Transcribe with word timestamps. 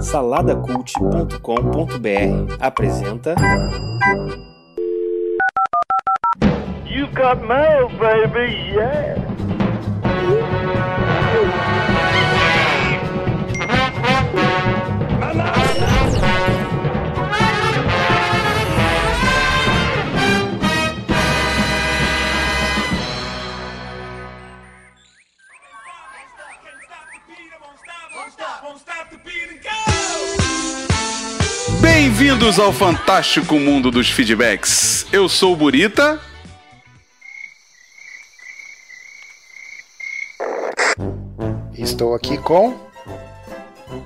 Saladacult.com.br 0.00 2.56
apresenta. 2.60 3.34
You've 6.86 7.14
got 7.14 7.46
mail, 7.46 7.88
baby, 8.00 8.72
yeah. 8.74 9.17
Bem-vindos 32.18 32.58
ao 32.58 32.72
fantástico 32.72 33.60
mundo 33.60 33.92
dos 33.92 34.10
feedbacks. 34.10 35.06
Eu 35.12 35.28
sou 35.28 35.52
o 35.52 35.56
Burita. 35.56 36.18
Estou 41.76 42.14
aqui 42.14 42.36
com. 42.38 42.74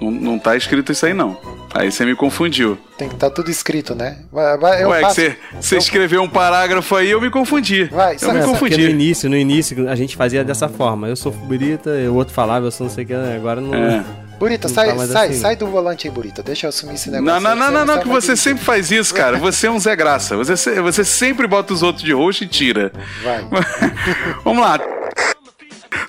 Não, 0.00 0.10
não 0.10 0.38
tá 0.38 0.56
escrito 0.56 0.92
isso 0.92 1.06
aí, 1.06 1.14
não. 1.14 1.38
Aí 1.74 1.90
você 1.90 2.04
me 2.04 2.14
confundiu. 2.14 2.78
Tem 2.98 3.08
que 3.08 3.14
estar 3.14 3.30
tudo 3.30 3.50
escrito, 3.50 3.94
né? 3.94 4.18
Vai, 4.30 4.58
vai, 4.58 4.82
eu 4.84 4.90
Ué, 4.90 4.98
que 4.98 5.02
faço- 5.04 5.14
você, 5.16 5.36
você 5.60 5.74
eu- 5.76 5.78
escreveu 5.78 6.22
um 6.22 6.28
parágrafo 6.28 6.94
aí 6.94 7.10
eu 7.10 7.20
me 7.20 7.30
confundi. 7.30 7.84
Vai, 7.84 8.14
eu 8.14 8.18
sabe- 8.18 8.32
me 8.34 8.38
Porque 8.40 8.52
no 8.54 8.58
confundi. 8.60 8.90
início, 8.90 9.30
no 9.30 9.36
início, 9.36 9.88
a 9.88 9.96
gente 9.96 10.16
fazia 10.16 10.44
dessa 10.44 10.68
forma. 10.68 11.08
Eu 11.08 11.16
sou 11.16 11.32
Burita, 11.32 11.90
o 11.90 12.14
outro 12.14 12.34
falava, 12.34 12.66
eu 12.66 12.70
sou 12.70 12.86
não 12.86 12.94
sei 12.94 13.04
o 13.04 13.06
que, 13.06 13.14
agora 13.14 13.60
não. 13.60 13.74
É. 13.74 14.04
Burita, 14.42 14.68
sai, 14.68 14.88
tá 14.88 15.06
sai, 15.06 15.28
assim. 15.28 15.38
sai 15.38 15.54
do 15.54 15.68
volante 15.68 16.08
aí, 16.08 16.12
Burita. 16.12 16.42
Deixa 16.42 16.66
eu 16.66 16.70
assumir 16.70 16.94
esse 16.94 17.08
negócio. 17.08 17.32
Não, 17.32 17.40
não, 17.40 17.50
aí, 17.52 17.58
não, 17.58 17.70
não, 17.70 17.94
não, 17.94 18.02
que 18.02 18.08
você 18.08 18.34
sempre 18.34 18.64
faz 18.64 18.90
isso, 18.90 19.14
cara. 19.14 19.38
Você 19.38 19.68
é 19.68 19.70
um 19.70 19.78
Zé 19.78 19.94
Graça. 19.94 20.36
Você, 20.36 20.80
você 20.80 21.04
sempre 21.04 21.46
bota 21.46 21.72
os 21.72 21.80
outros 21.80 22.04
de 22.04 22.12
roxo 22.12 22.42
e 22.42 22.48
tira. 22.48 22.90
Vai. 23.22 23.46
Vamos 24.42 24.64
lá. 24.64 24.80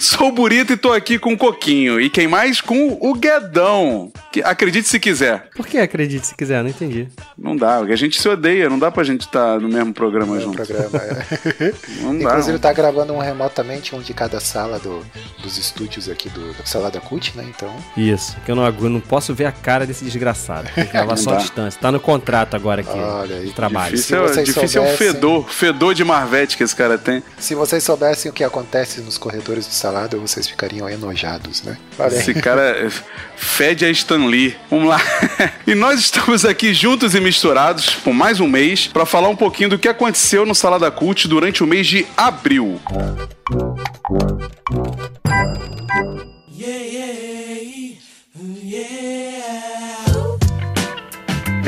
Sou 0.04 0.28
o 0.28 0.32
Burito 0.34 0.74
e 0.74 0.78
tô 0.78 0.92
aqui 0.92 1.18
com 1.18 1.32
o 1.32 1.38
Coquinho. 1.38 1.98
E 2.02 2.10
quem 2.10 2.28
mais? 2.28 2.60
Com 2.60 2.98
o 3.00 3.14
Guedão. 3.16 4.12
Que, 4.34 4.42
acredite 4.44 4.86
se 4.90 5.00
quiser. 5.00 5.48
Por 5.56 5.66
que 5.66 5.78
acredite 5.78 6.28
se 6.28 6.36
quiser? 6.36 6.62
Não 6.62 6.70
entendi. 6.70 7.08
Não 7.38 7.56
dá, 7.56 7.78
porque 7.78 7.94
a 7.94 7.96
gente 7.96 8.20
se 8.22 8.28
odeia. 8.28 8.70
Não 8.70 8.78
dá 8.78 8.92
pra 8.92 9.04
gente 9.06 9.22
estar 9.22 9.62
no 9.62 9.70
mesmo 9.70 9.94
programa 9.94 10.36
No 10.36 10.42
junto. 10.42 10.58
programa. 10.58 10.90
é. 10.98 11.74
Não 12.04 12.18
dá. 12.18 12.24
Inclusive, 12.32 12.60
tá 12.60 12.74
gravando 12.74 13.14
um 13.14 13.20
remotamente, 13.20 13.96
um 13.96 14.02
de 14.02 14.14
cada 14.14 14.42
sala 14.42 14.78
do- 14.78 15.06
dos 15.42 15.58
estúdios 15.58 16.10
aqui 16.10 16.28
do, 16.30 16.52
do 16.52 16.68
Salada 16.68 17.00
Cult, 17.00 17.38
né? 17.38 17.46
Então. 17.48 17.74
Isso, 17.96 18.36
que 18.44 18.52
eu 18.52 18.56
não, 18.58 18.66
agu- 18.66 18.90
não 18.90 19.00
posso 19.00 19.34
ver 19.34 19.46
a 19.46 19.52
cara 19.54 19.86
desse 19.86 20.04
desgraçado. 20.04 20.68
Tem 20.76 20.86
que 20.86 20.92
gravar 20.92 21.16
só 21.16 21.30
a 21.30 21.34
dá. 21.36 21.40
distância. 21.40 21.80
Tá 21.80 21.92
no 21.94 22.00
contrato 22.00 22.56
agora 22.56 22.82
aqui 22.82 22.90
Olha 22.98 23.38
aí, 23.38 23.52
trabalho. 23.52 23.96
Difícil, 23.96 24.18
é, 24.18 24.28
Se 24.28 24.34
vocês 24.34 24.48
difícil 24.48 24.82
é 24.82 24.86
o 24.86 24.88
soubessem- 24.90 25.14
fedor. 25.14 25.50
Fedor 25.50 25.94
de 25.94 26.04
Marvete 26.04 26.58
que 26.58 26.64
esse 26.64 26.76
cara 26.76 26.98
tem. 26.98 27.24
Se 27.38 27.56
vocês 27.56 27.82
soubessem 27.84 28.30
o 28.30 28.34
que 28.34 28.44
acontece 28.44 29.00
nos 29.00 29.18
corredores 29.18 29.66
do 29.66 29.74
Salada, 29.94 30.18
vocês 30.18 30.48
ficariam 30.48 30.90
enojados, 30.90 31.62
né? 31.62 31.78
Aí. 32.00 32.08
Esse 32.08 32.34
cara 32.34 32.90
fede 33.36 33.86
a 33.86 33.92
Stan 33.92 34.26
Lee. 34.26 34.56
Vamos 34.68 34.90
lá. 34.90 35.00
E 35.68 35.76
nós 35.76 36.00
estamos 36.00 36.44
aqui 36.44 36.74
juntos 36.74 37.16
e 37.16 37.22
misturados 37.22 37.92
por 37.96 38.14
mais 38.14 38.40
um 38.40 38.48
mês 38.48 38.88
para 38.88 39.06
falar 39.06 39.30
um 39.30 39.36
pouquinho 39.36 39.70
do 39.70 39.80
que 39.80 39.88
aconteceu 39.88 40.46
no 40.46 40.54
Salada 40.54 40.92
Cult 40.92 41.28
durante 41.28 41.64
o 41.64 41.68
mês 41.68 41.88
de 41.88 42.06
abril. 42.18 42.82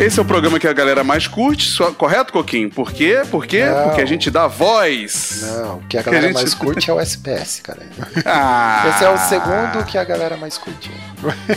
Esse 0.05 0.19
é 0.19 0.21
o 0.21 0.25
programa 0.25 0.59
que 0.59 0.67
a 0.67 0.73
galera 0.73 1.03
mais 1.03 1.27
curte, 1.27 1.67
só- 1.67 1.91
correto, 1.91 2.31
Coquinho? 2.31 2.69
Por 2.69 2.91
quê? 2.91 3.23
Por 3.31 3.47
quê? 3.47 3.65
Não. 3.65 3.83
Porque 3.85 4.01
a 4.01 4.05
gente 4.05 4.29
dá 4.29 4.45
voz. 4.47 5.41
Não, 5.41 5.77
o 5.77 5.81
que 5.89 5.97
a 5.97 6.03
Que 6.03 6.09
a 6.09 6.11
galera 6.11 6.27
gente- 6.27 6.35
mais 6.35 6.53
curte 6.53 6.89
é 6.91 6.93
o 6.93 6.99
SPS, 6.99 7.61
cara. 7.63 7.79
Ah. 8.25 8.85
Esse 8.93 9.03
é 9.03 9.09
o 9.09 9.17
segundo 9.17 9.83
que 9.85 9.97
a 9.97 10.03
galera 10.03 10.37
mais 10.37 10.57
curte. 10.59 10.91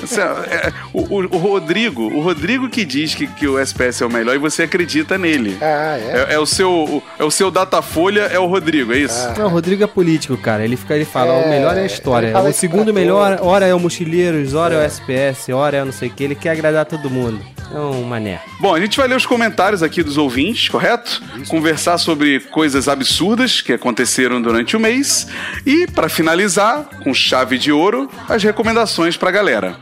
Esse 0.03 0.19
é- 0.21 0.25
é- 0.25 0.72
o, 0.95 1.03
o- 1.03 1.37
o 1.37 1.39
Rodrigo, 1.39 2.03
o 2.03 2.21
Rodrigo 2.22 2.69
que 2.71 2.84
diz 2.87 3.15
que, 3.15 3.27
que 3.27 3.47
o 3.47 3.59
SPS 3.59 4.03
é 4.03 4.06
o 4.06 4.11
melhor 4.11 4.34
e 4.34 4.39
você 4.39 4.62
acredita 4.62 5.19
nele. 5.19 5.59
Ah, 5.61 5.99
é? 5.99 6.27
É, 6.31 6.34
é 6.34 6.39
o 6.39 6.47
seu, 6.47 7.03
é 7.19 7.25
o 7.25 7.31
seu 7.31 7.51
Datafolha, 7.51 8.22
é 8.22 8.39
o 8.39 8.47
Rodrigo, 8.47 8.95
é 8.95 8.99
isso? 8.99 9.28
Ah. 9.28 9.34
Não, 9.39 9.47
o 9.47 9.51
Rodrigo 9.51 9.84
é 9.84 9.87
político, 9.87 10.37
cara. 10.39 10.65
Ele 10.65 10.77
fica, 10.77 10.95
ele 10.95 11.05
fala, 11.05 11.34
É, 11.34 11.45
o 11.47 11.49
melhor 11.51 11.77
é 11.77 11.83
a 11.83 11.87
história. 11.87 12.39
O 12.39 12.53
segundo 12.53 12.95
melhor, 12.95 13.37
todos. 13.37 13.47
hora 13.53 13.67
é 13.67 13.75
o 13.75 13.78
Mochileiros, 13.81 14.55
hora 14.55 14.75
é 14.75 14.78
o 14.78 14.83
SPS, 14.83 15.53
hora 15.53 15.77
é 15.77 15.83
o 15.83 15.84
não 15.84 15.93
sei 15.93 16.09
o 16.09 16.12
que. 16.12 16.25
Ele 16.25 16.34
quer 16.34 16.51
agradar 16.51 16.87
todo 16.87 17.11
mundo. 17.11 17.41
É 17.71 17.78
um 17.78 18.03
mané. 18.05 18.38
Bom, 18.60 18.75
a 18.75 18.81
gente 18.81 18.97
vai 18.97 19.06
ler 19.06 19.16
os 19.16 19.26
comentários 19.26 19.82
aqui 19.82 20.03
dos 20.03 20.16
ouvintes, 20.19 20.69
correto? 20.69 21.22
Conversar 21.49 21.97
sobre 21.99 22.41
coisas 22.41 22.88
absurdas 22.88 23.60
que 23.60 23.72
aconteceram 23.72 24.43
durante 24.43 24.76
o 24.76 24.81
mês 24.81 25.28
e, 25.65 25.87
pra 25.87 26.09
finalizar, 26.09 26.88
com 27.04 27.15
chave 27.15 27.56
de 27.56 27.71
ouro, 27.71 28.10
as 28.28 28.43
recomendações 28.43 29.16
pra 29.16 29.31
galera. 29.31 29.77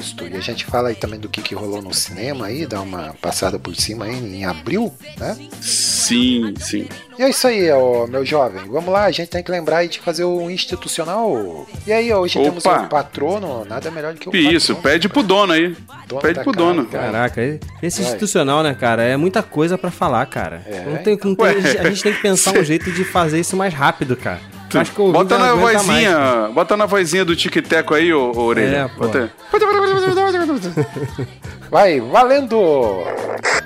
Isso. 0.00 0.16
E 0.30 0.36
a 0.36 0.40
gente 0.40 0.64
fala 0.64 0.88
aí 0.88 0.94
também 0.94 1.18
do 1.20 1.28
que, 1.28 1.42
que 1.42 1.54
rolou 1.54 1.80
no 1.82 1.92
cinema 1.94 2.46
aí, 2.46 2.66
dá 2.66 2.80
uma 2.80 3.14
passada 3.20 3.58
por 3.58 3.74
cima 3.76 4.06
aí 4.06 4.14
em 4.14 4.44
abril, 4.44 4.92
né? 5.18 5.36
Sim, 5.60 6.54
sim. 6.58 6.88
E 7.18 7.22
é 7.22 7.28
isso 7.28 7.46
aí, 7.46 7.70
ó, 7.70 8.06
meu 8.06 8.24
jovem. 8.24 8.62
Vamos 8.68 8.92
lá, 8.92 9.04
a 9.04 9.10
gente 9.10 9.28
tem 9.28 9.42
que 9.42 9.50
lembrar 9.50 9.78
aí 9.78 9.88
de 9.88 10.00
fazer 10.00 10.24
o 10.24 10.50
institucional. 10.50 11.66
E 11.86 11.92
aí, 11.92 12.10
ó, 12.12 12.20
hoje 12.20 12.38
Opa. 12.38 12.48
temos 12.48 12.64
o 12.64 12.88
patrono, 12.88 13.64
nada 13.64 13.90
melhor 13.90 14.14
do 14.14 14.20
que 14.20 14.28
o 14.28 14.34
Isso, 14.36 14.74
patrono. 14.74 14.82
pede 14.82 15.08
pro 15.08 15.22
dono 15.22 15.52
aí. 15.52 15.76
Dono 16.08 16.22
Pede 16.22 16.40
pro 16.42 16.52
casa, 16.52 16.66
dono. 16.66 16.86
cara. 16.86 17.04
Caraca, 17.12 17.60
esse 17.82 18.00
Vai. 18.00 18.10
institucional, 18.10 18.62
né, 18.62 18.74
cara? 18.74 19.02
É 19.02 19.16
muita 19.16 19.42
coisa 19.42 19.76
pra 19.78 19.90
falar, 19.90 20.24
cara. 20.26 20.62
É. 20.66 20.80
Não 20.84 20.96
tem, 20.98 21.18
não 21.22 21.34
tem- 21.34 21.46
a 21.46 21.90
gente 21.90 22.02
tem 22.02 22.12
que 22.14 22.22
pensar 22.22 22.58
um 22.58 22.64
jeito 22.64 22.90
de 22.90 23.04
fazer 23.04 23.38
isso 23.38 23.56
mais 23.56 23.72
rápido, 23.74 24.16
cara. 24.16 24.40
Acho 24.78 24.92
que 24.92 25.00
o 25.00 25.10
Bota 25.12 25.38
na 25.38 25.54
vozinha, 25.54 25.82
mais, 25.82 26.08
cara. 26.08 26.48
bota 26.52 26.76
na 26.76 26.86
vozinha 26.86 27.24
do 27.24 27.34
tic-teco 27.36 27.94
aí, 27.94 28.12
ô, 28.12 28.32
ô 28.32 28.40
orelha. 28.44 28.76
É, 28.76 28.88
pô. 28.88 29.06
Bota- 29.06 29.32
Vai, 31.70 32.00
valendo! 32.00 32.56
Eu 32.56 33.04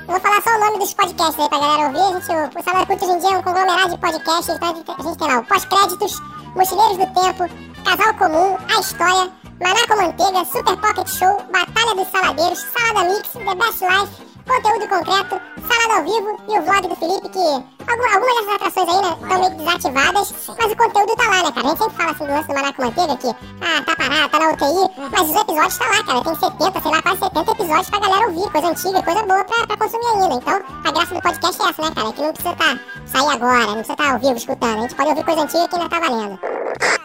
vou 0.07 0.21
falar 0.21 0.43
só 0.43 0.51
o 0.57 0.61
nome 0.61 0.79
dos 0.79 0.93
podcasts 0.95 1.39
aí 1.41 1.49
pra 1.49 1.59
galera 1.59 1.87
ouvir. 1.87 2.01
A 2.01 2.13
gente, 2.21 2.31
o, 2.57 2.61
o 2.61 2.63
Salada 2.63 2.87
Cult 2.87 3.03
hoje 3.05 3.13
em 3.13 3.19
dia 3.19 3.31
é 3.31 3.39
um 3.39 3.43
conglomerado 3.43 3.91
de 3.91 3.99
podcasts. 3.99 4.55
Então 4.55 4.71
a 4.71 4.75
gente, 4.75 4.91
a 4.91 5.03
gente 5.03 5.19
tem 5.19 5.27
lá 5.29 5.39
o 5.39 5.45
Pós-Créditos, 5.45 6.21
Mochileiros 6.55 6.99
do 6.99 7.07
Tempo, 7.15 7.49
Casal 7.85 8.15
Comum, 8.15 8.57
A 8.77 8.81
História, 8.81 9.31
Maná 9.63 9.87
com 9.89 9.97
Manteiga, 9.97 10.45
Super 10.45 10.77
Pocket 10.77 11.09
Show, 11.09 11.43
Batalha 11.51 11.95
dos 11.97 12.09
Saladeiros, 12.11 12.59
Salada 12.77 13.09
Mix, 13.09 13.29
The 13.33 13.55
Best 13.55 13.81
Life, 13.81 14.13
Conteúdo 14.47 14.89
Concreto, 14.89 15.41
Salada 15.67 15.95
ao 16.01 16.05
Vivo 16.05 16.39
e 16.49 16.59
o 16.59 16.63
vlog 16.63 16.89
do 16.89 16.97
Felipe, 16.97 17.29
que 17.31 17.39
algum- 17.39 18.15
algumas 18.15 18.35
dessas 18.37 18.55
atrações 18.55 18.89
aí, 18.89 19.03
né, 19.03 19.17
estão 19.23 19.39
meio 19.41 19.51
que 19.51 19.57
desativadas, 19.57 20.35
mas 20.59 20.73
o 20.73 20.77
conteúdo 20.77 21.17
tá 21.17 21.25
lá, 21.25 21.43
né, 21.43 21.53
cara? 21.53 21.67
A 21.67 21.71
gente 21.71 21.79
sempre 21.79 21.97
fala 21.97 22.11
assim 22.11 22.25
do 22.27 22.31
lance 22.33 22.49
do 22.49 22.55
Maná 22.55 22.73
com 22.75 22.83
Manteiga, 22.85 23.17
que, 23.17 23.29
ah, 23.29 23.83
tá 23.87 23.97
parado, 23.97 24.29
tá 24.29 24.39
na 24.39 24.51
UTI, 24.53 25.11
mas 25.11 25.31
os 25.31 25.37
episódios 25.41 25.79
tá 25.79 25.85
lá, 25.87 26.05
cara. 26.05 26.25
Tem 26.25 26.35
70, 26.35 26.81
sei 26.83 26.91
lá, 26.91 27.03
quase 27.03 27.19
70 27.21 27.53
episódios 27.53 27.91
pra 27.91 27.99
galera 28.01 28.27
ouvir, 28.29 28.51
coisa 28.53 28.69
antiga, 28.69 29.03
coisa 29.03 29.23
boa 29.23 29.45
pra, 29.45 29.67
pra 29.67 29.77
consumir 29.77 30.07
ainda. 30.23 30.35
Então, 30.35 30.63
a 30.85 30.93
graça 30.93 31.15
do 31.15 31.23
podcast 31.23 31.63
é 31.63 31.69
essa, 31.71 31.83
né, 31.83 31.91
cara? 31.95 32.13
Que 32.13 32.23
não 32.23 32.33
precisa 32.33 32.55
tá, 32.57 32.79
sair 33.07 33.29
agora, 33.33 33.67
não 33.67 33.75
precisa 33.75 33.97
tá 33.97 34.13
ao 34.13 34.19
vivo 34.19 34.37
escutando. 34.37 34.79
A 34.79 34.81
gente 34.83 34.95
pode 34.95 35.09
ouvir 35.09 35.25
coisa 35.25 35.41
antiga 35.43 35.69
que 35.69 35.75
ainda 35.77 35.89
tá 35.89 36.01
valendo. 36.01 36.39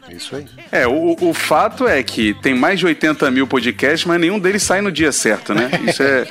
Isso 0.09 0.35
aí. 0.35 0.47
É, 0.71 0.87
o, 0.87 1.15
o 1.21 1.33
fato 1.33 1.87
é 1.87 2.01
que 2.03 2.33
tem 2.35 2.55
mais 2.55 2.79
de 2.79 2.85
80 2.87 3.29
mil 3.31 3.45
podcasts, 3.47 4.05
mas 4.05 4.19
nenhum 4.19 4.39
deles 4.39 4.63
sai 4.63 4.81
no 4.81 4.91
dia 4.91 5.11
certo, 5.11 5.53
né? 5.53 5.69
Isso 5.87 6.01
é, 6.01 6.27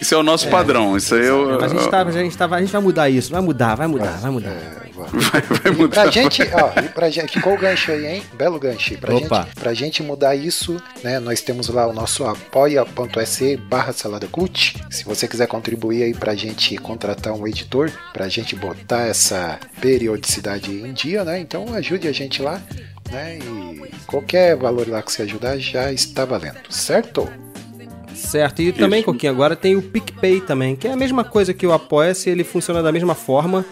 isso 0.00 0.14
é 0.14 0.18
o 0.18 0.22
nosso 0.22 0.48
padrão. 0.48 0.96
Isso 0.96 1.14
aí 1.14 1.26
eu, 1.26 1.58
Mas 1.60 1.72
a 1.72 1.76
gente, 1.76 1.88
tá, 1.90 2.02
a, 2.02 2.10
gente 2.10 2.36
tá, 2.36 2.46
a 2.46 2.60
gente 2.60 2.72
vai 2.72 2.80
mudar 2.80 3.08
isso. 3.10 3.30
Vai 3.30 3.40
mudar, 3.40 3.74
vai 3.74 3.86
mudar, 3.86 4.18
vai 4.18 4.30
mudar. 4.30 4.50
É, 4.50 4.88
vai. 4.94 5.42
vai, 5.42 5.72
mudar. 5.72 6.02
Pra 6.02 6.10
gente, 6.10 6.42
ó, 6.52 6.68
pra 6.92 7.10
gente, 7.10 7.32
ficou 7.32 7.54
o 7.54 7.58
gancho 7.58 7.92
aí, 7.92 8.06
hein? 8.06 8.22
Belo 8.34 8.58
gancho. 8.58 8.96
Pra 8.98 9.14
Opa. 9.14 9.42
gente, 9.42 9.54
pra 9.54 9.74
gente 9.74 10.02
mudar 10.02 10.34
isso, 10.34 10.80
né? 11.02 11.18
Nós 11.18 11.40
temos 11.40 11.68
lá 11.68 11.86
o 11.86 11.92
nosso 11.92 12.24
apoia.se 12.24 13.56
barra 13.56 13.92
salada 13.92 14.26
cult. 14.26 14.76
Se 14.90 15.04
você 15.04 15.26
quiser 15.26 15.46
contribuir 15.46 16.02
aí 16.02 16.14
pra 16.14 16.34
gente 16.34 16.76
contratar 16.76 17.32
um 17.32 17.46
editor, 17.46 17.90
pra 18.12 18.28
gente 18.28 18.54
botar 18.54 19.02
essa 19.02 19.58
periodicidade 19.80 20.70
em 20.70 20.92
dia, 20.92 21.24
né? 21.24 21.38
Então 21.40 21.72
ajude 21.74 22.08
a 22.08 22.12
gente 22.12 22.42
lá, 22.42 22.60
né? 23.10 23.38
E 23.38 23.90
qualquer 24.06 24.56
valor 24.56 24.88
lá 24.88 25.02
que 25.02 25.12
você 25.12 25.22
ajudar 25.22 25.58
já 25.58 25.92
está 25.92 26.24
valendo, 26.24 26.70
certo? 26.70 27.28
Certo, 28.28 28.60
e 28.60 28.72
também, 28.72 29.00
Isso. 29.00 29.06
Coquinho, 29.06 29.32
agora 29.32 29.56
tem 29.56 29.74
o 29.74 29.80
PicPay 29.80 30.42
também, 30.42 30.76
que 30.76 30.86
é 30.86 30.92
a 30.92 30.96
mesma 30.96 31.24
coisa 31.24 31.54
que 31.54 31.66
o 31.66 31.72
Apoia-se, 31.72 32.28
ele 32.28 32.44
funciona 32.44 32.82
da 32.82 32.92
mesma 32.92 33.14
forma, 33.14 33.64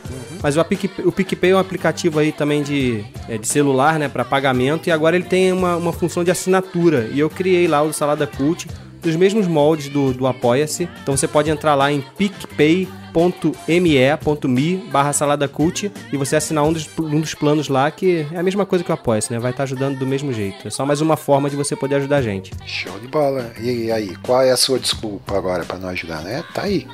mas 0.42 0.56
o, 0.56 0.64
Pic, 0.64 0.90
o 1.04 1.12
PicPay 1.12 1.50
é 1.50 1.56
um 1.56 1.58
aplicativo 1.58 2.18
aí 2.18 2.32
também 2.32 2.62
de, 2.62 3.04
é, 3.28 3.36
de 3.36 3.46
celular, 3.46 3.98
né, 3.98 4.08
para 4.08 4.24
pagamento, 4.24 4.88
e 4.88 4.90
agora 4.90 5.14
ele 5.14 5.26
tem 5.26 5.52
uma, 5.52 5.76
uma 5.76 5.92
função 5.92 6.24
de 6.24 6.30
assinatura, 6.30 7.10
e 7.12 7.20
eu 7.20 7.28
criei 7.28 7.68
lá 7.68 7.82
o 7.82 7.92
Salada 7.92 8.26
Cult, 8.26 8.66
dos 9.06 9.16
mesmos 9.16 9.46
moldes 9.46 9.88
do, 9.88 10.12
do 10.12 10.26
Apoia-se. 10.26 10.88
Então 11.02 11.16
você 11.16 11.28
pode 11.28 11.50
entrar 11.50 11.74
lá 11.74 11.90
em 11.90 12.02
picpay.me.me 12.18 14.76
barra 14.90 15.12
salada 15.12 15.48
cult 15.48 15.90
e 16.12 16.16
você 16.16 16.36
assinar 16.36 16.64
um 16.64 16.72
dos, 16.72 16.88
um 16.98 17.20
dos 17.20 17.34
planos 17.34 17.68
lá, 17.68 17.90
que 17.90 18.26
é 18.32 18.38
a 18.38 18.42
mesma 18.42 18.66
coisa 18.66 18.84
que 18.84 18.90
o 18.90 18.94
Apoia-se, 18.94 19.32
né? 19.32 19.38
Vai 19.38 19.52
estar 19.52 19.62
ajudando 19.62 19.98
do 19.98 20.06
mesmo 20.06 20.32
jeito. 20.32 20.66
É 20.66 20.70
só 20.70 20.84
mais 20.84 21.00
uma 21.00 21.16
forma 21.16 21.48
de 21.48 21.56
você 21.56 21.76
poder 21.76 21.96
ajudar 21.96 22.16
a 22.16 22.22
gente. 22.22 22.52
Show 22.66 22.98
de 22.98 23.08
bola. 23.08 23.52
E 23.60 23.90
aí, 23.90 24.14
qual 24.16 24.42
é 24.42 24.50
a 24.50 24.56
sua 24.56 24.78
desculpa 24.78 25.36
agora 25.36 25.64
pra 25.64 25.78
não 25.78 25.88
ajudar, 25.88 26.22
né? 26.22 26.44
Tá 26.52 26.62
aí. 26.62 26.86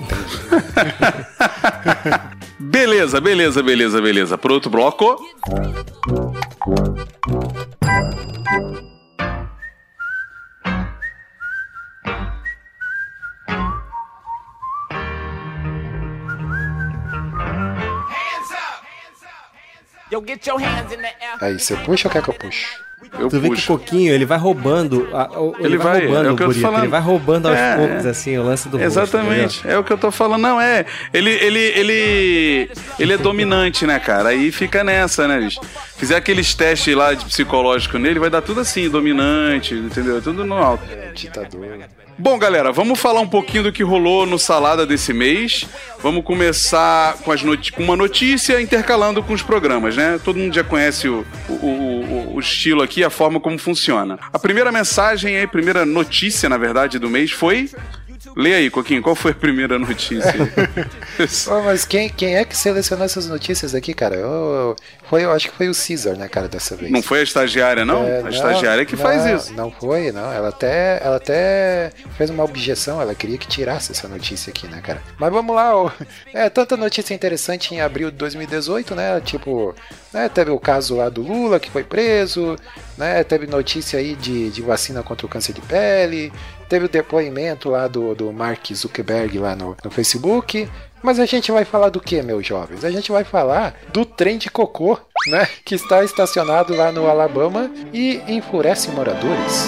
Beleza, 2.58 3.20
beleza, 3.22 3.62
beleza, 3.62 4.02
beleza. 4.02 4.36
Pro 4.36 4.52
outro 4.52 4.70
bloco. 4.70 5.16
Aí, 21.40 21.58
você 21.58 21.76
puxa 21.76 22.08
ou 22.08 22.12
quer 22.12 22.22
que 22.22 22.30
eu 22.30 22.34
puxe? 22.34 22.66
Eu 23.18 23.28
Tu 23.28 23.40
vê 23.40 23.48
que 23.48 23.54
puxo. 23.56 23.66
Coquinho, 23.72 24.12
ele 24.12 24.24
vai 24.24 24.38
roubando. 24.38 25.08
ele, 25.58 25.66
Ele 25.66 25.78
vai, 25.78 25.92
vai, 26.00 26.06
roubando 26.06 26.28
é 26.28 26.32
o 26.32 26.36
que 26.36 26.42
eu 26.42 26.54
tô. 26.54 26.78
Ele 26.78 26.88
vai 26.88 27.00
roubando 27.00 27.48
aos 27.48 27.56
É, 27.58 27.76
poucos, 27.76 28.06
é. 28.06 28.10
assim, 28.10 28.38
o 28.38 28.42
lance 28.44 28.68
do 28.68 28.76
rosto, 28.76 28.86
Exatamente, 28.86 29.60
é 29.66 29.78
o 29.78 29.82
que 29.84 29.92
eu 29.92 29.98
tô 29.98 30.10
falando. 30.10 30.42
Não, 30.42 30.60
é. 30.60 30.84
Ele, 31.12 31.30
ele, 31.30 31.58
ele, 31.58 32.70
ele 32.98 33.12
é 33.12 33.16
dominante, 33.18 33.86
né, 33.86 33.98
cara? 33.98 34.28
Aí 34.30 34.52
fica 34.52 34.84
nessa, 34.84 35.26
né, 35.26 35.40
bicho? 35.40 35.60
Fizer 35.96 36.16
aqueles 36.16 36.54
testes 36.54 36.94
lá 36.94 37.12
de 37.14 37.24
psicológico 37.24 37.98
nele, 37.98 38.18
vai 38.20 38.30
dar 38.30 38.42
tudo 38.42 38.60
assim, 38.60 38.88
dominante, 38.88 39.74
entendeu? 39.74 40.20
Tudo 40.22 40.44
no 40.44 40.54
alto. 40.54 40.84
Ditador. 41.14 41.60
Bom, 42.18 42.38
galera, 42.38 42.70
vamos 42.70 43.00
falar 43.00 43.20
um 43.20 43.26
pouquinho 43.26 43.62
do 43.62 43.72
que 43.72 43.82
rolou 43.82 44.26
no 44.26 44.38
Salada 44.38 44.84
desse 44.84 45.10
mês. 45.10 45.66
Vamos 46.02 46.22
começar 46.22 47.14
com, 47.24 47.32
as 47.32 47.42
noti- 47.42 47.72
com 47.72 47.82
uma 47.82 47.96
notícia 47.96 48.60
intercalando 48.60 49.22
com 49.22 49.32
os 49.32 49.40
programas, 49.40 49.96
né? 49.96 50.20
Todo 50.22 50.36
mundo 50.38 50.54
já 50.54 50.62
conhece 50.62 51.08
o, 51.08 51.24
o, 51.48 51.52
o- 51.54 52.34
o 52.34 52.40
estilo 52.40 52.82
aqui, 52.82 52.89
a 53.04 53.10
forma 53.10 53.38
como 53.38 53.58
funciona. 53.58 54.18
A 54.32 54.38
primeira 54.38 54.72
mensagem, 54.72 55.40
a 55.40 55.46
primeira 55.46 55.86
notícia, 55.86 56.48
na 56.48 56.58
verdade, 56.58 56.98
do 56.98 57.08
mês 57.08 57.30
foi. 57.30 57.70
Lê 58.36 58.54
aí, 58.54 58.70
Coquinho, 58.70 59.02
qual 59.02 59.14
foi 59.14 59.32
a 59.32 59.34
primeira 59.34 59.78
notícia? 59.78 60.34
Ô, 61.50 61.62
mas 61.62 61.84
quem, 61.84 62.08
quem 62.08 62.36
é 62.36 62.44
que 62.44 62.56
selecionou 62.56 63.04
essas 63.04 63.26
notícias 63.26 63.74
aqui, 63.74 63.92
cara? 63.92 64.16
Eu, 64.16 64.76
foi, 65.08 65.24
eu 65.24 65.32
acho 65.32 65.50
que 65.50 65.56
foi 65.56 65.68
o 65.68 65.72
Caesar, 65.74 66.16
né, 66.16 66.28
cara, 66.28 66.48
dessa 66.48 66.76
vez. 66.76 66.90
não 66.90 67.02
foi 67.02 67.20
a 67.20 67.22
estagiária, 67.22 67.84
não? 67.84 68.06
É, 68.06 68.22
a 68.22 68.30
estagiária 68.30 68.84
que 68.84 68.96
não, 68.96 69.02
faz 69.02 69.26
isso. 69.26 69.54
Não 69.54 69.70
foi, 69.70 70.12
não. 70.12 70.32
Ela 70.32 70.48
até, 70.48 71.00
ela 71.02 71.16
até 71.16 71.90
fez 72.16 72.30
uma 72.30 72.44
objeção, 72.44 73.00
ela 73.00 73.14
queria 73.14 73.38
que 73.38 73.46
tirasse 73.46 73.92
essa 73.92 74.06
notícia 74.08 74.50
aqui, 74.50 74.66
né, 74.68 74.80
cara? 74.80 75.02
Mas 75.18 75.32
vamos 75.32 75.54
lá, 75.54 75.76
ó. 75.76 75.90
É, 76.32 76.48
tanta 76.48 76.76
notícia 76.76 77.14
interessante 77.14 77.74
em 77.74 77.80
abril 77.80 78.10
de 78.10 78.16
2018, 78.16 78.94
né? 78.94 79.20
Tipo, 79.20 79.74
né, 80.12 80.28
teve 80.28 80.50
o 80.50 80.58
caso 80.58 80.96
lá 80.96 81.08
do 81.08 81.22
Lula 81.22 81.60
que 81.60 81.70
foi 81.70 81.84
preso, 81.84 82.56
né? 82.96 83.22
Teve 83.24 83.46
notícia 83.46 83.98
aí 83.98 84.14
de, 84.14 84.50
de 84.50 84.62
vacina 84.62 85.02
contra 85.02 85.26
o 85.26 85.28
câncer 85.28 85.52
de 85.52 85.60
pele, 85.62 86.32
teve 86.70 86.86
o 86.86 86.88
depoimento 86.88 87.68
lá 87.68 87.88
do, 87.88 88.14
do 88.14 88.32
Mark 88.32 88.72
Zuckerberg 88.72 89.36
lá 89.40 89.56
no, 89.56 89.76
no 89.84 89.90
Facebook. 89.90 90.70
Mas 91.02 91.18
a 91.18 91.26
gente 91.26 91.50
vai 91.50 91.64
falar 91.64 91.88
do 91.88 92.00
que, 92.00 92.22
meus 92.22 92.46
jovens? 92.46 92.84
A 92.84 92.90
gente 92.90 93.10
vai 93.10 93.24
falar 93.24 93.74
do 93.92 94.04
trem 94.04 94.38
de 94.38 94.48
cocô, 94.48 94.96
né? 95.26 95.48
Que 95.64 95.74
está 95.74 96.04
estacionado 96.04 96.74
lá 96.76 96.92
no 96.92 97.08
Alabama 97.08 97.68
e 97.92 98.22
enfurece 98.28 98.88
moradores. 98.90 99.66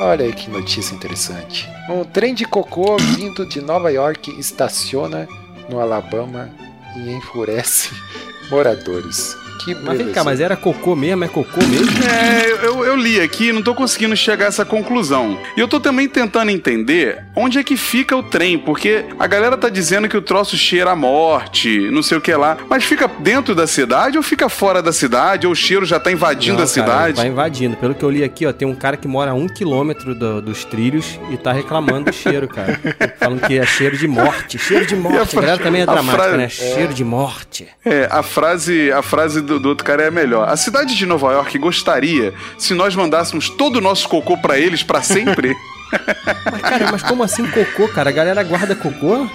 Olha 0.00 0.24
aí 0.24 0.32
que 0.32 0.48
notícia 0.48 0.94
interessante. 0.94 1.68
Um 1.90 2.02
trem 2.04 2.32
de 2.32 2.46
cocô 2.46 2.96
vindo 2.96 3.46
de 3.46 3.60
Nova 3.60 3.92
York 3.92 4.30
estaciona 4.38 5.28
no 5.68 5.78
Alabama 5.78 6.48
e 6.96 7.10
enfurece 7.10 7.90
moradores. 8.50 9.36
Que 9.64 9.74
Mas 9.74 9.98
vem 9.98 10.12
cá, 10.12 10.24
mas 10.24 10.40
era 10.40 10.56
cocô 10.56 10.96
mesmo? 10.96 11.24
É 11.24 11.28
cocô 11.28 11.60
mesmo? 11.66 11.90
É, 12.04 12.66
eu, 12.66 12.84
eu 12.84 12.96
li 12.96 13.20
aqui 13.20 13.48
e 13.48 13.52
não 13.52 13.62
tô 13.62 13.74
conseguindo 13.74 14.16
chegar 14.16 14.46
a 14.46 14.48
essa 14.48 14.64
conclusão. 14.64 15.38
E 15.56 15.60
eu 15.60 15.68
tô 15.68 15.78
também 15.78 16.08
tentando 16.08 16.50
entender 16.50 17.24
onde 17.36 17.58
é 17.58 17.62
que 17.64 17.76
fica 17.76 18.16
o 18.16 18.22
trem, 18.22 18.58
porque 18.58 19.04
a 19.18 19.26
galera 19.26 19.56
tá 19.56 19.68
dizendo 19.68 20.08
que 20.08 20.16
o 20.16 20.22
troço 20.22 20.56
cheira 20.56 20.92
a 20.92 20.96
morte, 20.96 21.90
não 21.90 22.02
sei 22.02 22.16
o 22.18 22.20
que 22.20 22.32
lá. 22.34 22.56
Mas 22.68 22.84
fica 22.84 23.06
dentro 23.08 23.54
da 23.54 23.66
cidade 23.66 24.16
ou 24.16 24.22
fica 24.22 24.48
fora 24.48 24.82
da 24.82 24.92
cidade? 24.92 25.46
Ou 25.46 25.52
o 25.52 25.56
cheiro 25.56 25.84
já 25.84 26.00
tá 26.00 26.10
invadindo 26.10 26.58
Não, 26.58 26.64
a 26.64 26.66
cara, 26.66 26.68
cidade? 26.72 27.16
Vai 27.16 27.26
invadindo. 27.28 27.76
Pelo 27.76 27.94
que 27.94 28.02
eu 28.04 28.10
li 28.10 28.24
aqui, 28.24 28.46
ó, 28.46 28.52
tem 28.52 28.66
um 28.66 28.74
cara 28.74 28.96
que 28.96 29.06
mora 29.08 29.32
a 29.32 29.34
um 29.34 29.46
quilômetro 29.46 30.14
do- 30.14 30.40
dos 30.40 30.64
trilhos 30.64 31.18
e 31.30 31.36
tá 31.36 31.52
reclamando 31.52 32.10
do 32.10 32.12
cheiro, 32.14 32.48
cara. 32.48 32.80
Falando 33.18 33.40
que 33.46 33.58
é 33.58 33.66
cheiro 33.66 33.96
de 33.96 34.08
morte. 34.08 34.58
Cheiro 34.58 34.86
de 34.86 34.96
morte. 34.96 35.36
A, 35.36 35.40
galera 35.40 35.58
também 35.62 35.80
é 35.80 35.84
a 35.84 35.86
dramática, 35.86 36.36
né? 36.36 36.48
Cheiro 36.48 36.94
de 36.94 37.04
morte. 37.04 37.68
É, 37.84 38.08
a 38.10 38.22
frase, 38.22 38.90
a 38.92 39.02
frase 39.02 39.40
do, 39.50 39.60
do 39.60 39.68
outro 39.70 39.84
cara 39.84 40.02
é 40.04 40.08
a 40.08 40.10
melhor. 40.10 40.48
A 40.48 40.56
cidade 40.56 40.94
de 40.96 41.04
Nova 41.06 41.32
York 41.32 41.58
gostaria 41.58 42.32
se 42.56 42.72
nós 42.74 42.94
mandássemos 42.94 43.48
todo 43.50 43.76
o 43.76 43.80
nosso 43.80 44.08
cocô 44.08 44.36
pra 44.38 44.58
eles 44.58 44.82
pra 44.82 45.02
sempre. 45.02 45.54
Mas, 46.52 46.60
cara, 46.62 46.88
mas 46.92 47.02
como 47.02 47.24
assim 47.24 47.44
cocô, 47.50 47.88
cara? 47.88 48.10
A 48.10 48.12
galera 48.12 48.44
guarda 48.44 48.76
cocô? 48.76 49.26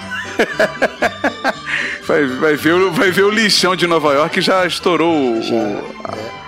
Vai, 2.08 2.26
vai 2.26 2.56
ver, 2.56 2.74
o- 2.74 2.92
vai 2.92 3.12
ver 3.12 3.24
o 3.24 3.30
lixão 3.30 3.76
de 3.76 3.86
Nova 3.88 4.14
York 4.14 4.40
já 4.40 4.66
estourou 4.66 5.14
o- 5.14 5.40
o- 5.42 5.96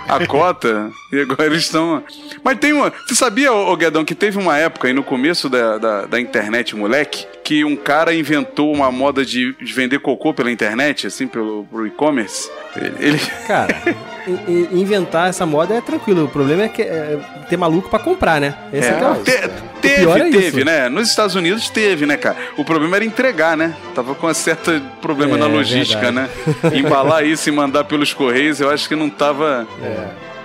a, 0.08 0.16
a 0.16 0.26
cota 0.26 0.90
e 1.12 1.20
agora 1.20 1.44
eles 1.46 1.64
estão. 1.64 2.02
Mas 2.42 2.58
tem 2.58 2.72
uma. 2.72 2.90
Você 3.06 3.14
sabia, 3.14 3.52
ô 3.52 3.76
Guedão, 3.76 4.04
que 4.04 4.14
teve 4.14 4.38
uma 4.38 4.56
época 4.56 4.86
aí 4.88 4.94
no 4.94 5.02
começo 5.02 5.48
da, 5.50 5.76
da, 5.78 6.06
da 6.06 6.20
internet, 6.20 6.74
moleque, 6.74 7.26
que 7.48 7.64
um 7.64 7.74
cara 7.74 8.12
inventou 8.14 8.70
uma 8.74 8.92
moda 8.92 9.24
de, 9.24 9.54
de 9.54 9.72
vender 9.72 10.00
cocô 10.00 10.34
pela 10.34 10.50
internet, 10.52 11.06
assim, 11.06 11.26
pelo 11.26 11.66
e-commerce? 11.86 12.50
Ele. 13.00 13.18
Cara, 13.48 13.74
in- 14.26 14.52
in- 14.74 14.80
inventar 14.82 15.30
essa 15.30 15.46
moda 15.46 15.72
é 15.74 15.80
tranquilo. 15.80 16.26
O 16.26 16.28
problema 16.28 16.64
é, 16.64 16.68
que, 16.68 16.82
é 16.82 17.18
ter 17.48 17.56
maluco 17.56 17.88
pra 17.88 17.98
comprar, 17.98 18.38
né? 18.38 18.54
Esse 18.70 18.88
é, 18.90 18.92
que 18.92 19.02
é 19.02 19.08
o- 19.08 19.14
Te- 19.24 19.50
teve, 19.80 19.96
pior 20.02 20.18
é 20.20 20.30
teve, 20.30 20.46
isso. 20.58 20.64
né? 20.66 20.90
Nos 20.90 21.08
Estados 21.08 21.34
Unidos 21.34 21.70
teve, 21.70 22.04
né, 22.04 22.18
cara? 22.18 22.36
O 22.58 22.64
problema 22.66 22.96
era 22.96 23.04
entregar, 23.06 23.56
né? 23.56 23.74
Tava 23.94 24.14
com 24.14 24.26
um 24.26 24.34
certo 24.34 24.78
problema 25.00 25.36
É, 25.36 25.38
na 25.40 25.46
logística, 25.46 26.02
verdade. 26.12 26.30
né? 26.64 26.70
Embalar 26.78 27.24
isso 27.26 27.48
e 27.48 27.52
mandar 27.52 27.84
pelos 27.84 28.12
correios, 28.12 28.60
eu 28.60 28.68
acho 28.68 28.86
que 28.86 28.94
não 28.94 29.08
tava. 29.08 29.66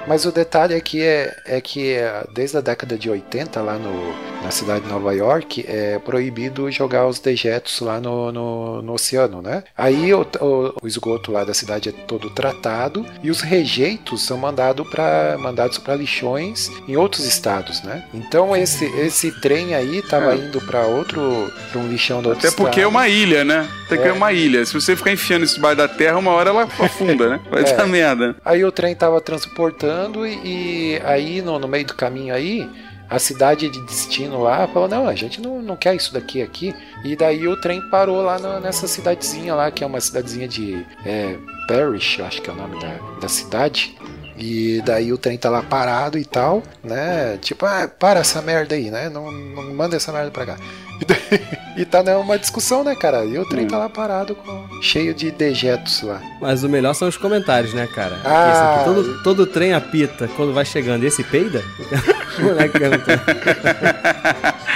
Mas 0.08 0.26
o 0.26 0.32
detalhe 0.32 0.76
aqui 0.76 1.02
é, 1.02 1.36
é 1.46 1.62
que 1.62 1.94
é, 1.94 2.26
desde 2.34 2.58
a 2.58 2.62
década 2.62 2.98
de 2.98 3.10
80, 3.10 3.62
lá 3.62 3.76
no, 3.78 4.14
na 4.44 4.52
cidade 4.52 4.82
de 4.86 4.90
Nova 4.92 5.14
York, 5.14 5.64
é 5.68 5.98
proibido 6.00 6.70
jogar 6.70 7.08
os 7.08 7.20
dejetos 7.20 7.80
lá 7.80 8.00
no, 8.02 8.32
no, 8.32 8.82
no 8.82 8.94
oceano, 8.94 9.42
né? 9.42 9.64
Aí 9.78 10.14
o, 10.14 10.22
o- 10.42 10.74
o 10.82 10.88
esgoto 10.88 11.32
lá 11.32 11.44
da 11.46 11.54
cidade 11.54 11.90
é 11.90 11.92
todo 11.92 12.30
tratado 12.30 13.06
e 13.24 13.32
os 13.32 13.40
rejeitos 13.42 14.26
são 14.26 14.38
mandado 14.38 14.84
pra, 14.84 15.38
mandados 15.40 15.78
para 15.78 15.96
lixões 15.96 16.70
em 16.88 16.98
outros 16.98 17.26
estados, 17.26 17.82
né? 17.84 18.04
Então 18.14 18.56
esse, 18.56 18.86
esse 19.00 19.32
trem 19.40 19.74
aí 19.74 20.02
tava 20.02 20.34
É. 20.34 20.38
indo 20.38 20.60
para 20.62 20.82
outro, 20.82 21.50
pra 21.72 21.80
um 21.80 21.88
lixão 21.88 22.22
do 22.22 22.30
outro 22.30 22.46
Até 22.48 22.56
porque 22.56 22.80
é 22.82 22.84
estado. 22.84 22.90
uma 22.92 23.08
ilha, 23.08 23.46
né? 23.46 23.70
Até 23.86 23.98
que 23.98 24.04
é. 24.04 24.08
É. 24.10 24.14
uma 24.14 24.34
ilha. 24.34 24.66
Se 24.66 24.74
você 24.74 24.96
ficar 24.96 25.12
enfiando 25.12 25.44
isso 25.46 25.56
debaixo 25.56 25.78
da 25.78 25.88
terra, 25.88 26.18
uma 26.18 26.32
hora 26.32 26.50
ela 26.50 26.64
afunda, 26.64 27.30
né? 27.30 27.40
Vai 27.50 27.62
É. 27.64 27.74
dar 27.74 27.88
merda. 27.88 28.36
Aí 28.44 28.66
o 28.66 28.72
trem 28.72 28.94
tava 28.96 29.22
transportando 29.22 29.93
e, 30.26 30.96
e 30.96 31.02
aí 31.04 31.42
no, 31.42 31.58
no 31.60 31.68
meio 31.68 31.86
do 31.86 31.94
caminho 31.94 32.34
aí, 32.34 32.70
a 33.10 33.20
cidade 33.20 33.70
de 33.70 33.82
destino 33.86 34.42
lá 34.42 34.68
falou, 34.68 34.88
não, 34.88 35.08
a 35.08 35.16
gente 35.16 35.40
não, 35.42 35.62
não 35.62 35.76
quer 35.76 35.96
isso 35.96 36.14
daqui 36.14 36.42
aqui. 36.42 36.74
E 37.04 37.16
daí 37.16 37.48
o 37.48 37.60
trem 37.60 37.82
parou 37.90 38.22
lá 38.22 38.40
no- 38.40 38.60
nessa 38.60 38.88
cidadezinha 38.88 39.54
lá, 39.54 39.70
que 39.72 39.84
é 39.84 39.88
uma 39.88 40.00
cidadezinha 40.02 40.48
de 40.48 40.86
é, 41.06 41.36
Parrish, 41.68 42.20
eu 42.20 42.26
acho 42.26 42.42
que 42.42 42.50
é 42.50 42.54
o 42.54 42.56
nome 42.56 42.80
da, 42.80 42.96
da 43.22 43.28
cidade. 43.28 43.96
E 44.36 44.82
daí 44.84 45.14
o 45.14 45.18
trem 45.18 45.38
tá 45.38 45.48
lá 45.50 45.62
parado 45.62 46.18
e 46.18 46.26
tal, 46.26 46.64
né? 46.84 47.38
Tipo, 47.40 47.68
ah, 47.68 47.88
para 47.88 48.22
essa 48.22 48.42
merda 48.42 48.74
aí, 48.74 48.90
né? 48.90 49.08
Não, 49.08 49.32
não 49.32 49.74
manda 49.76 49.96
essa 49.96 50.12
merda 50.12 50.32
pra 50.32 50.46
cá. 50.46 50.58
E, 51.76 51.84
tá 51.86 52.04
numa 52.04 52.38
discussão, 52.38 52.84
né, 52.84 52.96
cara? 52.96 53.26
E 53.26 53.36
o 53.40 53.46
trem 53.46 53.66
tá 53.66 53.80
lá 53.80 53.90
parado, 53.90 54.36
com, 54.36 54.68
cheio 54.80 55.12
de 55.12 55.32
dejetos 55.32 56.04
lá. 56.04 56.22
Mas 56.40 56.64
o 56.64 56.70
melhor 56.70 56.94
são 56.94 57.08
os 57.08 57.18
comentários, 57.18 57.74
né, 57.74 57.88
cara? 57.88 58.20
Ah. 58.24 58.52
Esse 58.52 58.62
aqui, 58.62 58.84
todo, 58.86 59.24
todo 59.24 59.48
trem 59.48 59.74
apita 59.74 60.30
quando 60.36 60.54
vai 60.54 60.66
chegando. 60.66 61.04
Esse 61.04 61.24
peida? 61.24 61.64
O 62.40 62.42
moleque 62.42 62.80
perguntou. 62.80 63.14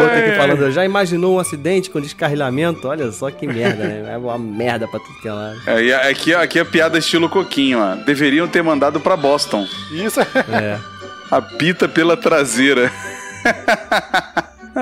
Outro 0.00 0.18
aqui 0.18 0.36
falando, 0.36 0.70
já 0.70 0.84
imaginou 0.84 1.36
um 1.36 1.38
acidente 1.38 1.90
com 1.90 2.00
descarrilamento? 2.00 2.86
Olha 2.86 3.10
só 3.10 3.28
que 3.30 3.46
merda, 3.46 3.84
né? 3.84 4.12
É 4.12 4.16
uma 4.16 4.38
merda 4.38 4.86
pra 4.86 5.00
tudo 5.00 5.20
que 5.20 5.26
é 5.26 5.32
lado. 5.32 5.60
É, 5.66 6.08
aqui, 6.08 6.34
aqui 6.34 6.58
é 6.60 6.64
piada 6.64 6.98
estilo 6.98 7.28
coquinho, 7.28 7.80
ó. 7.80 7.96
Deveriam 7.96 8.46
ter 8.46 8.62
mandado 8.62 9.00
pra 9.00 9.16
Boston. 9.16 9.66
Isso 9.90 10.20
É. 10.20 10.78
Apita 11.30 11.88
pela 11.88 12.16
traseira. 12.16 12.90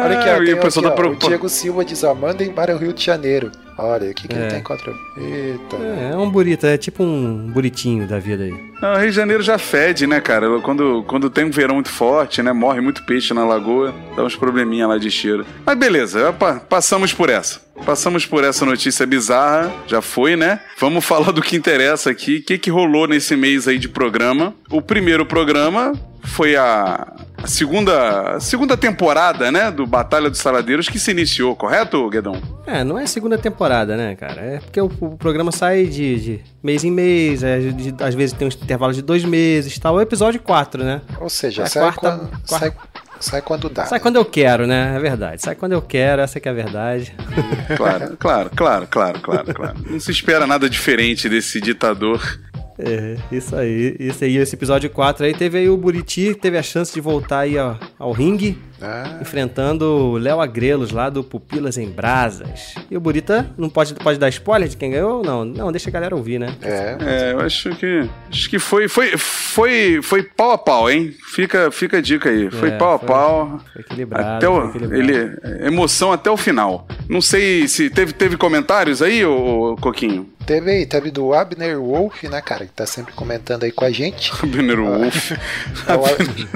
Olha 0.05 0.19
aqui, 0.19 0.29
Ah, 0.29 0.45
tem 0.45 0.55
o 0.55 0.61
pessoal 0.61 0.87
aqui, 0.87 0.97
tá 1.03 1.09
ó, 1.09 1.11
o. 1.11 1.17
Diego 1.17 1.49
Silva 1.49 1.85
diz, 1.85 2.05
ó, 2.05 2.15
mandem 2.15 2.51
para 2.53 2.75
o 2.75 2.79
Rio 2.79 2.93
de 2.93 3.03
Janeiro. 3.05 3.51
Olha, 3.79 4.11
o 4.11 4.15
que, 4.15 4.27
que 4.27 4.35
É. 4.35 4.39
ele 4.39 4.49
tem 4.51 4.63
contra. 4.63 4.91
Eita. 5.19 5.77
É, 5.77 6.11
é 6.13 6.17
um 6.17 6.31
burita, 6.31 6.67
é 6.67 6.79
tipo 6.79 7.03
um 7.03 7.51
buritinho 7.53 8.07
da 8.07 8.19
vida 8.19 8.45
aí. 8.45 8.55
Não, 8.81 8.95
o 8.95 8.97
Rio 8.99 9.11
de 9.11 9.15
Janeiro 9.17 9.43
já 9.43 9.59
fede, 9.59 10.07
né, 10.07 10.19
cara? 10.21 10.61
Quando, 10.61 11.05
quando 11.07 11.29
tem 11.29 11.45
um 11.45 11.51
verão 11.51 11.75
muito 11.75 11.91
forte, 11.91 12.43
né? 12.43 12.53
Morre 12.55 12.81
muito 12.81 13.05
peixe 13.05 13.35
na 13.35 13.45
lagoa, 13.45 13.95
dá 14.17 14.25
uns 14.25 14.35
probleminha 14.35 14.87
lá 14.87 14.97
de 14.97 15.11
cheiro. 15.11 15.45
Mas 15.65 15.79
beleza, 15.79 16.33
pa- 16.33 16.55
passamos 16.61 17.13
por 17.13 17.29
essa. 17.29 17.61
Passamos 17.85 18.25
por 18.25 18.43
essa 18.45 18.65
notícia 18.65 19.05
bizarra, 19.07 19.71
já 19.87 20.01
foi, 20.01 20.37
né? 20.37 20.61
Vamos 20.79 21.05
falar 21.07 21.31
do 21.33 21.43
que 21.43 21.55
interessa 21.55 22.11
aqui. 22.11 22.37
O 22.39 22.43
que, 22.45 22.57
que 22.57 22.71
rolou 22.71 23.07
nesse 23.07 23.37
mês 23.37 23.69
aí 23.69 23.79
de 23.79 23.91
programa? 23.91 24.55
O 24.71 24.81
primeiro 24.81 25.27
programa 25.27 25.93
foi 26.25 26.57
a 26.57 27.13
segunda, 27.47 28.37
a 28.37 28.41
segunda 28.41 28.77
temporada, 28.77 29.51
né? 29.53 29.71
Do 29.71 29.87
Batalha 29.87 30.29
dos 30.31 30.39
Saladeiros 30.41 30.89
que 30.89 30.99
se 30.99 31.11
iniciou, 31.11 31.55
correto, 31.57 32.09
Guedão? 32.09 32.41
É, 32.67 32.83
não 32.85 32.99
é 32.99 33.07
segunda 33.07 33.39
temporada, 33.39 33.97
né, 33.97 34.15
cara? 34.17 34.41
É 34.41 34.59
porque 34.59 34.81
o, 34.81 34.87
o 35.01 35.17
programa 35.17 35.53
sai 35.53 35.85
de, 35.87 36.17
de 36.21 36.41
mês 36.63 36.85
em 36.85 36.91
mês, 36.91 37.43
é, 37.43 37.59
de- 37.61 37.95
às 38.03 38.15
vezes 38.15 38.35
tem 38.37 38.47
um 38.47 38.51
intervalo 38.51 38.93
de 38.93 39.03
dois 39.03 39.25
meses 39.25 39.77
e 39.77 39.81
tal. 39.81 39.95
É 39.97 39.99
o 39.99 40.03
episódio 40.03 40.41
4, 40.41 40.83
né? 40.85 41.01
Ou 41.21 41.29
seja, 41.29 41.63
É, 41.63 41.67
sai, 41.67 41.83
quarta- 41.85 42.01
quando, 42.01 42.31
quarta- 42.47 42.47
sai, 42.49 42.73
sai 43.21 43.43
quando 43.43 43.69
dá. 43.69 43.85
Sai 43.87 43.99
né? 43.99 44.03
quando 44.03 44.17
eu 44.17 44.25
quero, 44.25 44.67
né? 44.67 44.95
É 44.97 44.99
verdade. 44.99 45.43
Sai 45.43 45.55
quando 45.55 45.73
eu 45.73 45.83
quero, 45.83 46.23
essa 46.23 46.39
que 46.41 46.49
é 46.49 46.51
a 46.51 46.55
verdade. 46.55 47.15
Claro, 47.77 48.17
claro, 48.19 48.51
claro, 48.55 48.87
claro, 48.91 49.21
claro, 49.21 49.55
claro. 49.55 49.77
Não 49.89 49.99
se 50.01 50.11
espera 50.11 50.47
nada 50.47 50.69
diferente 50.69 51.29
desse 51.29 51.61
ditador. 51.61 52.21
É, 52.79 53.17
isso 53.33 53.57
aí. 53.57 53.97
Isso 53.99 54.23
aí, 54.25 54.37
esse 54.37 54.55
episódio 54.55 54.91
4 54.91 55.25
aí 55.27 55.35
teve 55.35 55.59
aí 55.59 55.69
o 55.69 55.77
Buriti, 55.77 56.35
que 56.35 56.41
teve 56.41 56.59
a 56.59 56.63
chance 56.63 56.93
de 56.93 57.01
voltar 57.01 57.41
aí 57.41 57.57
ó, 57.59 57.75
ao 57.99 58.13
ringue, 58.13 58.59
Ah, 58.83 59.19
enfrentando 59.23 59.85
o 59.87 60.19
Léo 60.19 60.39
Agrelos 60.41 60.91
lá 60.91 61.09
do 61.09 61.25
Pupilas 61.25 61.79
em 61.79 61.89
Brasas. 61.89 62.75
E 62.91 62.97
o 62.97 63.01
Burita 63.01 63.51
não 63.57 63.71
pode, 63.71 63.95
pode 63.95 64.19
dar 64.19 64.29
spoiler 64.29 64.69
de 64.69 64.77
quem 64.77 64.91
ganhou 64.91 65.19
ou 65.19 65.25
não? 65.25 65.45
Não, 65.45 65.73
deixa 65.73 65.89
a 65.89 65.93
galera 65.93 66.15
ouvir, 66.15 66.39
né? 66.39 66.55
é. 66.61 66.97
É, 67.01 67.33
eu 67.33 67.41
acho 67.41 67.71
que. 67.77 68.07
Acho 68.31 68.51
que 68.51 68.59
foi. 68.59 68.89
Foi, 68.89 69.17
foi, 69.17 70.01
foi 70.03 70.23
pau 70.23 70.51
a 70.53 70.59
pau, 70.59 70.91
hein? 70.91 71.15
Fica, 71.35 71.71
fica 71.71 71.97
a 71.97 72.01
dica 72.03 72.29
aí. 72.29 72.51
Foi 72.51 72.69
É, 72.69 72.77
pau 72.77 72.95
a 72.95 72.99
foi- 72.99 73.09
pau. 73.09 73.61
Foi 73.73 73.81
equilibrado. 73.81 74.29
Até 74.37 74.49
o, 74.49 74.61
foi 74.61 74.69
equilibrado. 74.69 75.03
ele, 75.03 75.67
emoção 75.67 76.13
até 76.13 76.31
o 76.31 76.37
final. 76.37 76.87
Não 77.09 77.23
sei 77.23 77.67
se 77.69 77.89
teve, 77.89 78.13
teve 78.13 78.37
comentários 78.37 79.01
aí, 79.01 79.25
ô, 79.25 79.73
ô, 79.73 79.77
Coquinho? 79.77 80.27
Teve 80.47 80.71
aí, 80.71 80.87
teve 80.87 81.11
do 81.11 81.35
Abner 81.35 81.79
Wolf, 81.81 82.23
né, 82.25 82.41
cara, 82.41 82.65
que 82.67 82.73
tá 82.73 82.87
sempre 82.87 83.13
comentando 83.15 83.65
aí 83.65 83.73
com 83.73 83.85
a 83.85 83.91
gente. 83.91 84.31
Abner 84.43 84.79
Wolf. 84.81 85.33
É 85.33 85.95
o, 85.97 86.05
Ab- 86.07 86.49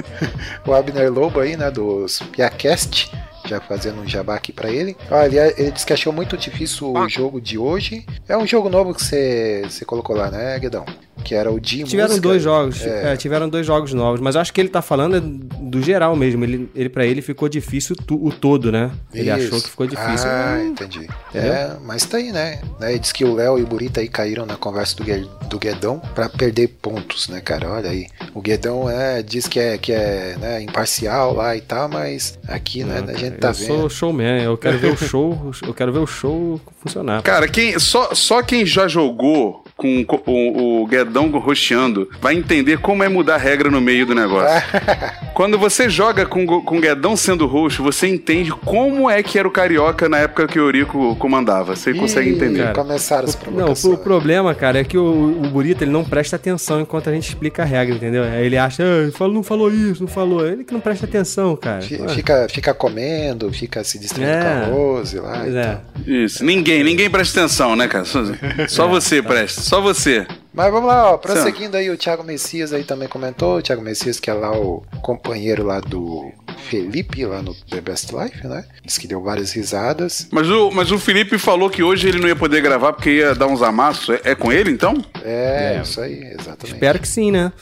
o 0.65 0.73
Abner 0.73 1.11
Lobo 1.11 1.39
aí, 1.41 1.57
né, 1.57 1.69
dos 1.69 2.19
Piacast. 2.31 3.11
Já 3.47 3.59
fazendo 3.59 4.01
um 4.01 4.07
jabá 4.07 4.35
aqui 4.35 4.53
pra 4.53 4.69
ele. 4.69 4.95
Olha, 5.09 5.51
ele 5.59 5.71
disse 5.71 5.83
que 5.85 5.91
achou 5.91 6.13
muito 6.13 6.37
difícil 6.37 6.93
o 6.93 7.09
jogo 7.09 7.41
de 7.41 7.57
hoje. 7.57 8.05
É 8.29 8.37
um 8.37 8.45
jogo 8.45 8.69
novo 8.69 8.93
que 8.93 9.03
você 9.03 9.63
colocou 9.87 10.15
lá, 10.15 10.29
né, 10.29 10.59
Guedão? 10.59 10.85
Que 11.23 11.35
era 11.35 11.51
o 11.51 11.59
de 11.59 11.83
Tiveram 11.83 12.09
música. 12.09 12.27
dois 12.27 12.41
jogos, 12.43 12.81
É. 12.85 13.13
é, 13.13 13.17
tiveram 13.17 13.47
dois 13.49 13.65
jogos 13.65 13.93
novos, 13.93 14.19
mas 14.19 14.35
eu 14.35 14.41
acho 14.41 14.51
que 14.53 14.59
ele 14.59 14.69
tá 14.69 14.81
falando 14.81 15.15
é 15.17 15.21
do 15.21 15.81
geral 15.81 16.15
mesmo. 16.15 16.43
Ele, 16.43 16.69
ele 16.75 16.89
para 16.89 17.05
ele 17.05 17.21
ficou 17.21 17.47
difícil 17.47 17.95
tu- 17.95 18.23
o 18.25 18.31
todo, 18.31 18.71
né? 18.71 18.91
Ele 19.13 19.29
Isso. 19.33 19.47
achou 19.47 19.61
que 19.61 19.69
ficou 19.69 19.87
difícil. 19.87 20.27
Ah, 20.29 20.57
Hum, 20.61 20.67
entendi. 20.69 21.07
É, 21.33 21.71
mas 21.83 22.03
tá 22.05 22.17
aí, 22.17 22.31
né? 22.31 22.59
né? 22.79 22.97
Diz 22.97 23.11
que 23.11 23.23
o 23.23 23.33
Léo 23.35 23.57
e 23.59 23.63
o 23.63 23.67
Burita 23.67 24.01
aí 24.01 24.07
caíram 24.07 24.45
na 24.45 24.55
conversa 24.57 24.95
do, 24.97 25.03
do 25.47 25.59
Guedão 25.59 26.01
pra 26.13 26.27
perder 26.27 26.67
pontos, 26.81 27.29
né, 27.29 27.39
cara? 27.41 27.69
Olha 27.69 27.89
aí. 27.89 28.07
O 28.33 28.41
Guedão 28.41 28.89
é, 28.89 29.21
diz 29.21 29.47
que 29.47 29.59
é, 29.59 29.77
que 29.77 29.91
é 29.93 30.35
né, 30.39 30.61
imparcial 30.61 31.33
lá 31.33 31.55
e 31.55 31.61
tal, 31.61 31.87
mas 31.87 32.37
aqui, 32.47 32.83
né, 32.83 33.03
a 33.07 33.13
gente 33.13 33.37
tá 33.37 33.49
eu 33.49 33.53
vendo. 33.53 33.67
sou 33.67 33.89
showman, 33.89 34.43
eu 34.43 34.57
quero 34.57 34.77
ver 34.77 34.91
o 34.91 34.97
show, 34.97 35.51
eu 35.65 35.73
quero 35.73 35.91
ver 35.93 35.99
o 35.99 36.07
show 36.07 36.59
funcionar. 36.83 37.21
Cara, 37.21 37.47
quem, 37.47 37.77
só, 37.79 38.13
só 38.13 38.41
quem 38.41 38.65
já 38.65 38.87
jogou 38.87 39.60
com 39.81 40.05
co- 40.05 40.21
o, 40.27 40.83
o 40.83 40.85
Guedão 40.87 41.27
roxeando 41.31 42.07
vai 42.21 42.35
entender 42.35 42.77
como 42.77 43.03
é 43.03 43.09
mudar 43.09 43.37
regra 43.37 43.71
no 43.71 43.81
meio 43.81 44.05
do 44.05 44.13
negócio. 44.13 44.61
Quando 45.33 45.57
você 45.57 45.89
joga 45.89 46.23
com, 46.25 46.45
com 46.45 46.77
o 46.77 46.81
Guedão 46.81 47.15
sendo 47.15 47.47
roxo, 47.47 47.81
você 47.81 48.07
entende 48.07 48.51
como 48.51 49.09
é 49.09 49.23
que 49.23 49.39
era 49.39 49.47
o 49.47 49.51
Carioca 49.51 50.07
na 50.07 50.19
época 50.19 50.45
que 50.47 50.59
o 50.59 50.63
Eurico 50.63 51.15
comandava. 51.15 51.75
Você 51.75 51.93
consegue 51.95 52.29
Ih, 52.29 52.33
entender. 52.35 52.59
Cara, 52.63 52.73
Começaram 52.75 53.23
as 53.27 53.33
Não, 53.35 53.41
provocações. 53.41 53.93
o 53.93 53.97
problema, 53.97 54.53
cara, 54.53 54.79
é 54.81 54.83
que 54.83 54.97
o, 54.97 55.03
o 55.43 55.47
Burita 55.49 55.83
ele 55.83 55.91
não 55.91 56.03
presta 56.03 56.35
atenção 56.35 56.79
enquanto 56.81 57.09
a 57.09 57.13
gente 57.13 57.29
explica 57.29 57.63
a 57.63 57.65
regra, 57.65 57.95
entendeu? 57.95 58.23
Aí 58.23 58.45
ele 58.45 58.57
acha, 58.57 58.83
ah, 58.83 59.27
não 59.27 59.41
falou 59.41 59.71
isso, 59.73 60.01
não 60.03 60.07
falou. 60.07 60.45
Ele 60.45 60.63
que 60.63 60.73
não 60.73 60.79
presta 60.81 61.05
atenção, 61.05 61.55
cara. 61.55 61.81
Fi- 61.81 62.01
Fica, 62.09 62.47
fica 62.49 62.73
comendo, 62.73 63.51
fica 63.51 63.83
se 63.83 63.97
distraindo 63.97 64.31
É. 64.31 64.41
com 64.43 64.47
a 64.47 64.65
Rose 64.75 65.17
lá. 65.19 65.47
É. 65.47 65.77
Isso. 66.05 66.43
Ninguém, 66.43 66.83
ninguém 66.83 67.09
presta 67.09 67.39
atenção, 67.39 67.75
né, 67.75 67.87
cara? 67.87 68.05
Só, 68.05 68.21
só 68.67 68.87
você 68.87 69.21
presta. 69.21 69.61
Só 69.71 69.79
você. 69.79 70.27
Mas 70.53 70.69
vamos 70.69 70.89
lá, 70.89 71.13
ó, 71.13 71.17
prosseguindo 71.17 71.77
aí, 71.77 71.89
o 71.89 71.95
Thiago 71.95 72.25
Messias 72.25 72.73
aí 72.73 72.83
também 72.83 73.07
comentou, 73.07 73.55
o 73.55 73.61
Thiago 73.61 73.81
Messias 73.81 74.19
que 74.19 74.29
é 74.29 74.33
lá 74.33 74.51
o 74.51 74.83
companheiro 75.01 75.65
lá 75.65 75.79
do 75.79 76.29
Felipe, 76.61 77.25
lá 77.25 77.41
no 77.41 77.53
The 77.53 77.81
Best 77.81 78.11
Life, 78.15 78.47
né? 78.47 78.63
Diz 78.85 78.97
que 78.97 79.07
deu 79.07 79.21
várias 79.21 79.51
risadas. 79.51 80.27
Mas 80.31 80.49
o, 80.49 80.71
mas 80.71 80.91
o 80.91 80.97
Felipe 80.99 81.37
falou 81.37 81.69
que 81.69 81.83
hoje 81.83 82.07
ele 82.07 82.19
não 82.19 82.27
ia 82.27 82.35
poder 82.35 82.61
gravar 82.61 82.93
porque 82.93 83.09
ia 83.17 83.35
dar 83.35 83.47
uns 83.47 83.61
amassos. 83.61 84.09
É, 84.23 84.31
é 84.31 84.35
com 84.35 84.51
ele, 84.51 84.71
então? 84.71 84.95
É, 85.23 85.75
É. 85.77 85.81
isso 85.81 85.99
aí, 86.01 86.23
exatamente. 86.39 86.73
Espero 86.73 86.99
que 86.99 87.07
sim, 87.07 87.31
né? 87.31 87.51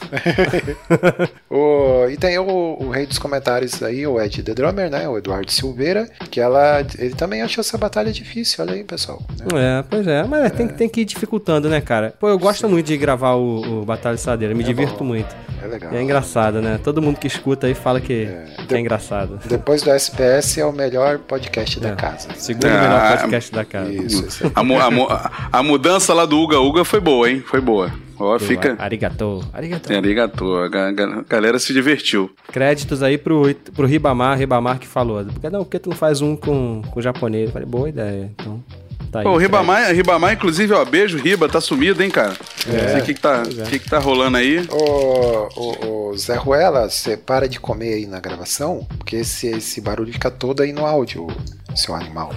O- 1.50 2.06
e 2.08 2.16
tem 2.16 2.38
o, 2.38 2.76
o 2.80 2.90
rei 2.90 3.06
dos 3.06 3.18
comentários 3.18 3.82
aí, 3.82 4.06
o 4.06 4.20
Ed 4.20 4.42
The 4.42 4.54
Drummer, 4.54 4.90
né? 4.90 5.08
O 5.08 5.18
Eduardo 5.18 5.50
Silveira, 5.50 6.08
que 6.30 6.40
ela, 6.40 6.80
ele 6.98 7.14
também 7.14 7.42
achou 7.42 7.60
essa 7.62 7.76
batalha 7.76 8.12
difícil, 8.12 8.64
olha 8.64 8.74
aí, 8.74 8.84
pessoal. 8.84 9.22
né? 9.52 9.80
É, 9.80 9.84
pois 9.88 10.06
é, 10.06 10.22
mas 10.24 10.52
Tem, 10.52 10.68
tem 10.68 10.88
que 10.88 11.00
ir 11.00 11.04
dificultando, 11.04 11.68
né, 11.68 11.80
cara? 11.80 12.14
Pô, 12.20 12.28
eu 12.28 12.38
gosto 12.38 12.68
muito 12.68 12.86
de 12.86 12.96
gravar 12.96 13.34
o, 13.34 13.80
o 13.82 13.84
Batalha 13.84 14.16
de 14.16 14.20
Sadeira, 14.22 14.54
me 14.54 14.62
divirto 14.64 14.98
bom. 14.98 15.04
muito. 15.06 15.34
É 15.62 15.66
legal. 15.66 15.92
E 15.92 15.96
é 15.96 16.02
engraçado, 16.02 16.62
né? 16.62 16.78
Todo 16.82 17.02
mundo 17.02 17.18
que 17.18 17.26
escuta 17.26 17.66
aí 17.66 17.74
fala 17.74 18.00
que 18.00 18.24
é, 18.24 18.44
De- 18.66 18.76
engraçado. 18.94 19.38
Depois 19.46 19.82
do 19.82 19.90
SPS 19.90 20.58
é 20.58 20.64
o 20.66 20.72
melhor 20.72 21.18
podcast 21.18 21.78
da 21.78 21.90
É. 21.90 21.96
casa. 21.96 22.28
Segundo 22.36 22.66
Ah, 22.66 22.80
melhor 22.80 23.18
podcast 23.20 23.52
da 23.52 23.64
casa. 23.64 23.92
Isso, 23.92 24.26
isso. 24.26 24.50
A, 24.54 24.62
mu- 24.64 24.80
a 24.80 24.90
mu- 24.90 25.06
a 25.52 25.62
mudança 25.62 26.12
lá 26.12 26.26
do 26.26 26.38
Uga 26.38 26.58
Uga 26.58 26.84
foi 26.84 27.00
boa, 27.00 27.30
hein? 27.30 27.40
Foi 27.46 27.60
boa. 27.60 27.92
Ó, 28.18 28.38
fica. 28.38 28.76
Arigato. 28.78 29.40
Arigato. 29.52 29.90
É, 29.92 29.96
arigato. 29.96 30.54
A 30.56 30.68
ga- 30.68 30.92
ga- 30.92 31.24
galera 31.26 31.58
se 31.58 31.72
divertiu. 31.72 32.30
Créditos 32.52 33.02
aí 33.02 33.16
pro, 33.16 33.54
pro 33.74 33.86
Ribamar, 33.86 34.36
Ribamar 34.36 34.78
que 34.78 34.86
falou. 34.86 35.24
Porque, 35.24 35.48
não, 35.48 35.64
por 35.64 35.70
que 35.70 35.78
tu 35.78 35.88
não 35.90 35.96
faz 35.96 36.20
um 36.20 36.36
com, 36.36 36.82
com 36.90 37.00
japonês? 37.00 37.46
Eu 37.46 37.52
falei, 37.52 37.66
boa 37.66 37.88
ideia. 37.88 38.30
Então, 38.38 38.62
tá. 39.10 39.22
Pô, 39.22 39.30
o. 39.30 39.36
Ribamar, 39.36 39.92
Ribamar, 39.92 40.32
inclusive, 40.32 40.72
ó, 40.72 40.84
beijo, 40.84 41.18
Riba, 41.18 41.48
tá 41.48 41.60
sumido, 41.60 42.02
hein, 42.02 42.10
cara? 42.10 42.36
Não 42.66 42.88
sei 42.88 43.00
o 43.00 43.04
que 43.04 43.14
que 43.14 43.20
tá, 43.20 43.42
é. 43.42 43.70
que 43.70 43.78
que 43.78 43.90
tá 43.90 43.98
rolando 43.98 44.36
aí. 44.36 44.66
Ô, 44.70 45.48
ô, 45.54 46.10
ô, 46.10 46.16
Zé 46.16 46.36
Ruela, 46.36 46.88
você 46.88 47.16
para 47.16 47.48
de 47.48 47.58
comer 47.58 47.94
aí 47.94 48.06
na 48.06 48.20
gravação, 48.20 48.86
porque 48.98 49.16
esse, 49.16 49.48
esse 49.48 49.80
barulho 49.80 50.12
fica 50.12 50.30
todo 50.30 50.62
aí 50.62 50.72
no 50.72 50.86
áudio, 50.86 51.26
seu 51.74 51.94
animal. 51.94 52.32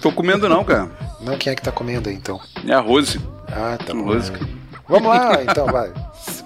Tô 0.00 0.12
comendo 0.12 0.48
não, 0.48 0.64
cara. 0.64 0.90
Não, 1.20 1.36
quem 1.38 1.52
é 1.52 1.56
que 1.56 1.62
tá 1.62 1.72
comendo 1.72 2.08
aí 2.08 2.14
então? 2.14 2.40
É 2.66 2.72
a 2.72 2.80
Rose. 2.80 3.20
Ah, 3.48 3.78
tá 3.84 3.94
bom. 3.94 4.04
Rose. 4.04 4.32
Vamos 4.88 5.08
lá, 5.08 5.42
então, 5.42 5.66
vai. 5.66 5.92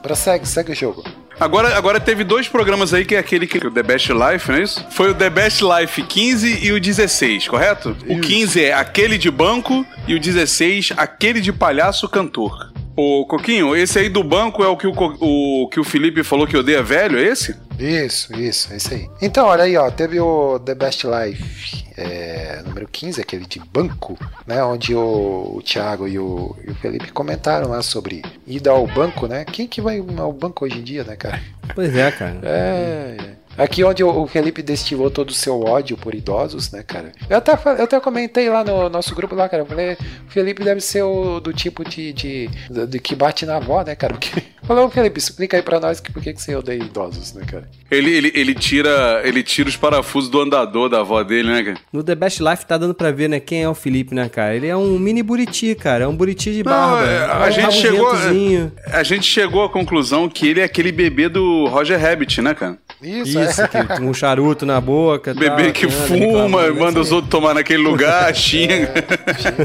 Prossegue, 0.02 0.47
segue 0.47 0.73
o 0.73 0.75
jogo. 0.75 1.05
Agora, 1.40 1.76
agora 1.76 2.00
teve 2.00 2.25
dois 2.25 2.49
programas 2.49 2.92
aí 2.92 3.04
que 3.04 3.14
é 3.14 3.18
aquele 3.18 3.47
que 3.47 3.64
o 3.64 3.71
The 3.71 3.83
Best 3.83 4.12
Life, 4.12 4.50
não 4.50 4.59
é 4.59 4.62
isso? 4.62 4.85
Foi 4.90 5.11
o 5.11 5.14
The 5.14 5.30
Best 5.30 5.62
Life 5.62 6.02
15 6.02 6.66
e 6.66 6.73
o 6.73 6.80
16, 6.80 7.47
correto? 7.47 7.97
O 8.09 8.21
15 8.21 8.64
é 8.64 8.73
aquele 8.73 9.16
de 9.16 9.30
banco 9.30 9.87
e 10.09 10.14
o 10.14 10.21
16 10.21 10.95
aquele 10.97 11.40
de 11.40 11.52
palhaço 11.52 12.09
cantor. 12.09 12.73
Ô, 12.97 13.25
Coquinho, 13.25 13.76
esse 13.76 14.00
aí 14.00 14.09
do 14.09 14.25
banco 14.25 14.64
é 14.64 14.66
o 14.66 14.76
que 14.76 14.88
o, 14.88 14.92
o 14.92 15.68
que 15.68 15.78
o 15.78 15.85
Felipe 15.85 16.25
falou 16.25 16.45
que 16.45 16.57
odeia 16.57 16.83
velho, 16.83 17.16
é 17.16 17.23
esse? 17.23 17.54
Isso, 17.78 18.35
isso, 18.35 18.73
é 18.73 18.76
isso 18.76 18.92
aí. 18.92 19.08
Então, 19.23 19.47
olha 19.47 19.64
aí, 19.64 19.76
ó, 19.76 19.90
teve 19.90 20.18
o 20.20 20.58
The 20.58 20.75
Best 20.75 21.06
Life 21.06 21.85
é, 21.97 22.62
número 22.64 22.88
15, 22.88 23.20
aquele 23.20 23.44
de 23.47 23.61
banco, 23.61 24.16
né? 24.47 24.62
Onde 24.62 24.94
o, 24.94 25.56
o 25.56 25.62
Thiago 25.62 26.06
e 26.06 26.18
o, 26.18 26.56
e 26.66 26.70
o 26.70 26.75
Felipe 26.76 27.12
comentaram 27.12 27.70
lá 27.70 27.82
sobre 27.82 28.23
ida 28.47 28.70
ao 28.70 28.87
banco, 28.87 29.26
né? 29.26 29.44
Quem 29.44 29.66
que 29.66 29.80
vai 29.80 30.02
ao 30.16 30.32
banco 30.32 30.64
hoje 30.64 30.78
em 30.78 30.82
dia, 30.82 31.04
né, 31.04 31.16
cara? 31.16 31.40
Pois 31.75 31.94
é, 31.94 32.11
cara. 32.12 32.38
É, 32.42 33.16
é. 33.18 33.38
Aqui 33.59 33.83
onde 33.83 34.05
o 34.05 34.27
Felipe 34.27 34.62
destilou 34.62 35.11
todo 35.11 35.31
o 35.31 35.35
seu 35.35 35.61
ódio 35.62 35.97
por 35.97 36.15
idosos, 36.15 36.71
né, 36.71 36.83
cara? 36.87 37.12
Eu 37.29 37.38
até, 37.38 37.53
eu 37.53 37.85
até 37.85 37.99
comentei 38.00 38.49
lá 38.49 38.62
no 38.65 38.88
nosso 38.88 39.15
grupo 39.15 39.35
lá, 39.35 39.49
cara. 39.49 39.62
Eu 39.65 39.67
falei, 39.67 39.95
o 39.95 40.31
Felipe 40.31 40.62
deve 40.62 40.81
ser 40.81 41.03
o 41.03 41.41
do 41.41 41.53
tipo 41.53 41.85
de, 41.85 42.12
de, 42.12 42.49
de 42.88 42.99
que 43.00 43.15
bate 43.17 43.45
na 43.45 43.57
avó, 43.57 43.83
né, 43.83 43.95
cara? 43.97 44.15
Porque... 44.15 44.31
Falou, 44.69 44.91
Felipe, 44.91 45.19
explica 45.19 45.57
aí 45.57 45.62
pra 45.62 45.81
nós 45.81 45.99
que, 45.99 46.12
por 46.12 46.23
que, 46.23 46.31
que 46.35 46.43
você 46.43 46.55
odeia 46.55 46.77
idosos, 46.83 47.33
né, 47.33 47.43
cara? 47.47 47.67
Ele, 47.91 48.11
ele, 48.11 48.33
ele, 48.35 48.55
tira, 48.55 49.23
ele 49.25 49.43
tira 49.43 49.67
os 49.67 49.79
parafusos 49.79 50.29
do 50.29 50.43
andador 50.43 50.91
da 50.91 51.00
avó 51.00 51.23
dele, 51.25 51.49
né, 51.49 51.62
cara? 51.62 51.79
No 51.91 52.03
The 52.05 52.15
Best 52.15 52.43
Life 52.43 52.67
tá 52.67 52.77
dando 52.77 52.93
pra 52.93 53.11
ver, 53.11 53.29
né, 53.31 53.41
quem 53.41 53.62
é 53.62 53.69
o 53.69 53.75
Felipe, 53.75 54.15
né, 54.15 54.29
cara? 54.29 54.55
Ele 54.55 54.67
é 54.67 54.77
um 54.77 54.99
mini 54.99 55.23
buriti, 55.23 55.75
cara. 55.75 56.05
É 56.05 56.07
um 56.07 56.15
buriti 56.15 56.53
de 56.53 56.62
Não, 56.62 56.71
barba. 56.71 57.11
é, 57.11 57.15
É 57.17 57.25
a 57.25 57.47
um 57.49 57.50
gente 57.50 57.73
chegou. 57.77 58.07
rabugentozinho. 58.09 58.73
A 58.93 59.03
gente 59.03 59.25
chegou 59.25 59.65
à 59.65 59.71
conclusão 59.71 60.29
que 60.29 60.47
ele 60.47 60.61
é 60.61 60.65
aquele 60.65 60.93
bebê 60.93 61.31
do 61.31 61.67
Roger 61.69 61.99
Rabbit, 61.99 62.43
né, 62.43 62.53
cara? 62.53 62.77
Isso, 63.02 63.40
Isso, 63.40 63.62
é. 63.62 63.69
que 63.69 64.02
um 64.02 64.12
charuto 64.12 64.67
na 64.67 64.81
boca. 64.81 65.33
Bebê 65.33 65.64
tal, 65.64 65.73
que 65.73 65.87
anda 65.87 65.95
fuma, 65.95 66.17
reclamando, 66.17 66.75
né? 66.75 66.81
manda 66.81 67.00
os 67.00 67.12
outros 67.12 67.31
tomar 67.31 67.55
naquele 67.55 67.83
lugar, 67.83 68.35
xinga. 68.35 68.93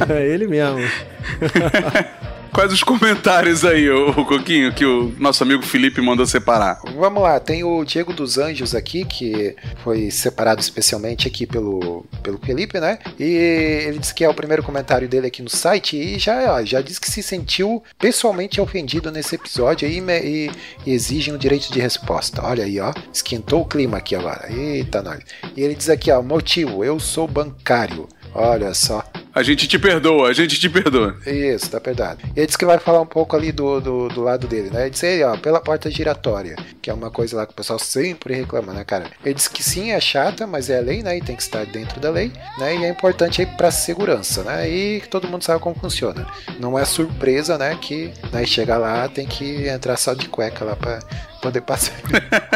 É 0.09 0.27
ele 0.27 0.47
mesmo. 0.47 0.79
Quais 2.53 2.71
os 2.71 2.83
comentários 2.83 3.65
aí, 3.65 3.89
ô 3.89 4.13
Coquinho, 4.25 4.71
que 4.71 4.85
o 4.85 5.11
nosso 5.17 5.41
amigo 5.41 5.63
Felipe 5.63 5.99
mandou 6.01 6.23
separar? 6.25 6.79
Vamos 6.95 7.23
lá, 7.23 7.39
tem 7.39 7.63
o 7.63 7.83
Diego 7.83 8.13
dos 8.13 8.37
Anjos 8.37 8.75
aqui, 8.75 9.03
que 9.05 9.55
foi 9.83 10.11
separado 10.11 10.61
especialmente 10.61 11.27
aqui 11.27 11.47
pelo, 11.47 12.05
pelo 12.21 12.37
Felipe, 12.37 12.79
né? 12.79 12.99
E 13.19 13.23
ele 13.87 13.97
disse 13.97 14.13
que 14.13 14.23
é 14.23 14.29
o 14.29 14.35
primeiro 14.35 14.61
comentário 14.61 15.09
dele 15.09 15.27
aqui 15.27 15.41
no 15.41 15.49
site 15.49 15.97
e 15.97 16.19
já, 16.19 16.63
já 16.63 16.79
disse 16.79 17.01
que 17.01 17.09
se 17.09 17.23
sentiu 17.23 17.83
pessoalmente 17.97 18.61
ofendido 18.61 19.11
nesse 19.11 19.33
episódio 19.35 19.89
me- 20.03 20.21
e, 20.21 20.51
e 20.85 20.91
exige 20.93 21.31
um 21.31 21.37
direito 21.39 21.73
de 21.73 21.79
resposta. 21.81 22.45
Olha 22.45 22.63
aí, 22.65 22.79
ó, 22.79 22.93
esquentou 23.11 23.61
o 23.61 23.65
clima 23.65 23.97
aqui 23.97 24.15
agora. 24.15 24.47
Eita, 24.53 25.01
nós. 25.01 25.19
E 25.57 25.61
ele 25.61 25.73
diz 25.73 25.89
aqui, 25.89 26.11
ó, 26.11 26.21
motivo, 26.21 26.83
eu 26.83 26.99
sou 26.99 27.27
bancário. 27.27 28.07
Olha 28.35 28.73
só. 28.75 29.03
A 29.35 29.41
gente 29.41 29.67
te 29.67 29.79
perdoa, 29.79 30.29
a 30.29 30.33
gente 30.33 30.59
te 30.59 30.69
perdoa. 30.69 31.15
Isso, 31.25 31.67
tá 31.71 31.79
verdade. 31.79 32.19
E 32.35 32.39
ele 32.39 32.45
disse 32.45 32.57
que 32.57 32.65
vai 32.65 32.77
falar 32.77 33.01
um 33.01 33.05
pouco 33.05 33.35
ali 33.35 33.51
do, 33.51 33.81
do, 33.81 34.07
do 34.09 34.21
lado 34.21 34.47
dele, 34.47 34.69
né? 34.69 34.81
Ele 34.81 34.89
disse 34.91 35.07
aí, 35.07 35.23
ó, 35.23 35.35
pela 35.35 35.59
porta 35.59 35.89
giratória, 35.89 36.55
que 36.81 36.89
é 36.89 36.93
uma 36.93 37.09
coisa 37.09 37.37
lá 37.37 37.45
que 37.47 37.51
o 37.51 37.55
pessoal 37.55 37.79
sempre 37.79 38.35
reclama, 38.35 38.73
né, 38.73 38.83
cara? 38.83 39.05
Ele 39.25 39.33
disse 39.33 39.49
que 39.49 39.63
sim, 39.63 39.91
é 39.91 39.99
chata, 39.99 40.45
mas 40.45 40.69
é 40.69 40.79
lei, 40.79 41.01
né? 41.01 41.17
E 41.17 41.21
tem 41.21 41.35
que 41.35 41.41
estar 41.41 41.65
dentro 41.65 41.99
da 41.99 42.11
lei, 42.11 42.31
né? 42.59 42.75
E 42.75 42.85
é 42.85 42.89
importante 42.89 43.41
aí 43.41 43.47
pra 43.47 43.71
segurança, 43.71 44.43
né? 44.43 44.69
E 44.69 45.01
que 45.01 45.07
todo 45.09 45.27
mundo 45.27 45.43
sabe 45.43 45.59
como 45.59 45.75
funciona. 45.75 46.27
Não 46.59 46.77
é 46.77 46.85
surpresa, 46.85 47.57
né? 47.57 47.75
Que 47.81 48.11
né, 48.31 48.45
chegar 48.45 48.77
lá 48.77 49.07
tem 49.07 49.25
que 49.25 49.67
entrar 49.67 49.97
só 49.97 50.13
de 50.13 50.27
cueca 50.29 50.63
lá 50.63 50.75
pra 50.75 50.99
poder 51.41 51.61
passar. 51.61 51.93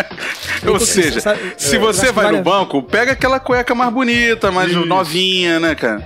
Ou 0.67 0.79
seja, 0.79 1.19
sabe- 1.21 1.53
se 1.57 1.75
eu 1.75 1.81
você 1.81 2.11
vai 2.11 2.31
no 2.31 2.39
a- 2.39 2.41
banco, 2.41 2.81
pega 2.81 3.11
aquela 3.11 3.39
cueca 3.39 3.75
mais 3.75 3.91
bonita, 3.93 4.51
mais 4.51 4.71
novinha, 4.73 5.59
né, 5.59 5.75
cara? 5.75 6.01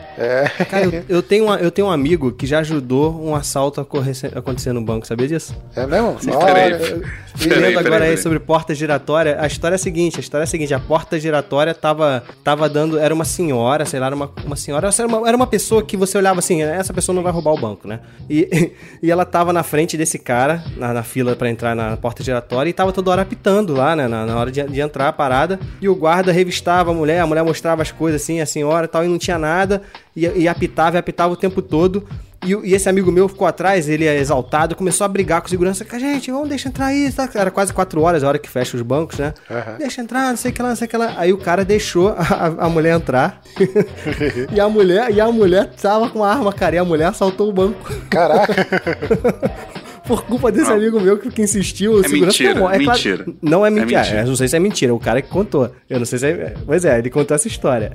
Cara, 0.65 0.85
eu, 0.85 1.03
eu 1.07 1.23
tenho 1.23 1.45
uma- 1.45 1.57
eu 1.57 1.71
tenho 1.71 1.87
um 1.87 1.91
amigo 1.91 2.31
que 2.31 2.45
já 2.45 2.59
ajudou 2.59 3.21
um 3.23 3.35
assalto 3.35 3.79
a 3.79 3.83
acontecer- 3.83 4.31
no 4.73 4.81
banco, 4.81 5.05
sabia 5.07 5.27
disso? 5.27 5.55
É 5.75 5.85
mesmo? 5.85 6.17
Peraí, 6.45 6.73
Olha, 6.73 7.01
Me 7.39 7.45
lendo 7.47 7.61
peraí, 7.61 7.77
agora 7.77 7.95
aí 7.95 8.09
peraí. 8.09 8.17
sobre 8.17 8.39
porta 8.39 8.75
giratória. 8.75 9.37
A 9.39 9.47
história 9.47 9.75
é 9.75 9.77
a 9.77 9.79
seguinte: 9.79 10.17
a 10.17 10.19
história 10.19 10.43
é 10.43 10.45
a 10.45 10.47
seguinte: 10.47 10.73
a 10.73 10.79
porta 10.79 11.19
giratória 11.19 11.73
tava, 11.73 12.23
tava 12.43 12.67
dando. 12.67 12.99
Era 12.99 13.13
uma 13.13 13.25
senhora, 13.25 13.85
sei 13.85 13.99
lá, 13.99 14.07
era 14.07 14.15
uma, 14.15 14.31
uma 14.43 14.55
senhora. 14.55 14.89
Era 14.89 15.07
uma, 15.07 15.27
era 15.27 15.37
uma 15.37 15.47
pessoa 15.47 15.83
que 15.83 15.95
você 15.95 16.17
olhava 16.17 16.39
assim: 16.39 16.61
essa 16.61 16.93
pessoa 16.93 17.15
não 17.15 17.23
vai 17.23 17.31
roubar 17.31 17.53
o 17.53 17.59
banco, 17.59 17.87
né? 17.87 18.01
E, 18.29 18.73
e 19.01 19.09
ela 19.09 19.25
tava 19.25 19.53
na 19.53 19.63
frente 19.63 19.97
desse 19.97 20.19
cara, 20.19 20.63
na, 20.75 20.93
na 20.93 21.03
fila 21.03 21.35
pra 21.35 21.49
entrar 21.49 21.75
na 21.75 21.95
porta 21.97 22.23
giratória, 22.23 22.69
e 22.69 22.73
tava 22.73 22.91
toda 22.91 23.11
hora 23.11 23.21
apitando 23.21 23.73
lá, 23.73 23.95
né? 23.95 24.07
Na, 24.07 24.25
na 24.25 24.37
hora 24.37 24.51
de, 24.51 24.61
de 24.63 24.81
entrar 24.81 25.07
a 25.07 25.13
parada. 25.13 25.59
E 25.81 25.87
o 25.87 25.95
guarda 25.95 26.31
revistava 26.31 26.91
a 26.91 26.93
mulher, 26.93 27.19
a 27.19 27.27
mulher 27.27 27.43
mostrava 27.43 27.81
as 27.81 27.91
coisas 27.91 28.21
assim, 28.21 28.41
a 28.41 28.45
senhora 28.45 28.85
e 28.85 28.89
tal, 28.89 29.05
e 29.05 29.07
não 29.07 29.17
tinha 29.17 29.37
nada. 29.37 29.81
E, 30.15 30.25
e 30.25 30.47
apitava 30.47 30.97
e 30.97 30.99
apitava 30.99 31.33
o 31.33 31.37
tempo 31.37 31.61
todo. 31.61 32.05
E, 32.43 32.53
e 32.69 32.73
esse 32.73 32.89
amigo 32.89 33.11
meu 33.11 33.27
ficou 33.29 33.47
atrás, 33.47 33.87
ele 33.87 34.05
é 34.05 34.17
exaltado, 34.17 34.75
começou 34.75 35.05
a 35.05 35.07
brigar 35.07 35.41
com 35.41 35.47
o 35.47 35.49
segurança. 35.49 35.85
"Cara, 35.85 36.01
Gente, 36.01 36.31
vamos 36.31 36.49
deixa 36.49 36.69
entrar 36.69 36.87
aí. 36.87 37.11
Tá? 37.11 37.29
Era 37.35 37.51
quase 37.51 37.71
quatro 37.71 38.01
horas, 38.01 38.23
a 38.23 38.27
hora 38.27 38.39
que 38.39 38.49
fecha 38.49 38.75
os 38.75 38.81
bancos, 38.81 39.19
né? 39.19 39.33
Aham. 39.49 39.75
Deixa 39.77 40.01
entrar, 40.01 40.29
não 40.29 40.37
sei 40.37 40.49
o 40.51 40.53
que 40.53 40.61
lá, 40.61 40.69
não 40.69 40.75
sei 40.75 40.87
o 40.87 40.89
que 40.89 40.97
lá. 40.97 41.13
Aí 41.17 41.31
o 41.31 41.37
cara 41.37 41.63
deixou 41.63 42.09
a, 42.17 42.65
a- 42.65 42.69
mulher 42.69 42.95
entrar. 42.95 43.41
e 44.51 44.59
a 44.59 44.67
mulher, 44.67 45.11
e 45.11 45.21
a 45.21 45.31
mulher 45.31 45.69
tava 45.79 46.09
com 46.09 46.23
a 46.23 46.31
arma, 46.31 46.51
cara. 46.51 46.75
E 46.75 46.79
a 46.79 46.83
mulher 46.85 47.05
assaltou 47.09 47.47
o 47.49 47.53
banco. 47.53 47.79
Caraca. 48.09 48.53
Por 50.03 50.25
culpa 50.25 50.51
desse 50.51 50.67
Não. 50.67 50.75
amigo 50.77 50.99
meu 50.99 51.17
que, 51.19 51.29
que 51.29 51.41
insistiu. 51.43 51.93
o 51.93 51.99
É 51.99 52.03
segurança 52.09 52.25
mentira, 52.43 52.53
tomou. 52.55 52.67
claro- 52.69 52.83
mentira. 52.85 53.25
não 53.41 53.63
é 53.63 53.67
É 53.67 53.71
mentira. 53.71 53.99
mentira. 54.01 54.19
É, 54.21 54.23
não 54.25 54.35
sei 54.35 54.47
se 54.47 54.55
é 54.55 54.59
mentira. 54.59 54.93
O 54.95 54.99
cara 54.99 55.21
que 55.21 55.29
contou. 55.29 55.71
Eu 55.89 55.99
não 55.99 56.05
sei 56.05 56.17
se 56.19 56.25
é. 56.25 56.55
Pois 56.65 56.83
é, 56.83 56.97
ele 56.97 57.09
contou 57.09 57.35
essa 57.35 57.47
história. 57.47 57.91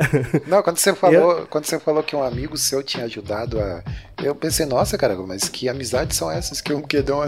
Não, 0.46 0.62
quando 0.62 0.78
você 0.78 0.94
falou, 0.94 1.46
quando 1.50 1.64
você 1.66 1.78
falou 1.80 2.02
que 2.04 2.14
um 2.14 2.22
amigo 2.22 2.56
seu 2.56 2.82
tinha 2.82 3.04
ajudado 3.04 3.58
a. 3.60 3.82
Eu 4.23 4.35
pensei, 4.35 4.64
nossa, 4.64 4.96
cara, 4.96 5.14
mas 5.26 5.46
que 5.49 5.68
amizades 5.68 6.16
são 6.16 6.30
essas 6.30 6.61
que 6.62 6.73
um 6.73 6.80
quedão. 6.80 7.23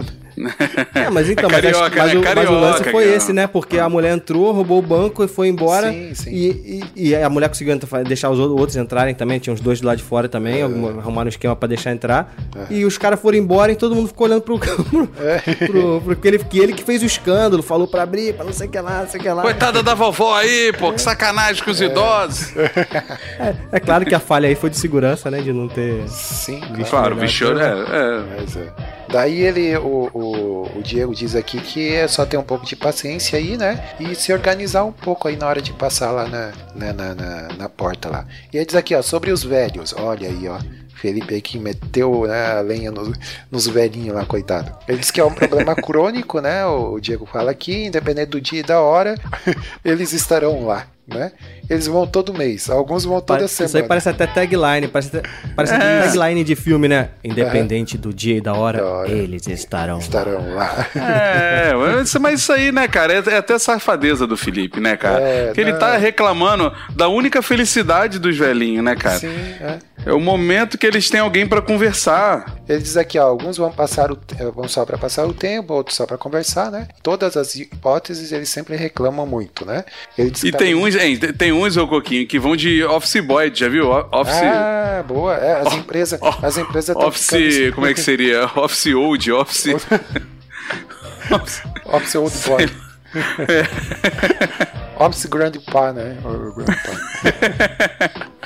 É, 0.95 1.09
mas 1.09 1.29
então, 1.29 1.47
É 1.49 1.53
mas, 1.53 1.61
carioca, 1.61 1.85
acho- 1.85 1.97
mas 1.97 2.13
né? 2.13 2.19
o, 2.19 2.35
mas 2.35 2.49
o 2.49 2.53
lance 2.53 2.83
foi 2.91 3.03
cara. 3.05 3.15
esse, 3.15 3.31
né? 3.33 3.45
Porque 3.45 3.77
a 3.77 3.87
mulher 3.87 4.11
entrou, 4.15 4.51
roubou 4.51 4.79
o 4.79 4.81
banco 4.81 5.23
e 5.23 5.27
foi 5.27 5.49
embora. 5.49 5.91
Sim, 5.91 6.13
sim. 6.15 6.31
E, 6.31 6.83
e, 6.95 7.09
e 7.09 7.15
a 7.15 7.29
mulher 7.29 7.47
conseguiu 7.49 7.73
entrar- 7.75 8.03
deixar 8.03 8.29
os 8.31 8.39
outros 8.39 8.75
entrarem 8.75 9.13
também. 9.13 9.37
Tinha 9.37 9.53
uns 9.53 9.59
dois 9.61 9.79
do 9.79 9.85
lado 9.87 9.97
de 9.97 10.03
fora 10.03 10.25
É. 10.25 10.29
também. 10.29 10.63
algum- 10.63 10.87
Arrumaram 10.99 11.27
um 11.27 11.29
esquema 11.29 11.55
pra 11.55 11.67
deixar 11.67 11.91
entrar. 11.91 12.33
E 12.71 12.83
os 12.85 12.97
caras 12.97 13.19
foram 13.19 13.37
embora 13.37 13.71
e 13.71 13.75
todo 13.75 13.93
mundo 13.95 14.07
ficou 14.07 14.25
olhando 14.25 14.41
pro. 14.41 14.57
pro, 14.57 15.09
É. 15.19 15.39
pro, 15.67 16.17
ele, 16.23 16.39
que 16.39 16.57
ele 16.59 16.73
que 16.73 16.83
fez 16.83 17.03
o 17.03 17.05
escândalo, 17.05 17.61
falou 17.61 17.87
pra 17.87 18.01
abrir, 18.03 18.33
pra 18.33 18.43
não 18.45 18.53
sei 18.53 18.67
o 18.67 18.69
que 18.71 18.79
lá, 18.79 19.01
não 19.03 19.09
sei 19.09 19.19
o 19.19 19.23
que 19.23 19.29
lá. 19.29 19.41
Coitada 19.43 19.83
da 19.83 19.93
vovó 19.93 20.33
aí, 20.35 20.73
pô, 20.73 20.91
que 20.91 21.01
sacanagem 21.01 21.63
com 21.63 21.69
os 21.69 21.79
idosos. 21.81 22.55
É, 22.57 23.55
é 23.73 23.79
claro 23.79 24.05
que 24.05 24.15
a 24.15 24.19
falha 24.19 24.47
aí 24.49 24.55
foi 24.55 24.69
de 24.71 24.77
segurança, 24.77 25.29
né? 25.29 25.41
De 25.41 25.53
não 25.53 25.67
ter. 25.67 26.07
Sim, 26.07 26.61
Vixe. 26.79 26.89
Claro, 26.91 27.15
bicho, 27.15 27.45
é, 27.45 27.69
é. 27.69 28.39
Mas, 28.41 28.55
é. 28.57 28.73
Daí 29.09 29.41
ele, 29.41 29.75
o, 29.77 30.09
o, 30.13 30.77
o 30.77 30.81
Diego 30.83 31.15
diz 31.15 31.35
aqui 31.35 31.59
que 31.59 31.93
é 31.93 32.07
só 32.07 32.25
ter 32.25 32.37
um 32.37 32.43
pouco 32.43 32.65
de 32.65 32.75
paciência 32.75 33.39
aí, 33.39 33.57
né? 33.57 33.83
E 33.99 34.13
se 34.13 34.31
organizar 34.31 34.83
um 34.83 34.91
pouco 34.91 35.27
aí 35.27 35.35
na 35.35 35.47
hora 35.47 35.61
de 35.61 35.73
passar 35.73 36.11
lá 36.11 36.27
na, 36.27 36.51
na, 36.75 36.93
na, 36.93 37.15
na- 37.15 37.47
na 37.57 37.69
porta 37.69 38.07
lá. 38.09 38.25
E 38.53 38.57
ele 38.57 38.65
diz 38.65 38.75
aqui, 38.75 38.93
ó, 38.95 39.01
sobre 39.01 39.31
os 39.31 39.43
velhos. 39.43 39.93
Olha 39.97 40.27
aí, 40.29 40.47
ó. 40.47 40.59
Felipe 40.95 41.33
aí 41.33 41.41
que 41.41 41.57
meteu 41.57 42.25
né, 42.27 42.57
a 42.57 42.59
lenha 42.61 42.91
nos, 42.91 43.17
nos 43.49 43.65
velhinhos 43.67 44.13
lá, 44.13 44.25
coitado. 44.25 44.69
Ele 44.85 44.97
diz 44.97 45.09
que 45.09 45.21
é 45.21 45.23
um 45.23 45.33
problema 45.33 45.73
crônico, 45.81 46.41
né? 46.41 46.65
O, 46.65 46.93
o 46.95 46.99
Diego 46.99 47.25
fala 47.25 47.51
aqui, 47.51 47.85
independente 47.85 48.29
do 48.31 48.41
dia 48.41 48.59
e 48.59 48.63
da 48.63 48.81
hora, 48.81 49.15
eles 49.83 50.11
estarão 50.11 50.65
lá, 50.65 50.85
né? 51.13 51.31
Eles 51.69 51.87
vão 51.87 52.07
todo 52.07 52.33
mês, 52.33 52.69
alguns 52.69 53.03
vão 53.05 53.21
toda 53.21 53.39
Pare- 53.39 53.47
semana. 53.47 53.67
Isso 53.69 53.77
aí 53.77 53.83
parece 53.83 54.09
até 54.09 54.25
tagline, 54.27 54.87
parece, 54.87 55.15
até- 55.17 55.29
parece 55.55 55.73
até 55.73 56.01
tagline 56.01 56.43
de 56.43 56.55
filme, 56.55 56.87
né? 56.87 57.09
Independente 57.23 57.97
do 57.97 58.13
dia 58.13 58.37
e 58.37 58.41
da 58.41 58.53
hora, 58.53 58.79
Da 58.79 58.85
hora. 58.85 59.11
eles 59.11 59.47
estarão. 59.47 59.99
Estarão 59.99 60.53
lá. 60.55 60.87
É, 60.95 61.73
mas- 61.75 62.13
mas 62.15 62.39
isso 62.41 62.51
aí, 62.53 62.71
né, 62.71 62.87
cara, 62.87 63.13
é, 63.13 63.23
é 63.33 63.37
até 63.37 63.57
safadeza 63.59 64.25
do 64.25 64.35
Felipe, 64.37 64.79
né, 64.79 64.95
cara? 64.97 65.19
É, 65.21 65.45
Porque 65.47 65.61
ele 65.61 65.73
tá 65.73 65.95
reclamando 65.97 66.71
da 66.95 67.07
única 67.07 67.41
felicidade 67.41 68.19
dos 68.19 68.37
velhinhos, 68.37 68.83
né, 68.83 68.95
cara? 68.95 69.19
Sim, 69.19 69.27
é. 69.61 69.77
É 70.05 70.13
o 70.13 70.19
momento 70.19 70.77
que 70.77 70.87
eles 70.87 71.09
têm 71.09 71.19
alguém 71.19 71.45
pra 71.47 71.61
conversar. 71.61 72.55
Ele 72.67 72.81
diz 72.81 72.95
aqui, 72.95 73.19
ó, 73.19 73.23
alguns 73.27 73.57
vão 73.57 73.71
passar 73.71 74.11
o 74.11 74.15
te- 74.15 74.35
vão 74.55 74.67
só 74.67 74.85
para 74.85 74.97
passar 74.97 75.25
o 75.25 75.33
tempo, 75.33 75.73
outros 75.73 75.97
só 75.97 76.05
para 76.05 76.17
conversar, 76.17 76.71
né? 76.71 76.87
Todas 77.03 77.35
as 77.35 77.53
hipóteses 77.55 78.31
eles 78.31 78.47
sempre 78.49 78.75
reclamam 78.77 79.27
muito, 79.27 79.65
né? 79.65 79.83
Ele 80.17 80.31
diz 80.31 80.41
E 80.43 80.51
que 80.51 80.57
tem 80.57 80.73
tá- 80.73 80.79
uns, 80.81 80.95
hein, 80.95 81.17
tem 81.17 81.51
uns, 81.51 81.75
ô 81.77 81.87
Coquinho, 81.87 82.25
que 82.27 82.39
vão 82.39 82.55
de 82.55 82.83
office 82.85 83.19
boy, 83.25 83.51
já 83.53 83.67
viu? 83.67 83.89
Office. 83.91 84.35
Ah, 84.41 85.03
boa. 85.05 85.35
É, 85.35 85.61
as 85.67 85.73
empresas, 85.75 86.19
as 86.41 86.57
empresas 86.57 86.95
estão 86.95 87.07
Office, 87.07 87.73
como 87.75 87.85
é 87.85 87.93
que 87.93 87.99
seria? 88.01 88.45
Office 88.55 88.93
old, 88.95 89.31
office. 89.31 89.65
office- 91.29 91.63
Office 91.85 92.15
Old 92.15 92.33
Boy. 92.47 92.69
Office 94.99 95.25
Grandpa, 95.25 95.93
né? 95.93 96.17
Grandpa. 96.55 98.29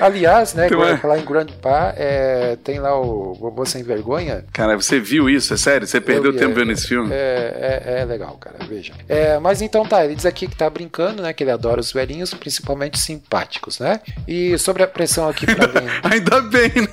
Aliás, 0.00 0.54
né, 0.54 0.66
agora 0.66 0.92
uma- 0.92 0.98
falar 0.98 1.18
em 1.20 1.24
Grandpa, 1.24 1.94
é, 1.96 2.56
tem 2.64 2.80
lá 2.80 2.98
o 3.00 3.32
Vovô 3.34 3.64
Sem 3.64 3.82
Vergonha, 3.82 4.44
Cara, 4.52 4.76
você 4.76 4.98
viu 4.98 5.30
isso? 5.30 5.54
É 5.54 5.56
sério? 5.56 5.86
Você 5.86 6.00
perdeu 6.00 6.26
Eu 6.26 6.32
vi, 6.32 6.38
tempo 6.38 6.50
é, 6.52 6.54
vendo 6.54 6.72
esse 6.72 6.88
filme? 6.88 7.10
É, 7.12 7.82
é, 7.86 8.00
é 8.00 8.04
legal, 8.04 8.36
cara, 8.40 8.56
veja. 8.68 8.92
É, 9.08 9.38
mas 9.38 9.62
então 9.62 9.86
tá, 9.86 10.04
ele 10.04 10.16
diz 10.16 10.26
aqui 10.26 10.48
que 10.48 10.56
tá 10.56 10.68
brincando, 10.68 11.22
né? 11.22 11.32
Que 11.32 11.44
ele 11.44 11.50
adora 11.52 11.80
os 11.80 11.92
velhinhos, 11.92 12.34
principalmente 12.34 12.98
simpáticos, 12.98 13.78
né? 13.78 14.00
E 14.26 14.58
sobre 14.58 14.82
a 14.82 14.86
pressão 14.88 15.28
aqui 15.28 15.46
pra 15.46 15.66
vender. 15.68 15.90
Ainda 16.02 16.40
bem, 16.42 16.70
né? 16.74 16.88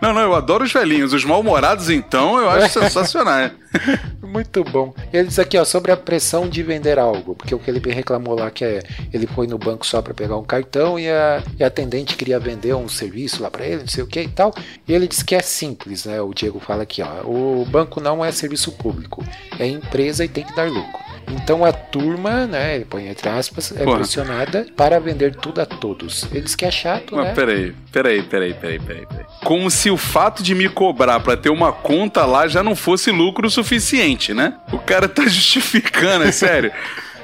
Não, 0.00 0.12
não, 0.12 0.22
eu 0.22 0.34
adoro 0.34 0.64
os 0.64 0.72
velhinhos. 0.72 1.12
Os 1.12 1.24
mal-humorados, 1.24 1.90
então, 1.90 2.38
eu 2.38 2.48
acho 2.48 2.80
sensacional. 2.80 3.50
Muito 4.22 4.62
bom. 4.64 4.94
Ele 5.12 5.26
diz 5.28 5.38
aqui, 5.38 5.56
ó, 5.58 5.64
sobre 5.64 5.90
a 5.90 5.96
pressão 5.96 6.48
de 6.48 6.62
vender 6.62 6.98
algo, 6.98 7.34
porque 7.34 7.54
o 7.54 7.58
que 7.58 7.70
ele 7.70 7.80
reclamou 7.92 8.34
lá 8.38 8.50
que 8.50 8.64
é, 8.64 8.82
ele 9.12 9.26
foi 9.26 9.46
no 9.46 9.58
banco 9.58 9.86
só 9.86 10.00
para 10.02 10.14
pegar 10.14 10.36
um 10.36 10.44
cartão 10.44 10.98
e 10.98 11.08
a, 11.08 11.42
e 11.58 11.64
a 11.64 11.66
atendente 11.66 12.16
queria 12.16 12.38
vender 12.38 12.74
um 12.74 12.88
serviço 12.88 13.42
lá 13.42 13.50
para 13.50 13.66
ele, 13.66 13.80
não 13.80 13.88
sei 13.88 14.02
o 14.02 14.06
que 14.06 14.20
e 14.20 14.28
tal. 14.28 14.54
E 14.86 14.92
ele 14.92 15.06
diz 15.06 15.22
que 15.22 15.34
é 15.34 15.40
simples, 15.40 16.04
né? 16.04 16.20
O 16.20 16.32
Diego 16.32 16.60
fala 16.60 16.82
aqui, 16.82 17.02
ó, 17.02 17.22
o 17.24 17.64
banco 17.64 18.00
não 18.00 18.24
é 18.24 18.32
serviço 18.32 18.72
público, 18.72 19.24
é 19.58 19.66
empresa 19.66 20.24
e 20.24 20.28
tem 20.28 20.44
que 20.44 20.54
dar 20.54 20.68
lucro. 20.68 21.08
Então 21.30 21.64
a 21.64 21.72
turma, 21.72 22.46
né, 22.46 22.76
ele 22.76 22.84
põe 22.84 23.08
entre 23.08 23.28
aspas, 23.28 23.72
é 23.72 23.84
Porra. 23.84 23.98
pressionada 23.98 24.66
para 24.76 24.98
vender 24.98 25.34
tudo 25.36 25.60
a 25.60 25.66
todos. 25.66 26.26
Ele 26.32 26.42
diz 26.42 26.54
que 26.54 26.64
é 26.64 26.70
chato, 26.70 27.16
Mas 27.16 27.26
né? 27.26 27.34
peraí, 27.34 27.74
peraí, 27.92 28.22
peraí, 28.22 28.54
peraí, 28.54 28.78
peraí, 28.78 29.06
peraí. 29.06 29.24
Como 29.44 29.70
se 29.70 29.90
o 29.90 29.96
fato 29.96 30.42
de 30.42 30.54
me 30.54 30.68
cobrar 30.68 31.20
pra 31.20 31.36
ter 31.36 31.50
uma 31.50 31.72
conta 31.72 32.24
lá 32.24 32.48
já 32.48 32.62
não 32.62 32.74
fosse 32.74 33.10
lucro 33.10 33.50
suficiente, 33.50 34.32
né? 34.32 34.54
O 34.72 34.78
cara 34.78 35.08
tá 35.08 35.24
justificando, 35.28 36.24
é 36.24 36.32
sério. 36.32 36.72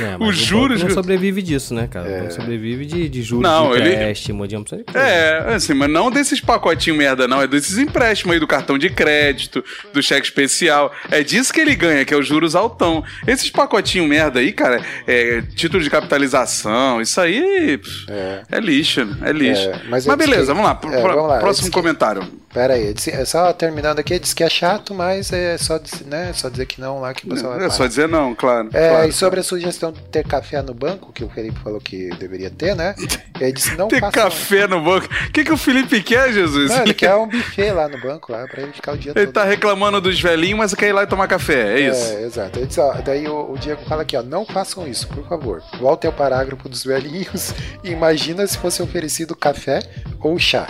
É, 0.00 0.16
mas 0.18 0.28
Os 0.28 0.36
o 0.40 0.44
juros. 0.44 0.82
não 0.82 0.90
sobrevive 0.90 1.42
disso, 1.42 1.74
né, 1.74 1.86
cara? 1.90 2.08
O 2.08 2.20
banco 2.20 2.32
sobrevive 2.32 2.86
de, 2.86 3.08
de 3.08 3.22
juros, 3.22 3.42
Não, 3.50 3.70
de 3.72 3.76
ele- 3.78 3.92
empréstimo, 3.94 4.46
de 4.48 4.56
opção 4.56 4.78
de 4.78 4.84
coisa. 4.84 4.98
É, 5.06 5.54
assim, 5.54 5.74
mas 5.74 5.90
não 5.90 6.10
desses 6.10 6.40
pacotinhos 6.40 6.98
merda, 6.98 7.26
não. 7.28 7.42
É 7.42 7.46
desses 7.46 7.78
empréstimos 7.78 8.34
aí 8.34 8.40
do 8.40 8.46
cartão 8.46 8.78
de 8.78 8.88
crédito, 8.90 9.64
do 9.92 10.02
cheque 10.02 10.26
especial. 10.26 10.92
É 11.10 11.22
disso 11.22 11.52
que 11.52 11.60
ele 11.60 11.74
ganha, 11.74 12.04
que 12.04 12.14
é 12.14 12.16
os 12.16 12.26
juros 12.26 12.54
altão. 12.54 13.02
Esses 13.26 13.50
pacotinhos 13.50 14.08
merda 14.08 14.40
aí, 14.40 14.52
cara, 14.52 14.80
é 15.06 15.42
título 15.54 15.82
de 15.82 15.90
capitalização, 15.90 17.00
isso 17.00 17.20
aí 17.20 17.78
pff, 17.78 18.06
É. 18.10 18.42
é. 18.52 18.60
lixo, 18.60 19.00
é 19.22 19.32
lixo. 19.32 19.68
É, 19.68 19.80
mas 19.88 20.06
mas 20.06 20.16
beleza, 20.16 20.42
que- 20.42 20.46
vamos 20.48 20.64
lá. 20.64 20.74
pro- 20.74 20.92
é, 20.92 21.00
vamos 21.02 21.28
lá, 21.28 21.38
Próximo 21.38 21.68
que- 21.68 21.74
comentário. 21.74 22.22
Pera 22.52 22.74
aí, 22.74 22.92
disse- 22.92 23.10
é 23.10 23.24
só 23.24 23.50
terminando 23.54 23.98
aqui, 23.98 24.18
diz 24.18 24.34
que 24.34 24.44
é 24.44 24.48
chato, 24.50 24.92
mas 24.94 25.32
é 25.32 25.56
só, 25.56 25.78
dizer- 25.78 26.04
né, 26.06 26.32
só 26.34 26.50
dizer 26.50 26.66
que 26.66 26.78
não 26.82 27.00
lá 27.00 27.14
que 27.14 27.24
o 27.24 27.30
pessoal 27.30 27.56
vai 27.56 27.66
É 27.66 27.70
só 27.70 27.86
dizer 27.86 28.06
não, 28.06 28.34
claro. 28.34 28.68
É, 28.74 28.90
claro. 28.90 29.08
e 29.08 29.12
sobre 29.12 29.40
a 29.40 29.42
sugestão 29.42 29.81
de 29.90 30.00
ter 30.02 30.24
café 30.26 30.60
no 30.62 30.74
banco, 30.74 31.12
que 31.12 31.24
o 31.24 31.28
Felipe 31.30 31.58
falou 31.60 31.80
que 31.80 32.10
deveria 32.16 32.50
ter, 32.50 32.76
né? 32.76 32.94
Ele 33.40 33.52
disse 33.52 33.74
não 33.76 33.88
Ter 33.92 34.00
café 34.10 34.66
no 34.66 34.80
banco. 34.82 35.06
O 35.06 35.32
que, 35.32 35.44
que 35.44 35.52
o 35.52 35.56
Felipe 35.56 36.02
quer, 36.02 36.32
Jesus? 36.32 36.70
Não, 36.70 36.82
ele 36.82 36.92
quer 36.94 37.14
um 37.16 37.26
buffet 37.26 37.72
lá 37.72 37.88
no 37.88 37.98
banco, 38.00 38.30
lá, 38.30 38.46
pra 38.46 38.62
ele 38.62 38.72
ficar 38.72 38.92
o 38.92 38.96
dia 38.98 39.12
Ele 39.16 39.26
todo. 39.26 39.34
tá 39.34 39.44
reclamando 39.44 40.00
dos 40.00 40.20
velhinhos, 40.20 40.58
mas 40.58 40.74
quer 40.74 40.88
ir 40.88 40.92
lá 40.92 41.02
e 41.02 41.06
tomar 41.06 41.26
café, 41.26 41.78
é 41.78 41.80
isso? 41.88 42.12
É, 42.12 42.22
exato. 42.22 42.58
Ele 42.58 42.66
disse, 42.66 42.80
ó, 42.80 42.92
daí 42.94 43.26
o, 43.26 43.52
o 43.52 43.58
Diego 43.58 43.82
fala 43.86 44.02
aqui, 44.02 44.16
ó, 44.16 44.22
não 44.22 44.44
façam 44.44 44.86
isso, 44.86 45.08
por 45.08 45.26
favor. 45.26 45.62
Voltem 45.80 46.08
ao 46.08 46.14
parágrafo 46.16 46.68
dos 46.68 46.84
velhinhos 46.84 47.54
e 47.82 47.90
imagina 47.90 48.46
se 48.46 48.58
fosse 48.58 48.82
oferecido 48.82 49.34
café 49.34 49.80
ou 50.20 50.38
chá. 50.38 50.66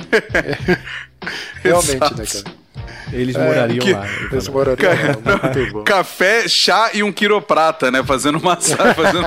Realmente, 1.62 2.14
né, 2.14 2.22
Exato. 2.22 2.44
cara? 2.44 2.61
Eles 3.12 3.34
É, 3.36 3.46
morariam 3.46 3.84
que- 3.84 3.92
lá. 3.92 4.06
ele 4.06 4.28
Eles 4.32 4.48
morariam 4.48 4.90
lá, 5.24 5.40
muito 5.54 5.72
bom. 5.72 5.84
Café, 5.84 6.48
chá 6.48 6.90
e 6.94 7.02
um 7.02 7.12
quiroprata, 7.12 7.90
né? 7.90 8.02
Fazendo 8.02 8.40
massagem. 8.42 8.94
Fazendo... 8.94 9.26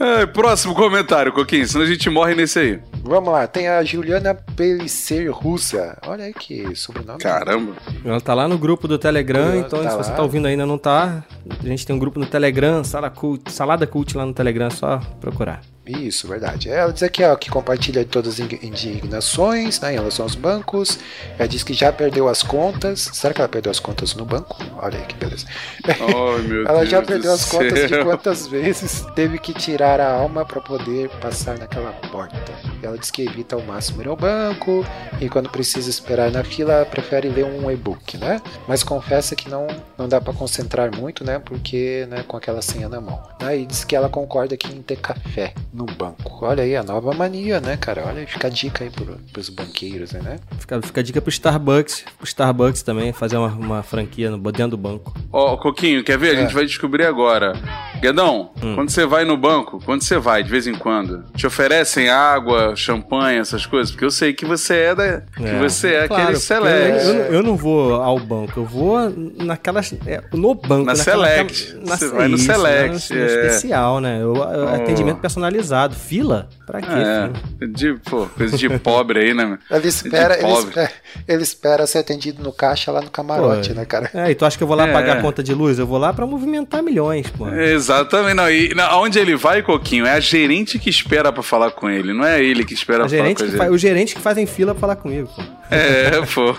É, 0.00 0.26
próximo 0.26 0.74
comentário, 0.76 1.32
Coquinho, 1.32 1.66
senão 1.66 1.84
a 1.84 1.88
gente 1.88 2.08
morre 2.08 2.32
nesse 2.34 2.58
aí. 2.58 2.78
Vamos 3.02 3.32
lá, 3.32 3.48
tem 3.48 3.66
a 3.68 3.82
Juliana 3.82 4.32
Pellicer 4.32 5.32
Russa. 5.32 5.98
Olha 6.06 6.24
aí 6.26 6.32
que 6.32 6.72
sobrenome. 6.76 7.18
Caramba. 7.18 7.72
Ela 8.04 8.20
tá 8.20 8.32
lá 8.32 8.46
no 8.46 8.56
grupo 8.56 8.86
do 8.86 8.96
Telegram, 8.96 9.48
Ela 9.50 9.56
então 9.58 9.82
tá 9.82 9.90
se 9.90 9.96
você 9.96 10.10
lá. 10.10 10.16
tá 10.16 10.22
ouvindo 10.22 10.46
ainda 10.46 10.64
não 10.64 10.78
tá, 10.78 11.24
a 11.60 11.66
gente 11.66 11.84
tem 11.84 11.96
um 11.96 11.98
grupo 11.98 12.20
no 12.20 12.26
Telegram, 12.26 12.84
Sala 12.84 13.10
Cult, 13.10 13.50
Salada 13.50 13.86
Cult 13.88 14.16
lá 14.16 14.24
no 14.24 14.32
Telegram, 14.32 14.66
é 14.66 14.70
só 14.70 15.00
procurar. 15.20 15.62
Isso, 15.88 16.28
verdade. 16.28 16.68
Ela 16.68 16.92
diz 16.92 17.02
aqui 17.02 17.22
ó, 17.24 17.34
que 17.36 17.50
compartilha 17.50 18.04
todas 18.04 18.34
as 18.34 18.40
indi- 18.40 18.60
indignações 18.62 19.80
né, 19.80 19.92
em 19.92 19.96
relação 19.96 20.24
aos 20.24 20.34
bancos. 20.34 20.98
Ela 21.38 21.48
diz 21.48 21.62
que 21.62 21.72
já 21.72 21.92
perdeu 21.92 22.28
as 22.28 22.42
contas. 22.42 23.10
Será 23.12 23.32
que 23.32 23.40
ela 23.40 23.48
perdeu 23.48 23.70
as 23.70 23.80
contas 23.80 24.14
no 24.14 24.24
banco? 24.24 24.56
Olha 24.76 24.98
aí 24.98 25.04
que 25.06 25.14
beleza. 25.16 25.46
Ai, 25.86 26.42
meu 26.42 26.64
ela 26.68 26.78
Deus 26.80 26.90
já 26.90 27.02
perdeu 27.02 27.32
as 27.32 27.44
contas 27.44 27.86
de 27.86 27.88
céu. 27.88 28.04
quantas 28.04 28.46
vezes 28.46 29.06
teve 29.14 29.38
que 29.38 29.54
tirar 29.54 30.00
a 30.00 30.12
alma 30.12 30.44
para 30.44 30.60
poder 30.60 31.08
passar 31.20 31.58
naquela 31.58 31.92
porta. 31.92 32.36
Ela 32.82 32.98
diz 32.98 33.10
que 33.10 33.22
evita 33.22 33.56
ao 33.56 33.62
máximo 33.62 34.02
ir 34.02 34.08
ao 34.08 34.16
banco 34.16 34.84
e 35.20 35.28
quando 35.28 35.48
precisa 35.50 35.88
esperar 35.90 36.30
na 36.30 36.44
fila 36.44 36.86
prefere 36.86 37.28
ler 37.28 37.44
um 37.44 37.70
e-book, 37.70 38.16
né? 38.18 38.40
Mas 38.66 38.82
confessa 38.82 39.34
que 39.34 39.48
não, 39.48 39.66
não 39.96 40.08
dá 40.08 40.20
para 40.20 40.32
concentrar 40.32 40.94
muito, 40.94 41.24
né? 41.24 41.38
Porque 41.38 42.06
né, 42.10 42.22
com 42.26 42.36
aquela 42.36 42.62
senha 42.62 42.88
na 42.88 43.00
mão. 43.00 43.20
E 43.54 43.64
diz 43.66 43.84
que 43.84 43.96
ela 43.96 44.08
concorda 44.08 44.54
aqui 44.54 44.68
em 44.68 44.82
ter 44.82 44.96
café 44.96 45.54
no 45.78 45.86
banco. 45.86 46.44
Olha 46.44 46.64
aí 46.64 46.74
a 46.74 46.82
nova 46.82 47.12
mania, 47.14 47.60
né, 47.60 47.76
cara? 47.76 48.04
Olha, 48.06 48.26
fica 48.26 48.48
a 48.48 48.50
dica 48.50 48.84
aí 48.84 48.90
pro, 48.90 49.16
pros 49.32 49.48
banqueiros, 49.48 50.12
né? 50.12 50.38
Fica, 50.58 50.82
fica 50.82 51.00
a 51.00 51.04
dica 51.04 51.20
pro 51.20 51.30
Starbucks, 51.30 52.04
pro 52.16 52.26
Starbucks 52.26 52.82
também, 52.82 53.12
fazer 53.12 53.36
uma, 53.36 53.48
uma 53.48 53.82
franquia 53.82 54.30
no, 54.30 54.38
dentro 54.50 54.70
do 54.70 54.76
banco. 54.76 55.14
Ó, 55.32 55.56
Coquinho, 55.56 56.02
quer 56.02 56.18
ver? 56.18 56.36
A 56.36 56.40
gente 56.40 56.54
vai 56.54 56.66
descobrir 56.66 57.04
agora. 57.04 57.52
Guedão, 58.00 58.50
quando 58.74 58.90
você 58.90 59.04
vai 59.06 59.24
no 59.24 59.36
banco, 59.36 59.80
quando 59.84 60.02
você 60.02 60.18
vai, 60.18 60.42
de 60.42 60.50
vez 60.50 60.66
em 60.66 60.74
quando, 60.74 61.24
te 61.34 61.46
oferecem 61.46 62.08
água, 62.08 62.74
champanhe, 62.76 63.38
essas 63.38 63.66
coisas? 63.66 63.90
Porque 63.90 64.04
eu 64.04 64.10
sei 64.10 64.32
que 64.32 64.44
você 64.46 64.74
é 64.76 64.94
da. 64.94 65.20
Que 65.36 65.54
você 65.60 65.88
é 65.94 66.06
Claro, 66.08 66.22
aquele 66.24 66.38
select. 66.38 67.06
eu, 67.06 67.14
eu 67.34 67.42
não 67.42 67.56
vou 67.56 67.94
ao 67.94 68.18
banco, 68.18 68.60
eu 68.60 68.64
vou 68.64 68.98
naquelas. 69.44 69.92
é, 70.06 70.22
no 70.32 70.54
banco. 70.54 70.84
Na 70.84 70.94
naquela- 70.94 71.26
Select. 71.26 71.74
naquela- 71.76 71.96
Você 71.96 72.08
vai 72.08 72.28
no 72.28 72.36
isso, 72.36 72.44
Select, 72.46 73.12
No, 73.12 73.18
no 73.18 73.24
é. 73.24 73.26
especial, 73.26 74.00
né? 74.00 74.18
Eu- 74.22 74.36
eu- 74.36 74.68
Oh. 74.68 74.74
Atendimento 74.74 75.18
personalizado. 75.18 75.94
Fila? 75.94 76.48
Pra 76.66 76.80
quê? 76.80 76.86
filho? 76.86 77.32
É, 77.62 77.66
de, 77.66 77.94
pô, 78.08 78.26
coisa 78.26 78.56
de 78.56 78.68
pobre 78.78 79.20
aí, 79.20 79.34
né? 79.34 79.58
Ele 79.70 79.88
espera, 79.88 80.38
ele 80.38 80.52
espera, 80.52 80.90
ele 81.26 81.42
espera 81.42 81.86
ser 81.86 81.98
atendido 81.98 82.42
no 82.42 82.52
caixa 82.52 82.92
lá 82.92 83.00
no 83.00 83.10
camarote, 83.10 83.70
Pô, 83.70 83.74
né, 83.76 83.84
cara? 83.84 84.10
É, 84.14 84.30
e 84.30 84.34
tu 84.34 84.44
acha 84.44 84.56
que 84.56 84.62
eu 84.62 84.68
vou 84.68 84.76
lá 84.76 84.86
É. 84.86 84.92
pagar 84.92 85.18
a 85.18 85.22
conta 85.22 85.42
de 85.42 85.52
luz? 85.54 85.78
Eu 85.78 85.86
vou 85.86 85.98
lá 85.98 86.12
pra 86.12 86.26
movimentar 86.26 86.82
milhões, 86.82 87.28
pô. 87.30 87.48
Exatamente. 87.88 88.34
Não, 88.34 88.50
e 88.50 88.74
na- 88.74 88.98
onde 88.98 89.18
ele 89.18 89.34
vai, 89.34 89.62
Coquinho, 89.62 90.04
é 90.06 90.12
a 90.12 90.20
gerente 90.20 90.78
que 90.78 90.90
espera 90.90 91.32
pra 91.32 91.42
falar 91.42 91.70
com 91.70 91.88
ele, 91.88 92.12
não 92.12 92.24
é 92.24 92.42
ele 92.42 92.64
que 92.64 92.74
espera 92.74 93.04
A 93.04 93.08
pra 93.08 93.08
falar 93.10 93.22
gerente 93.22 93.36
com 93.38 93.42
a 93.42 93.46
que 93.46 93.52
gente. 93.52 93.58
fa- 93.66 93.70
os 93.74 93.80
gerentes 93.80 94.14
que 94.14 94.20
fazem 94.20 94.46
fila 94.46 94.74
pra 94.74 94.80
falar 94.80 94.96
comigo, 94.96 95.28
pô. 95.34 95.42
É, 95.70 96.10
pô. 96.34 96.54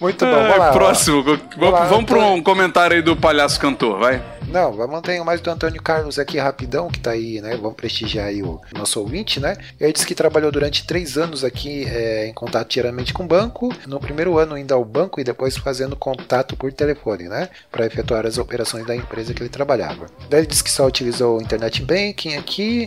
Muito 0.00 0.24
bom, 0.24 0.30
vamos 0.30 0.58
lá. 0.58 0.72
Próximo. 0.72 1.22
Vamos, 1.22 1.40
lá, 1.58 1.86
vamos 1.86 2.04
Antônio. 2.04 2.34
um 2.34 2.42
comentário 2.42 2.96
aí 2.96 3.02
do 3.02 3.16
palhaço 3.16 3.58
cantor, 3.58 3.98
vai. 3.98 4.22
Não, 4.48 4.72
vamos 4.72 5.00
ter 5.00 5.22
mais 5.24 5.40
do 5.40 5.50
Antônio 5.50 5.82
Carlos 5.82 6.18
aqui 6.18 6.38
rapidão, 6.38 6.88
que 6.88 7.00
tá 7.00 7.10
aí, 7.10 7.40
né? 7.40 7.56
Vamos 7.56 7.74
prestigiar 7.74 8.26
aí 8.26 8.42
o 8.42 8.60
nosso 8.76 9.00
ouvinte, 9.00 9.40
né? 9.40 9.56
Ele 9.80 9.92
disse 9.92 10.06
que 10.06 10.14
trabalhou 10.14 10.52
durante 10.52 10.86
três 10.86 11.16
anos 11.18 11.42
aqui 11.42 11.84
é, 11.88 12.28
em 12.28 12.32
contato 12.32 12.68
diariamente 12.68 13.12
com 13.12 13.24
o 13.24 13.26
banco. 13.26 13.74
No 13.86 13.98
primeiro 13.98 14.38
ano 14.38 14.54
ainda 14.54 14.74
ao 14.74 14.84
banco 14.84 15.20
e 15.20 15.24
depois 15.24 15.56
fazendo 15.56 15.96
contato 15.96 16.56
por 16.56 16.72
telefone, 16.72 17.24
né? 17.24 17.48
Para 17.72 17.86
efetuar 17.86 18.24
as 18.24 18.38
operações 18.38 18.86
da 18.86 18.94
empresa 18.94 19.34
que 19.34 19.42
ele 19.42 19.50
trabalhava. 19.50 20.06
Daí 20.30 20.40
ele 20.40 20.46
disse 20.46 20.62
que 20.62 20.70
só 20.70 20.86
utilizou 20.86 21.38
o 21.38 21.42
internet 21.42 21.82
banking 21.82 22.36
aqui 22.36 22.86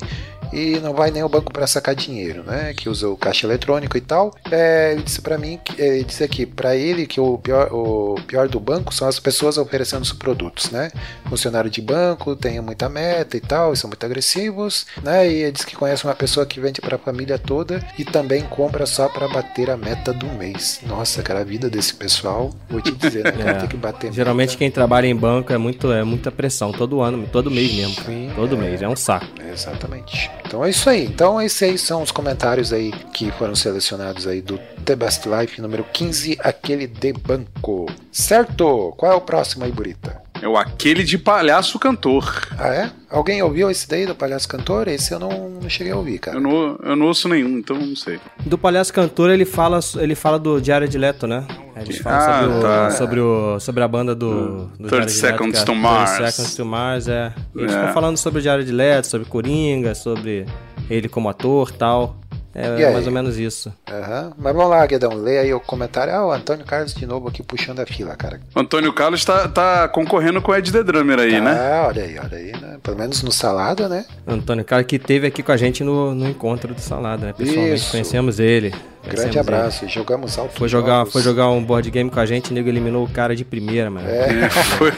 e 0.53 0.79
não 0.79 0.93
vai 0.93 1.11
nem 1.11 1.21
ao 1.21 1.29
banco 1.29 1.51
para 1.51 1.67
sacar 1.67 1.95
dinheiro, 1.95 2.43
né? 2.43 2.73
Que 2.75 2.89
usa 2.89 3.07
o 3.09 3.17
caixa 3.17 3.45
eletrônico 3.45 3.97
e 3.97 4.01
tal. 4.01 4.33
É, 4.51 4.93
ele 4.93 5.03
disse 5.03 5.21
para 5.21 5.37
mim, 5.37 5.59
que- 5.63 5.79
ele 5.81 6.03
disse 6.03 6.23
aqui 6.23 6.45
para 6.45 6.75
ele 6.75 7.05
que 7.05 7.19
o 7.19 7.37
pior, 7.37 7.69
o 7.71 8.15
pior 8.27 8.47
do 8.47 8.59
banco 8.59 8.93
são 8.93 9.07
as 9.07 9.19
pessoas 9.19 9.57
oferecendo 9.57 10.01
os 10.03 10.11
produtos, 10.13 10.69
né? 10.71 10.91
Funcionário 11.29 11.69
de 11.69 11.81
banco 11.81 12.35
tem 12.35 12.59
muita 12.61 12.89
meta 12.89 13.37
e 13.37 13.39
tal, 13.41 13.73
e 13.73 13.77
são 13.77 13.89
muito 13.89 14.05
agressivos, 14.05 14.85
né? 15.03 15.29
E 15.29 15.43
ele 15.43 15.51
diz 15.51 15.63
que 15.65 15.75
conhece 15.75 16.03
uma 16.05 16.15
pessoa 16.15 16.45
que 16.45 16.59
vende 16.59 16.81
para 16.81 16.95
a 16.95 16.99
família 16.99 17.37
toda 17.37 17.85
e 17.97 18.03
também 18.05 18.41
compra 18.43 18.85
só 18.85 19.07
para 19.09 19.27
bater 19.27 19.69
a 19.69 19.77
meta 19.77 20.13
do 20.13 20.25
mês. 20.27 20.79
Nossa, 20.85 21.21
cara, 21.21 21.41
a 21.41 21.43
vida 21.43 21.69
desse 21.69 21.93
pessoal, 21.93 22.51
vou 22.69 22.81
te 22.81 22.91
dizer, 22.91 23.23
né? 23.25 23.31
Cara, 23.49 23.51
É. 23.51 23.59
tem 23.61 23.69
que 23.69 23.77
bater 23.77 24.11
Geralmente 24.13 24.49
meta. 24.49 24.57
quem 24.59 24.71
trabalha 24.71 25.07
em 25.07 25.15
banco 25.15 25.51
é 25.53 25.57
muito 25.57 25.91
é 25.91 26.03
muita 26.03 26.31
pressão 26.31 26.71
todo 26.71 27.01
ano, 27.01 27.27
todo 27.31 27.49
mês 27.49 27.73
mesmo. 27.73 28.03
Sim, 28.05 28.31
todo 28.35 28.55
é. 28.55 28.57
mês, 28.59 28.81
é 28.81 28.87
um 28.87 28.95
saco. 28.95 29.25
Exatamente. 29.51 30.29
Então 30.45 30.63
é 30.65 30.69
isso 30.69 30.89
aí. 30.89 31.05
Então 31.05 31.41
esses 31.41 31.61
aí 31.63 31.77
são 31.77 32.01
os 32.01 32.11
comentários 32.11 32.73
aí 32.73 32.91
que 33.13 33.31
foram 33.31 33.55
selecionados 33.55 34.27
aí 34.27 34.41
do 34.41 34.59
The 34.85 34.95
Best 34.95 35.27
Life 35.27 35.61
número 35.61 35.85
15, 35.91 36.37
aquele 36.41 36.87
de 36.87 37.13
banco. 37.13 37.85
Certo? 38.11 38.93
Qual 38.97 39.11
é 39.11 39.15
o 39.15 39.21
próximo 39.21 39.65
aí, 39.65 39.71
Burita? 39.71 40.21
É 40.41 40.47
o 40.47 40.57
aquele 40.57 41.03
de 41.03 41.17
palhaço 41.17 41.77
cantor. 41.77 42.47
Ah, 42.57 42.73
é? 42.73 42.91
Alguém 43.09 43.41
ouviu 43.41 43.69
esse 43.69 43.87
daí 43.89 44.05
do 44.05 44.15
Palhaço 44.15 44.47
Cantor? 44.47 44.87
Esse 44.87 45.13
eu 45.13 45.19
não, 45.19 45.49
não 45.49 45.69
cheguei 45.69 45.91
a 45.91 45.95
ouvir, 45.97 46.19
cara. 46.19 46.37
Eu 46.37 46.41
não, 46.41 46.79
eu 46.83 46.95
não 46.95 47.07
ouço 47.07 47.27
nenhum, 47.27 47.57
então 47.57 47.75
não 47.75 47.95
sei. 47.95 48.19
Do 48.45 48.57
palhaço 48.57 48.93
cantor 48.93 49.31
ele 49.31 49.45
fala 49.45 49.79
ele 49.97 50.15
fala 50.15 50.37
do 50.37 50.61
Diário 50.61 50.87
de 50.87 50.97
Leto, 50.97 51.25
né? 51.25 51.45
Eles 51.81 51.97
falam 51.99 52.19
Ah, 52.19 52.41
sobre, 52.41 52.57
o- 52.57 52.61
tá. 52.61 52.91
sobre, 52.91 53.19
o, 53.19 53.59
sobre 53.59 53.83
a 53.83 53.87
banda 53.87 54.15
do, 54.15 54.65
do 54.79 54.87
30 54.87 54.89
Diário 54.89 54.89
de 54.89 54.95
Leto, 54.97 55.11
Seconds 55.11 55.55
é 55.57 55.59
to 55.59 55.65
30 55.71 55.81
Mars. 55.81 56.09
Seconds 56.33 56.55
to 56.55 56.65
Mars, 56.65 57.07
é. 57.07 57.33
Eles 57.55 57.71
É. 57.73 57.79
ficam 57.79 57.93
falando 57.93 58.17
sobre 58.17 58.39
o 58.39 58.41
Diário 58.41 58.63
de 58.65 58.71
Leto, 58.71 59.07
sobre 59.07 59.27
Coringa, 59.27 59.93
sobre 59.95 60.45
ele 60.89 61.07
como 61.09 61.29
ator 61.29 61.71
tal. 61.71 62.15
É 62.61 62.77
E 62.81 62.85
aí? 62.85 62.91
mais 62.93 63.07
ou 63.07 63.13
menos 63.13 63.37
isso. 63.37 63.73
Aham. 63.89 64.33
Mas 64.37 64.53
vamos 64.53 64.69
lá, 64.69 64.85
Guedão, 64.85 65.13
leia 65.13 65.41
aí 65.41 65.53
o 65.53 65.59
comentário. 65.61 66.13
Ah, 66.13 66.25
o 66.27 66.31
Antônio 66.31 66.65
Carlos 66.65 66.93
de 66.93 67.05
novo 67.05 67.29
aqui 67.29 67.41
puxando 67.41 67.79
a 67.79 67.85
fila, 67.85 68.15
cara. 68.17 68.41
O 68.53 68.59
Antônio 68.59 68.91
Carlos 68.91 69.23
tá, 69.23 69.47
tá 69.47 69.87
concorrendo 69.87 70.41
com 70.41 70.51
o 70.51 70.55
Ed 70.55 70.69
The 70.69 70.83
Drummer 70.83 71.19
aí, 71.19 71.39
né? 71.39 71.51
Ah, 71.51 71.85
olha 71.87 72.03
aí, 72.03 72.19
olha 72.19 72.37
aí, 72.37 72.51
né? 72.51 72.77
Pelo 72.83 72.97
menos 72.97 73.23
no 73.23 73.31
Salada, 73.31 73.87
né? 73.87 74.03
Antônio, 74.27 74.65
cara 74.65 74.83
que 74.83 74.99
teve 74.99 75.25
aqui 75.25 75.41
com 75.41 75.51
a 75.53 75.57
gente 75.57 75.83
no, 75.83 76.13
no 76.13 76.27
encontro 76.27 76.73
do 76.73 76.81
Salada, 76.81 77.27
né? 77.27 77.33
Pessoalmente 77.33 77.75
Isso. 77.75 77.91
conhecemos 77.91 78.39
ele. 78.39 78.69
Grande 78.69 78.81
conhecemos 79.03 79.35
ele. 79.35 79.39
abraço. 79.39 79.87
Jogamos 79.87 80.37
alto. 80.37 80.57
Foi 80.57 80.67
jogar, 80.67 81.05
foi 81.05 81.21
jogar 81.21 81.49
um 81.49 81.63
board 81.63 81.89
game 81.89 82.09
com 82.09 82.19
a 82.19 82.25
gente, 82.25 82.51
o 82.51 82.53
nego 82.53 82.67
eliminou 82.67 83.05
o 83.05 83.09
cara 83.09 83.33
de 83.35 83.45
primeira, 83.45 83.89
mano. 83.89 84.07
É. 84.09 84.49
Foi. 84.77 84.91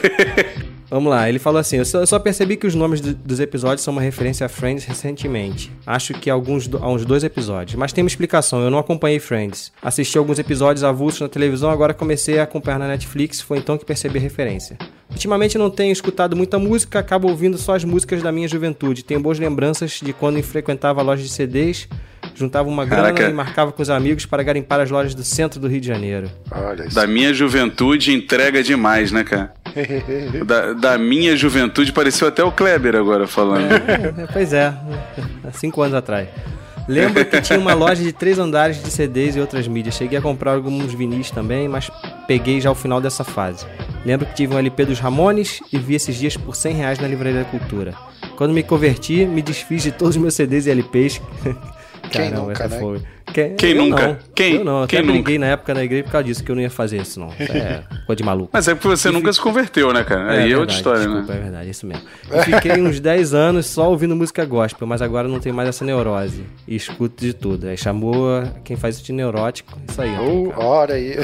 Vamos 0.92 1.08
lá, 1.10 1.26
ele 1.26 1.38
falou 1.38 1.58
assim: 1.58 1.78
eu 1.78 2.06
só, 2.06 2.18
percebi 2.18 2.54
que 2.54 2.66
os 2.66 2.74
nomes 2.74 3.00
do- 3.00 3.14
dos 3.14 3.40
episódios 3.40 3.80
são 3.82 3.92
uma 3.92 4.02
referência 4.02 4.44
a 4.44 4.48
Friends 4.48 4.84
recentemente. 4.84 5.72
Acho 5.86 6.12
que 6.12 6.28
alguns 6.28 6.68
há 6.74 6.86
uns 6.86 7.06
dois 7.06 7.24
episódios. 7.24 7.76
Mas 7.76 7.94
tem 7.94 8.04
uma 8.04 8.08
explicação: 8.08 8.60
eu 8.60 8.70
não 8.70 8.78
acompanhei 8.78 9.18
Friends. 9.18 9.72
Assisti 9.80 10.18
alguns 10.18 10.38
episódios 10.38 10.84
avulsos 10.84 11.22
na 11.22 11.30
televisão, 11.30 11.70
agora 11.70 11.94
comecei 11.94 12.38
a 12.38 12.42
acompanhar 12.42 12.78
na 12.78 12.88
Netflix, 12.88 13.40
foi 13.40 13.56
então 13.56 13.78
que 13.78 13.86
percebi 13.86 14.18
a 14.18 14.20
referência. 14.20 14.76
Ultimamente 15.10 15.56
não 15.56 15.70
tenho 15.70 15.92
escutado 15.92 16.36
muita 16.36 16.58
música, 16.58 16.98
acabo 16.98 17.26
ouvindo 17.28 17.56
só 17.56 17.74
as 17.74 17.84
músicas 17.84 18.22
da 18.22 18.30
minha 18.30 18.46
juventude. 18.46 19.02
Tenho 19.02 19.20
boas 19.20 19.38
lembranças 19.38 19.98
de 20.02 20.12
quando 20.12 20.42
frequentava 20.42 21.00
a 21.00 21.02
loja 21.04 21.22
de 21.22 21.30
CDs, 21.30 21.88
juntava 22.34 22.68
uma 22.68 22.84
grana 22.84 23.12
Caraca. 23.12 23.30
e 23.30 23.32
marcava 23.32 23.72
com 23.72 23.82
os 23.82 23.90
amigos 23.90 24.26
para 24.26 24.42
garimpar 24.42 24.80
as 24.80 24.90
lojas 24.90 25.14
do 25.14 25.22
centro 25.24 25.60
do 25.60 25.68
Rio 25.68 25.80
de 25.80 25.86
Janeiro. 25.86 26.30
Olha 26.50 26.84
isso. 26.86 26.94
Da 26.94 27.06
minha 27.06 27.32
juventude 27.32 28.12
entrega 28.12 28.62
demais, 28.62 29.12
né, 29.12 29.24
cara? 29.24 29.52
Da, 30.44 30.72
da 30.74 30.98
minha 30.98 31.34
juventude 31.34 31.92
pareceu 31.92 32.28
até 32.28 32.44
o 32.44 32.52
Kleber 32.52 32.94
agora 32.94 33.26
falando. 33.26 33.72
É, 33.72 34.26
pois 34.30 34.52
é, 34.52 34.66
há 34.66 35.52
cinco 35.52 35.80
anos 35.80 35.94
atrás. 35.94 36.28
Lembro 36.88 37.24
que 37.24 37.40
tinha 37.40 37.58
uma 37.58 37.74
loja 37.74 38.02
de 38.02 38.12
três 38.12 38.38
andares 38.38 38.82
de 38.82 38.90
CDs 38.90 39.36
e 39.36 39.40
outras 39.40 39.68
mídias. 39.68 39.94
Cheguei 39.94 40.18
a 40.18 40.22
comprar 40.22 40.52
alguns 40.54 40.92
vinis 40.92 41.30
também, 41.30 41.68
mas 41.68 41.90
peguei 42.26 42.60
já 42.60 42.70
o 42.70 42.74
final 42.74 43.00
dessa 43.00 43.24
fase. 43.24 43.64
Lembro 44.04 44.26
que 44.26 44.34
tive 44.34 44.54
um 44.54 44.58
LP 44.58 44.84
dos 44.84 44.98
Ramones 44.98 45.60
e 45.72 45.78
vi 45.78 45.94
esses 45.94 46.16
dias 46.16 46.36
por 46.36 46.56
100 46.56 46.74
reais 46.74 46.98
na 46.98 47.06
Livraria 47.06 47.44
da 47.44 47.44
Cultura. 47.44 47.94
Quando 48.36 48.52
me 48.52 48.62
converti, 48.62 49.24
me 49.24 49.40
desfiz 49.42 49.82
de 49.84 49.92
todos 49.92 50.16
os 50.16 50.20
meus 50.20 50.34
CDs 50.34 50.66
e 50.66 50.70
LPs. 50.70 51.20
Quem 52.12 52.30
nunca, 52.30 52.64
essa 52.64 52.74
né? 52.74 52.80
foi. 52.80 53.02
Quem, 53.32 53.54
Quem 53.56 53.74
nunca? 53.74 54.06
Não. 54.08 54.16
Quem- 54.34 54.54
Eu 54.56 54.64
não. 54.64 54.86
quem 54.86 54.98
Até 54.98 55.06
nunca? 55.06 55.12
briguei 55.22 55.38
na 55.38 55.46
época 55.46 55.74
na 55.74 55.82
igreja 55.84 56.04
por 56.04 56.12
causa 56.12 56.24
disso, 56.26 56.44
que 56.44 56.50
eu 56.50 56.54
não 56.54 56.62
ia 56.62 56.70
fazer 56.70 57.00
isso, 57.00 57.18
não. 57.20 57.28
Isso 57.28 57.52
é 57.52 57.82
coisa 58.06 58.16
de 58.16 58.22
maluco. 58.24 58.50
Mas 58.52 58.68
é 58.68 58.74
porque 58.74 58.88
você 58.88 59.10
nunca 59.10 59.32
se 59.32 59.40
converteu, 59.40 59.92
né, 59.92 60.04
cara? 60.04 60.32
Aí 60.32 60.52
é, 60.52 60.56
outra 60.56 60.58
verdade, 60.58 60.72
história, 60.74 61.00
desculpa, 61.00 61.32
né? 61.32 61.38
É 61.38 61.42
verdade, 61.42 61.70
isso 61.70 61.86
mesmo. 61.86 62.02
Eu 62.30 62.42
fiquei 62.42 62.72
uns 62.80 63.00
10 63.00 63.34
anos 63.34 63.66
só 63.66 63.88
ouvindo 63.90 64.14
música 64.16 64.44
gospel, 64.44 64.86
mas 64.86 65.00
agora 65.02 65.26
não 65.28 65.38
tenho 65.40 65.54
mais 65.54 65.68
essa 65.68 65.84
neurose. 65.84 66.42
E 66.66 66.74
escuto 66.76 67.24
de 67.24 67.32
tudo. 67.32 67.68
Aí 67.68 67.76
chamou 67.76 68.42
quem 68.64 68.76
faz 68.76 68.96
isso 68.96 69.04
de 69.04 69.12
neurótico. 69.12 69.78
Isso 69.88 70.00
aí, 70.00 70.10
ó. 70.18 70.22
Ô, 70.22 70.52
ora 70.56 70.94
aí. 70.94 71.16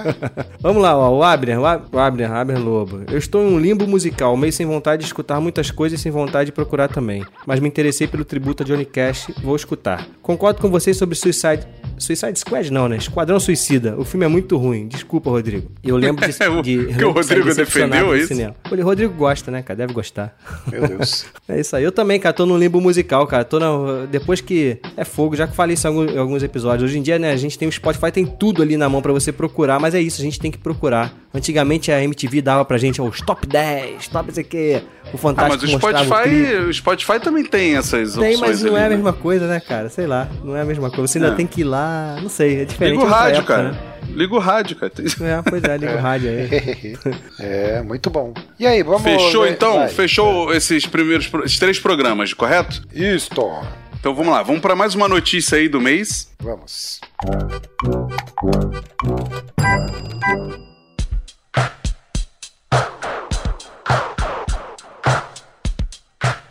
Vamos 0.60 0.82
lá, 0.82 0.96
ó. 0.96 1.10
O 1.16 1.22
Abner, 1.22 1.58
o 1.60 1.66
Ab- 1.66 1.84
o 1.92 1.98
Abner, 1.98 2.32
Abner 2.32 2.58
Lobo. 2.62 3.02
Eu 3.10 3.18
estou 3.18 3.42
em 3.42 3.52
um 3.54 3.58
limbo 3.58 3.86
musical, 3.86 4.36
meio 4.36 4.52
sem 4.52 4.66
vontade 4.66 5.00
de 5.00 5.06
escutar 5.06 5.40
muitas 5.40 5.70
coisas 5.70 5.98
e 5.98 6.02
sem 6.02 6.12
vontade 6.12 6.46
de 6.46 6.52
procurar 6.52 6.88
também. 6.88 7.24
Mas 7.46 7.60
me 7.60 7.68
interessei 7.68 8.06
pelo 8.06 8.24
tributo 8.24 8.62
a 8.62 8.66
Johnny 8.66 8.84
Cash, 8.84 9.28
vou 9.42 9.56
escutar. 9.56 10.06
Concordo 10.22 10.60
com 10.60 10.70
vocês 10.70 10.96
sobre 10.96 11.14
Suicide. 11.46 11.85
Suicide 11.98 12.38
Squad 12.38 12.70
não, 12.72 12.88
né? 12.88 12.96
Esquadrão 12.96 13.38
Suicida. 13.40 13.94
O 13.98 14.04
filme 14.04 14.24
é 14.26 14.28
muito 14.28 14.56
ruim. 14.56 14.86
Desculpa, 14.88 15.30
Rodrigo. 15.30 15.70
Eu 15.82 15.96
lembro 15.96 16.26
de. 16.26 16.36
O 16.46 16.62
de 16.62 16.86
que 16.94 17.04
o 17.04 17.10
Rodrigo 17.12 17.54
defendeu, 17.54 18.14
é 18.14 18.18
isso? 18.18 18.28
cinema. 18.28 18.54
O 18.70 18.82
Rodrigo 18.82 19.12
gosta, 19.14 19.50
né, 19.50 19.62
cara? 19.62 19.78
Deve 19.78 19.92
gostar. 19.92 20.36
Meu 20.70 20.86
Deus. 20.86 21.26
É 21.48 21.60
isso 21.60 21.76
aí. 21.76 21.84
Eu 21.84 21.92
também, 21.92 22.18
cara, 22.18 22.32
tô 22.32 22.44
no 22.44 22.58
limbo 22.58 22.80
musical, 22.80 23.24
cara. 23.26 23.44
Tô 23.44 23.60
na... 23.60 24.04
Depois 24.10 24.40
que. 24.40 24.78
É 24.96 25.04
fogo, 25.04 25.36
já 25.36 25.46
que 25.46 25.54
falei 25.54 25.74
isso 25.74 25.86
em 25.86 26.18
alguns, 26.18 26.42
episódios. 26.42 26.90
Hoje 26.90 26.98
em 26.98 27.02
dia, 27.02 27.18
né, 27.20 27.30
a 27.30 27.36
gente 27.36 27.56
tem 27.56 27.68
o 27.68 27.72
Spotify, 27.72 28.10
tem 28.10 28.26
tudo 28.26 28.62
ali 28.62 28.76
na 28.76 28.88
mão 28.88 29.00
pra 29.00 29.12
você 29.12 29.30
procurar, 29.30 29.78
mas 29.78 29.94
é 29.94 30.00
isso, 30.00 30.20
a 30.20 30.24
gente 30.24 30.40
tem 30.40 30.50
que 30.50 30.58
procurar. 30.58 31.14
Antigamente 31.32 31.92
a 31.92 32.02
MTV 32.02 32.42
dava 32.42 32.64
pra 32.64 32.78
gente 32.78 33.00
os 33.00 33.20
top 33.20 33.46
10, 33.46 34.08
top 34.08 34.26
não 34.28 34.34
sei 34.34 34.42
o 34.42 34.46
quê. 34.46 34.82
O 35.12 35.14
Ah, 35.14 35.18
Fantástico 35.18 35.62
mas 35.62 35.70
o 35.70 35.72
mostrava 35.74 36.02
o. 36.02 36.04
Spotify, 36.06 36.54
o 36.68 36.74
Spotify 36.74 37.20
também 37.20 37.44
tem 37.44 37.76
essas 37.76 38.14
Tem, 38.14 38.32
opções 38.34 38.40
mas 38.40 38.62
não 38.62 38.72
ali, 38.74 38.82
é 38.82 38.86
a 38.86 38.88
né? 38.88 38.94
mesma 38.96 39.12
coisa, 39.12 39.46
né, 39.46 39.60
cara? 39.60 39.88
Sei 39.88 40.06
lá, 40.06 40.28
não 40.42 40.56
é 40.56 40.62
a 40.62 40.64
mesma 40.64 40.90
coisa. 40.90 41.06
Você 41.06 41.18
ainda 41.18 41.30
É. 41.30 41.34
tem 41.36 41.46
que 41.46 41.60
ir 41.60 41.64
lá, 41.64 41.85
não 42.22 42.28
sei, 42.28 42.62
é 42.62 42.64
diferente. 42.64 42.94
Liga 42.98 43.04
o 43.04 43.08
rádio, 43.08 43.38
época, 43.38 43.54
cara. 43.54 43.72
né? 43.72 43.78
Liga 44.08 44.34
o 44.34 44.38
rádio, 44.38 44.76
cara. 44.76 44.92
É, 44.98 45.50
pois 45.50 45.64
é, 45.64 45.76
liga 45.76 45.94
o 45.96 46.00
rádio 46.00 46.30
aí. 46.30 46.96
é, 47.40 47.82
muito 47.82 48.08
bom. 48.08 48.32
E 48.58 48.66
aí, 48.66 48.82
vamos... 48.82 49.02
Fechou 49.02 49.42
ver- 49.42 49.52
então? 49.52 49.76
vai. 49.76 49.88
Fechou 49.88 50.52
esses 50.54 50.86
primeiros 50.86 51.30
esses 51.44 51.58
três 51.58 51.78
programas, 51.78 52.32
correto? 52.32 52.82
Isto. 52.94 53.50
Então 53.98 54.14
vamos 54.14 54.32
lá, 54.32 54.42
vamos 54.42 54.60
para 54.60 54.76
mais 54.76 54.94
uma 54.94 55.08
notícia 55.08 55.58
aí 55.58 55.68
do 55.68 55.80
mês. 55.80 56.30
Vamos. 56.40 57.00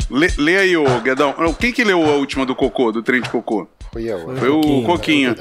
Lê, 0.10 0.28
lê 0.38 0.58
aí, 0.58 0.78
ô 0.78 0.84
Guedão. 1.02 1.34
Quem 1.60 1.72
que 1.74 1.84
leu 1.84 2.04
a 2.04 2.16
última 2.16 2.46
do 2.46 2.56
Cocô, 2.56 2.92
do 2.92 3.02
trem 3.02 3.22
de 3.22 3.30
Cocô? 3.30 3.68
Fui 3.96 4.04
eu. 4.12 4.36
Foi 4.36 4.50
o 4.50 4.84
Coquinho. 4.84 5.34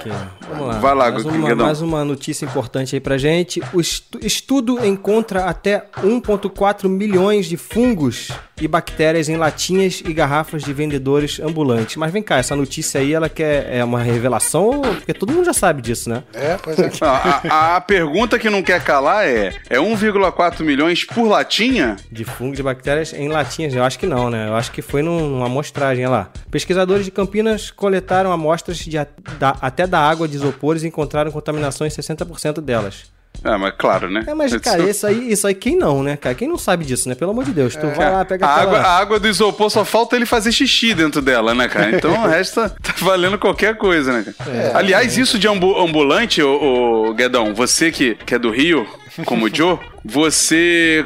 Vamos 0.48 0.68
lá. 0.68 0.78
Vai 0.78 0.94
lá, 0.94 1.10
mais 1.10 1.24
Guedão. 1.24 1.40
uma, 1.40 1.54
mais 1.56 1.80
uma 1.80 2.04
notícia 2.04 2.44
importante 2.46 2.94
aí 2.94 3.00
pra 3.00 3.18
gente. 3.18 3.60
O 3.72 3.80
estu- 3.80 4.20
estudo 4.24 4.86
encontra 4.86 5.46
até 5.46 5.86
1,4 6.04 6.88
milhões 6.88 7.46
de 7.46 7.56
fungos 7.56 8.28
e 8.60 8.68
bactérias 8.68 9.28
em 9.28 9.36
latinhas 9.36 10.02
e 10.06 10.12
garrafas 10.12 10.62
de 10.62 10.72
vendedores 10.72 11.40
ambulantes. 11.40 11.96
Mas 11.96 12.12
vem 12.12 12.22
cá, 12.22 12.38
essa 12.38 12.54
notícia 12.54 13.00
aí, 13.00 13.12
ela 13.12 13.28
quer 13.28 13.66
é 13.74 13.82
uma 13.84 14.00
revelação? 14.02 14.80
Porque 14.82 15.12
todo 15.12 15.32
mundo 15.32 15.44
já 15.46 15.52
sabe 15.52 15.82
disso, 15.82 16.08
né? 16.08 16.22
É, 16.32 16.56
pois 16.62 16.78
é. 16.78 16.90
A, 17.02 17.40
a- 17.48 17.76
a 17.76 17.80
pergunta 17.80 18.38
que 18.38 18.48
não 18.48 18.62
quer 18.62 18.82
calar 18.82 19.26
é: 19.26 19.54
é 19.68 19.78
1,4 19.78 20.60
milhões 20.62 21.04
por 21.04 21.26
latinha? 21.28 21.96
De 22.10 22.24
fungo 22.24 22.54
de 22.54 22.62
bactérias 22.62 23.12
em 23.12 23.28
latinhas. 23.28 23.74
Eu 23.74 23.82
acho 23.84 23.98
que 23.98 24.06
não, 24.06 24.30
né? 24.30 24.48
Eu 24.48 24.54
acho 24.54 24.70
que 24.70 24.82
foi 24.82 25.02
num- 25.02 25.28
numa 25.28 25.46
amostragem 25.46 26.06
lá. 26.06 26.30
Pesquisadores 26.50 27.04
de 27.04 27.10
Campinas 27.10 27.70
coletaram 27.70 28.30
amostras 28.32 28.78
de 28.78 28.96
da- 29.38 29.56
até 29.60 29.86
da 29.86 29.98
água 30.00 30.28
de 30.28 30.36
isopores 30.36 30.82
e 30.82 30.86
encontraram 30.86 31.30
contaminação 31.32 31.86
em 31.86 31.90
60% 31.90 32.60
delas. 32.60 33.12
Ah, 33.42 33.59
mas 33.59 33.75
claro, 33.77 34.11
né? 34.11 34.25
É, 34.27 34.33
mas, 34.35 34.57
cara, 34.57 34.88
isso 34.88 35.07
aí, 35.07 35.33
isso 35.33 35.47
aí 35.47 35.55
quem 35.55 35.77
não, 35.77 36.03
né, 36.03 36.16
cara? 36.16 36.35
Quem 36.35 36.49
não 36.49 36.57
sabe 36.57 36.85
disso, 36.85 37.09
né? 37.09 37.14
Pelo 37.14 37.33
amor 37.33 37.44
de 37.44 37.53
Deus. 37.53 37.77
Tu 37.77 37.87
vai 37.88 38.11
lá, 38.11 38.25
pega 38.25 38.47
a, 38.47 38.55
aquela... 38.55 38.62
água, 38.79 38.79
a 38.81 38.99
água 38.99 39.20
do 39.20 39.29
isopor 39.29 39.68
só 39.70 39.85
falta 39.85 40.16
ele 40.16 40.25
fazer 40.25 40.51
xixi 40.53 40.94
dentro 40.94 41.20
dela, 41.20 41.55
né, 41.55 41.68
cara? 41.68 41.94
Então 41.94 42.12
o 42.25 42.27
resto 42.27 42.55
tá, 42.62 42.68
tá 42.70 42.94
valendo 43.01 43.38
qualquer 43.38 43.77
coisa, 43.77 44.12
né, 44.12 44.25
cara? 44.38 44.79
Aliás, 44.79 45.18
isso 45.18 45.38
de 45.38 45.47
ambu- 45.47 45.79
ambulante, 45.79 46.42
ô, 46.42 47.09
ô, 47.09 47.14
Guedão, 47.14 47.55
você 47.55 47.90
que, 47.90 48.14
que 48.14 48.35
é 48.35 48.38
do 48.38 48.51
Rio, 48.51 48.87
como 49.24 49.46
o 49.46 49.55
Joe, 49.55 49.79
você 50.05 51.05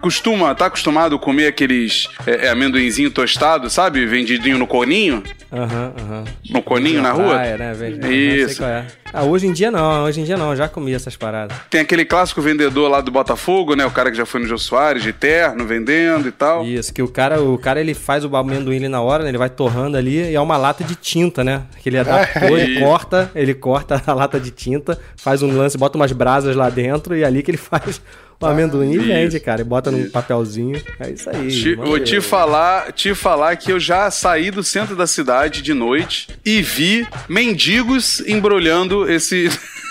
costuma, 0.00 0.54
tá 0.54 0.66
acostumado 0.66 1.16
a 1.16 1.18
comer 1.18 1.46
aqueles 1.48 2.08
é, 2.26 2.46
é, 2.46 2.48
amendoinzinho 2.50 3.10
tostado, 3.10 3.68
sabe? 3.68 4.06
Vendidinho 4.06 4.58
no 4.58 4.66
coninho? 4.66 5.22
Aham, 5.52 5.92
aham. 5.98 6.24
No 6.48 6.62
coninho 6.62 7.02
na 7.02 7.12
rua? 7.12 7.34
Praia, 7.34 7.58
né? 7.58 7.70
Não 7.70 8.08
sei 8.08 8.42
Isso. 8.42 8.64
é. 8.64 8.86
Ah, 9.12 9.24
hoje 9.24 9.48
em 9.48 9.52
dia 9.52 9.72
não, 9.72 10.04
hoje 10.04 10.20
em 10.20 10.24
dia 10.24 10.36
não, 10.36 10.54
já 10.54 10.68
comi 10.68 10.94
essas 10.94 11.16
paradas. 11.16 11.56
Tem 11.68 11.80
aquele 11.80 12.04
clássico 12.04 12.40
vendedor 12.40 12.88
lá 12.88 13.00
do 13.00 13.10
Botafogo, 13.10 13.74
né? 13.74 13.84
O 13.84 13.90
cara 13.90 14.10
que 14.10 14.16
já 14.16 14.24
foi 14.24 14.40
no 14.40 14.46
Jô 14.46 14.56
Soares, 14.56 15.02
de 15.02 15.12
terno, 15.12 15.66
vendendo 15.66 16.28
e 16.28 16.32
tal. 16.32 16.64
Isso, 16.64 16.94
que 16.94 17.02
o 17.02 17.08
cara, 17.08 17.42
o 17.42 17.58
cara 17.58 17.80
ele 17.80 17.92
faz 17.92 18.24
o 18.24 18.36
amendoim 18.36 18.76
ali 18.76 18.88
na 18.88 19.00
hora, 19.00 19.24
né? 19.24 19.30
Ele 19.30 19.38
vai 19.38 19.50
torrando 19.50 19.96
ali 19.96 20.30
e 20.30 20.34
é 20.36 20.40
uma 20.40 20.56
lata 20.56 20.84
de 20.84 20.94
tinta, 20.94 21.42
né? 21.42 21.62
Que 21.82 21.88
ele 21.88 21.98
adaptou, 21.98 22.56
ele 22.56 22.74
Isso. 22.74 22.84
corta, 22.84 23.30
ele 23.34 23.54
corta 23.54 24.00
a 24.06 24.14
lata 24.14 24.38
de 24.38 24.52
tinta, 24.52 24.96
faz 25.16 25.42
um 25.42 25.56
lance, 25.56 25.76
bota 25.76 25.98
umas 25.98 26.12
brasas 26.12 26.54
lá 26.54 26.70
dentro 26.70 27.16
e 27.16 27.22
é 27.24 27.26
ali 27.26 27.42
que 27.42 27.49
ele 27.50 27.58
faz 27.58 28.00
o 28.40 28.46
amendoim 28.46 28.92
e 28.92 28.96
Isso. 28.96 29.06
vende, 29.06 29.40
cara. 29.40 29.60
E 29.60 29.64
bota 29.64 29.90
num 29.90 30.08
papelzinho. 30.08 30.82
É 30.98 31.10
isso 31.10 31.28
aí. 31.28 31.48
Te, 31.48 31.74
vou 31.74 32.00
te 32.00 32.20
falar, 32.20 32.92
te 32.92 33.14
falar 33.14 33.56
que 33.56 33.70
eu 33.70 33.78
já 33.78 34.10
saí 34.10 34.50
do 34.50 34.64
centro 34.64 34.96
da 34.96 35.06
cidade 35.06 35.60
de 35.60 35.74
noite 35.74 36.28
e 36.44 36.62
vi 36.62 37.06
mendigos 37.28 38.20
embrulhando 38.20 39.10
esse, 39.10 39.50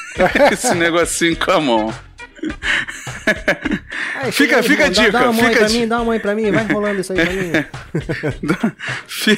esse 0.51 0.73
negocinho 0.73 1.35
com 1.37 1.51
a 1.51 1.61
mão. 1.61 1.93
Ai, 4.15 4.31
fica- 4.31 4.57
aí, 4.57 4.63
fica 4.63 4.83
a 4.85 4.87
irmão, 4.87 4.93
dá- 4.95 5.01
dica, 5.05 5.11
Dá 5.11 5.23
uma 5.25 5.33
mão 5.33 5.45
aí 5.45 5.53
fica 5.53 5.65
a 5.65 5.67
pra 5.67 5.69
mim, 5.69 5.73
dica. 5.81 5.87
dá 5.87 6.01
uma 6.01 6.13
aí 6.13 6.19
pra 6.19 6.35
mim, 6.35 6.51
vai 6.51 6.63
rolando 6.65 7.01
isso 7.01 7.13
aí 7.13 7.19
pra 7.25 7.33
mim. 7.33 7.51
Fi- 9.07 9.37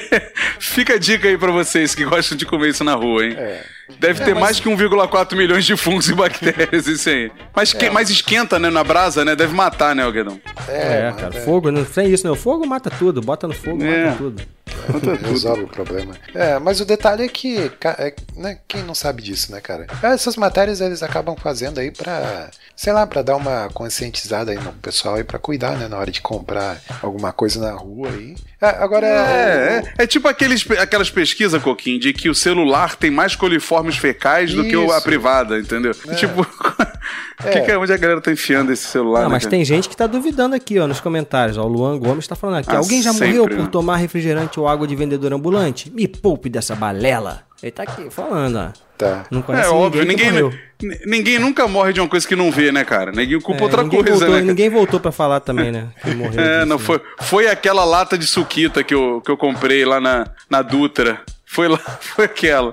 Fica 0.58 0.94
a 0.94 0.98
dica 0.98 1.28
aí 1.28 1.36
pra 1.38 1.50
vocês 1.52 1.94
que 1.94 2.04
gostam 2.04 2.36
de 2.36 2.46
comer 2.46 2.68
isso 2.70 2.82
na 2.84 2.94
rua, 2.94 3.24
hein? 3.24 3.34
É. 3.36 3.62
Deve 4.00 4.24
ter 4.24 4.34
mais 4.34 4.58
que 4.58 4.68
1,4 4.68 5.36
milhões 5.36 5.64
de 5.64 5.76
fungos 5.76 6.08
e 6.08 6.14
bactérias, 6.14 6.86
isso 6.86 7.08
aí. 7.08 7.30
Mas, 7.54 7.72
que, 7.74 7.90
mas 7.90 8.08
esquenta, 8.08 8.58
né, 8.58 8.70
na 8.70 8.82
brasa, 8.82 9.24
né? 9.24 9.36
Deve 9.36 9.54
matar, 9.54 9.94
né, 9.94 10.10
Guedão? 10.10 10.40
É, 10.68 11.10
mas 11.10 11.20
cara, 11.20 11.32
fogo, 11.44 11.70
não 11.70 11.84
tem 11.84 12.10
isso, 12.12 12.24
né? 12.26 12.30
O 12.32 12.36
fogo 12.36 12.66
mata 12.66 12.90
tudo, 12.90 13.20
bota 13.20 13.46
no 13.46 13.52
fogo, 13.54 13.84
É. 13.84 14.06
mata 14.06 14.16
tudo. 14.18 14.42
Resolve 15.28 15.62
o 15.64 15.68
problema. 15.68 16.14
É, 16.34 16.58
mas 16.58 16.80
o 16.80 16.84
detalhe 16.84 17.24
é 17.24 17.28
que, 17.28 17.70
é, 17.98 18.14
né, 18.36 18.58
quem 18.68 18.82
não 18.82 18.94
sabe 18.94 19.22
disso, 19.22 19.50
né, 19.52 19.60
cara? 19.60 19.86
Essas 20.02 20.36
matérias 20.36 20.80
eles 20.80 21.02
acabam 21.02 21.36
fazendo 21.36 21.78
aí 21.80 21.90
pra, 21.90 22.50
sei 22.76 22.92
lá, 22.92 23.06
pra 23.06 23.22
dar 23.22 23.36
uma 23.36 23.68
conscientizada 23.72 24.50
aí 24.52 24.58
no 24.58 24.72
pessoal 24.74 25.16
aí 25.16 25.24
pra 25.24 25.38
cuidar, 25.38 25.76
né, 25.76 25.88
na 25.88 25.96
hora 25.98 26.10
de 26.10 26.20
comprar 26.20 26.80
alguma 27.02 27.32
coisa 27.32 27.60
na 27.60 27.72
rua 27.72 28.08
aí. 28.10 28.34
É, 28.60 28.66
agora, 28.82 29.06
É, 29.06 29.82
é, 29.98 30.04
é 30.04 30.06
tipo 30.06 30.26
aqueles, 30.28 30.64
aquelas 30.78 31.10
pesquisas, 31.10 31.62
Coquinho, 31.62 32.00
de 32.00 32.12
que 32.12 32.28
o 32.28 32.34
celular 32.34 32.96
tem 32.96 33.10
mais 33.10 33.36
coliformes 33.36 33.96
fecais 33.96 34.54
do 34.54 34.64
que 34.64 34.76
o- 34.76 34.90
a 34.92 34.96
Isso. 34.96 35.04
privada, 35.04 35.58
entendeu? 35.58 35.92
Tipo, 36.16 36.46
que 37.52 37.60
que 37.60 37.70
é, 37.70 37.76
onde 37.78 37.92
a 37.92 37.96
galera 37.96 38.20
tá 38.20 38.32
enfiando 38.32 38.72
esse 38.72 38.84
celular? 38.86 39.20
Não, 39.22 39.28
né, 39.28 39.34
mas 39.34 39.42
cara? 39.44 39.50
tem 39.50 39.64
gente 39.64 39.88
que 39.88 39.96
tá 39.96 40.06
duvidando 40.06 40.54
aqui, 40.54 40.78
ó, 40.78 40.86
nos 40.86 40.98
comentários. 41.00 41.58
Ó, 41.58 41.64
o 41.64 41.68
Luan 41.68 41.98
Gomes 41.98 42.26
tá 42.26 42.34
falando 42.34 42.58
aqui. 42.60 42.70
Ah, 42.70 42.78
Alguém 42.78 43.02
já 43.02 43.12
sempre, 43.12 43.28
morreu 43.28 43.48
por 43.48 43.58
né? 43.64 43.68
tomar 43.70 43.96
refrigerante 43.96 44.58
ou 44.58 44.66
água 44.66 44.73
de 44.86 44.96
vendedor 44.96 45.32
ambulante? 45.32 45.90
Me 45.90 46.08
poupe 46.08 46.48
dessa 46.48 46.74
balela. 46.74 47.42
Ele 47.62 47.72
tá 47.72 47.84
aqui 47.84 48.08
falando, 48.10 48.56
ó. 48.56 48.68
Tá. 48.96 49.24
Não 49.30 49.42
conhece 49.42 49.66
É 49.68 49.70
óbvio, 49.70 50.04
ninguém, 50.04 50.30
ninguém, 50.30 51.00
ninguém 51.06 51.38
nunca 51.38 51.66
morre 51.66 51.92
de 51.92 52.00
uma 52.00 52.08
coisa 52.08 52.28
que 52.28 52.36
não 52.36 52.50
vê, 52.50 52.70
né, 52.70 52.84
cara? 52.84 53.10
Ninguém 53.10 53.40
culpa 53.40 53.60
É, 53.60 53.64
outra 53.64 53.82
ninguém 53.82 53.98
coisa, 54.04 54.12
voltou, 54.12 54.28
né? 54.28 54.34
cara? 54.40 54.46
Ninguém 54.46 54.68
voltou 54.70 55.00
pra 55.00 55.10
falar 55.10 55.40
também, 55.40 55.72
né? 55.72 55.88
É, 56.04 56.08
disso, 56.08 56.66
não 56.66 56.76
né? 56.76 56.84
foi. 56.84 57.00
Foi 57.22 57.48
aquela 57.48 57.84
lata 57.84 58.16
de 58.16 58.26
suquita 58.26 58.84
que 58.84 58.94
eu, 58.94 59.20
que 59.24 59.30
eu 59.30 59.36
comprei 59.36 59.84
lá 59.84 60.00
na, 60.00 60.26
na 60.48 60.62
Dutra. 60.62 61.20
Foi 61.54 61.68
lá, 61.68 61.78
foi 62.00 62.24
aquela. 62.24 62.72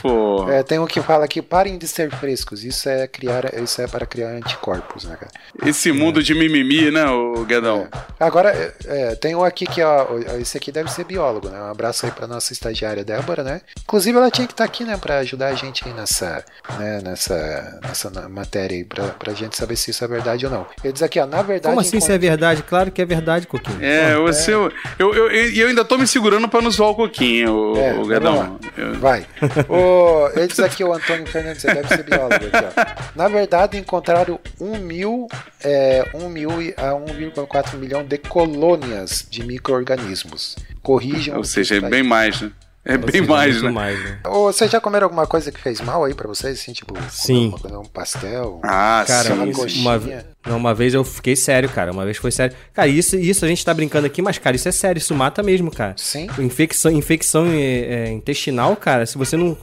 Pô. 0.00 0.48
É, 0.48 0.62
tem 0.62 0.78
um 0.78 0.86
que 0.86 1.00
fala 1.00 1.26
que 1.26 1.42
parem 1.42 1.76
de 1.76 1.88
ser 1.88 2.10
frescos. 2.12 2.62
Isso 2.64 2.88
é 2.88 3.06
criar, 3.08 3.52
isso 3.60 3.82
é 3.82 3.88
para 3.88 4.06
criar 4.06 4.28
anticorpos, 4.28 5.04
né, 5.04 5.16
cara? 5.18 5.32
Esse 5.68 5.90
mundo 5.90 6.22
de 6.22 6.32
mimimi, 6.32 6.92
né, 6.92 7.04
o 7.06 7.44
Guedão? 7.44 7.88
Agora, 8.20 8.50
é, 8.50 8.72
é, 8.86 9.14
tem 9.16 9.34
um 9.34 9.42
aqui 9.42 9.66
que, 9.66 9.82
ó, 9.82 10.06
esse 10.40 10.56
aqui 10.56 10.70
deve 10.70 10.90
ser 10.92 11.04
biólogo, 11.04 11.48
né? 11.48 11.60
Um 11.60 11.70
abraço 11.72 12.06
aí 12.06 12.12
pra 12.12 12.28
nossa 12.28 12.52
estagiária 12.52 13.04
Débora, 13.04 13.42
né? 13.42 13.62
Inclusive, 13.82 14.16
ela 14.16 14.30
tinha 14.30 14.46
que 14.46 14.52
estar 14.52 14.64
aqui, 14.64 14.84
né, 14.84 14.96
pra 14.96 15.18
ajudar 15.18 15.48
a 15.48 15.54
gente 15.54 15.86
aí 15.86 15.92
nessa, 15.92 16.44
né, 16.78 17.00
nessa, 17.02 17.80
nessa 17.82 18.28
matéria 18.28 18.76
aí, 18.76 18.84
pra, 18.84 19.08
pra 19.08 19.32
gente 19.34 19.56
saber 19.56 19.74
se 19.74 19.90
isso 19.90 20.04
é 20.04 20.08
verdade 20.08 20.46
ou 20.46 20.52
não. 20.52 20.66
Ele 20.84 20.92
diz 20.92 21.02
aqui, 21.02 21.18
ó, 21.18 21.26
na 21.26 21.42
verdade. 21.42 21.72
Como 21.74 21.80
assim 21.80 21.96
enquanto- 21.96 22.06
se 22.06 22.12
é 22.12 22.18
verdade? 22.18 22.62
Claro 22.62 22.92
que 22.92 23.02
é 23.02 23.04
verdade, 23.04 23.46
Coquinho. 23.48 23.78
É, 23.82 24.14
você. 24.16 24.54
Eu, 24.54 24.70
eu, 24.98 25.14
eu, 25.14 25.30
eu 25.30 25.68
ainda 25.68 25.84
tô 25.84 25.98
me 25.98 26.06
segurando 26.06 26.48
pra 26.48 26.60
não 26.62 26.70
zoar 26.70 26.90
o 26.90 26.94
coquinho, 26.94 27.52
o, 27.52 27.76
É, 27.76 27.94
o 27.94 28.04
lá. 28.28 28.56
Eu- 28.76 28.94
Vai. 28.98 29.26
O, 29.68 30.28
ele 30.36 30.46
diz 30.48 30.60
aqui, 30.60 30.82
o 30.84 30.92
Antônio 30.92 31.26
Fernandes, 31.26 31.64
ele 31.64 31.74
deve 31.74 31.88
ser 31.88 32.02
biólogo 32.02 32.34
aqui, 32.34 32.48
ó. 32.52 33.10
Na 33.16 33.28
verdade, 33.28 33.78
encontraram 33.78 34.38
1 34.60 34.78
mil, 34.78 35.26
é, 35.62 36.04
1 36.14 36.28
mil 36.28 36.50
a 36.76 36.92
1,4 36.94 37.76
milhão 37.76 38.04
de 38.04 38.18
colônias 38.18 39.26
de 39.30 39.42
micro-organismos. 39.44 40.56
Corrijam. 40.82 41.36
Ou 41.38 41.44
seja, 41.44 41.76
é 41.76 41.80
bem 41.80 42.02
mais, 42.02 42.40
né? 42.40 42.50
É 42.82 42.94
Ou 42.94 42.98
bem 43.00 43.20
mais, 43.20 43.60
né? 43.62 43.70
mais, 43.70 44.02
né? 44.02 44.18
Ô, 44.26 44.44
vocês 44.50 44.70
já 44.70 44.80
comeram 44.80 45.04
alguma 45.04 45.26
coisa 45.26 45.52
que 45.52 45.60
fez 45.60 45.82
mal 45.82 46.02
aí 46.04 46.14
pra 46.14 46.26
vocês? 46.26 46.58
Assim, 46.58 46.72
tipo, 46.72 46.94
comer 46.94 47.10
Sim. 47.10 47.50
coisa, 47.50 47.78
um 47.78 47.84
pastel? 47.84 48.58
Ah, 48.64 49.04
Cara, 49.06 49.34
uma 49.34 49.44
sim. 49.44 49.50
isso- 49.50 49.60
coxinha. 49.60 49.90
uma, 49.98 50.24
não, 50.46 50.56
uma 50.56 50.72
vez 50.74 50.94
eu 50.94 51.04
fiquei 51.04 51.36
sério, 51.36 51.68
cara. 51.68 51.92
Uma 51.92 52.04
vez 52.04 52.16
foi 52.16 52.30
sério. 52.30 52.56
Cara, 52.72 52.88
isso, 52.88 53.16
isso 53.16 53.44
a 53.44 53.48
gente 53.48 53.64
tá 53.64 53.74
brincando 53.74 54.06
aqui, 54.06 54.22
mas, 54.22 54.38
cara, 54.38 54.56
isso 54.56 54.68
é 54.68 54.72
sério. 54.72 54.98
Isso 54.98 55.14
mata 55.14 55.42
mesmo, 55.42 55.70
cara. 55.70 55.94
Sim. 55.96 56.28
Infecção, 56.38 56.90
infecção 56.90 57.46
é, 57.46 58.06
é, 58.06 58.10
intestinal, 58.10 58.74
cara, 58.76 59.04
se 59.06 59.18
você 59.18 59.36
não. 59.36 59.56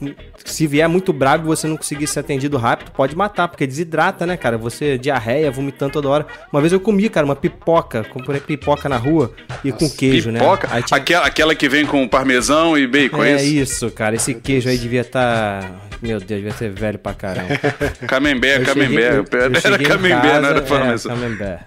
Se 0.44 0.66
vier 0.68 0.88
muito 0.88 1.12
bravo 1.12 1.44
e 1.44 1.46
você 1.48 1.66
não 1.66 1.76
conseguir 1.76 2.06
ser 2.06 2.20
atendido 2.20 2.56
rápido, 2.56 2.92
pode 2.92 3.14
matar, 3.16 3.48
porque 3.48 3.66
desidrata, 3.66 4.24
né, 4.24 4.36
cara? 4.36 4.56
Você, 4.56 4.96
diarreia, 4.96 5.50
vomitando 5.50 5.92
toda 5.92 6.08
hora. 6.08 6.26
Uma 6.52 6.60
vez 6.60 6.72
eu 6.72 6.78
comi, 6.80 7.08
cara, 7.08 7.26
uma 7.26 7.36
pipoca. 7.36 8.04
Comprei 8.04 8.40
pipoca 8.40 8.88
na 8.88 8.96
rua 8.96 9.32
e 9.64 9.72
com 9.72 9.90
queijo, 9.90 10.32
Pipoca? 10.32 10.68
né? 10.68 10.82
Tinha- 10.82 10.96
Aquela, 10.98 11.26
aquela 11.26 11.54
que 11.54 11.68
vem 11.68 11.84
com 11.84 12.06
parmesão 12.06 12.78
e 12.78 12.86
bacon, 12.86 13.24
é, 13.24 13.32
É 13.32 13.42
isso? 13.42 13.74
isso, 13.86 13.90
cara. 13.90 14.14
Esse 14.14 14.32
queijo 14.34 14.68
aí 14.68 14.78
devia 14.78 15.00
estar. 15.00 15.86
Meu 16.00 16.20
Deus, 16.20 16.40
devia 16.42 16.52
ser 16.52 16.70
velho 16.70 16.96
pra 16.98 17.12
caramba. 17.12 17.48
Camembert, 18.06 18.60
Eu 18.60 18.66
camembert. 18.66 19.26
cheguei- 19.26 19.40
eu- 19.40 19.50
eu 19.52 19.60
Era 19.64 19.78
camembert, 19.78 20.22
casa- 20.22 20.40
não 20.40 20.48
era 20.50 20.62
é, 20.74 20.78
parmesão. 20.78 21.14
camembert. 21.14 21.60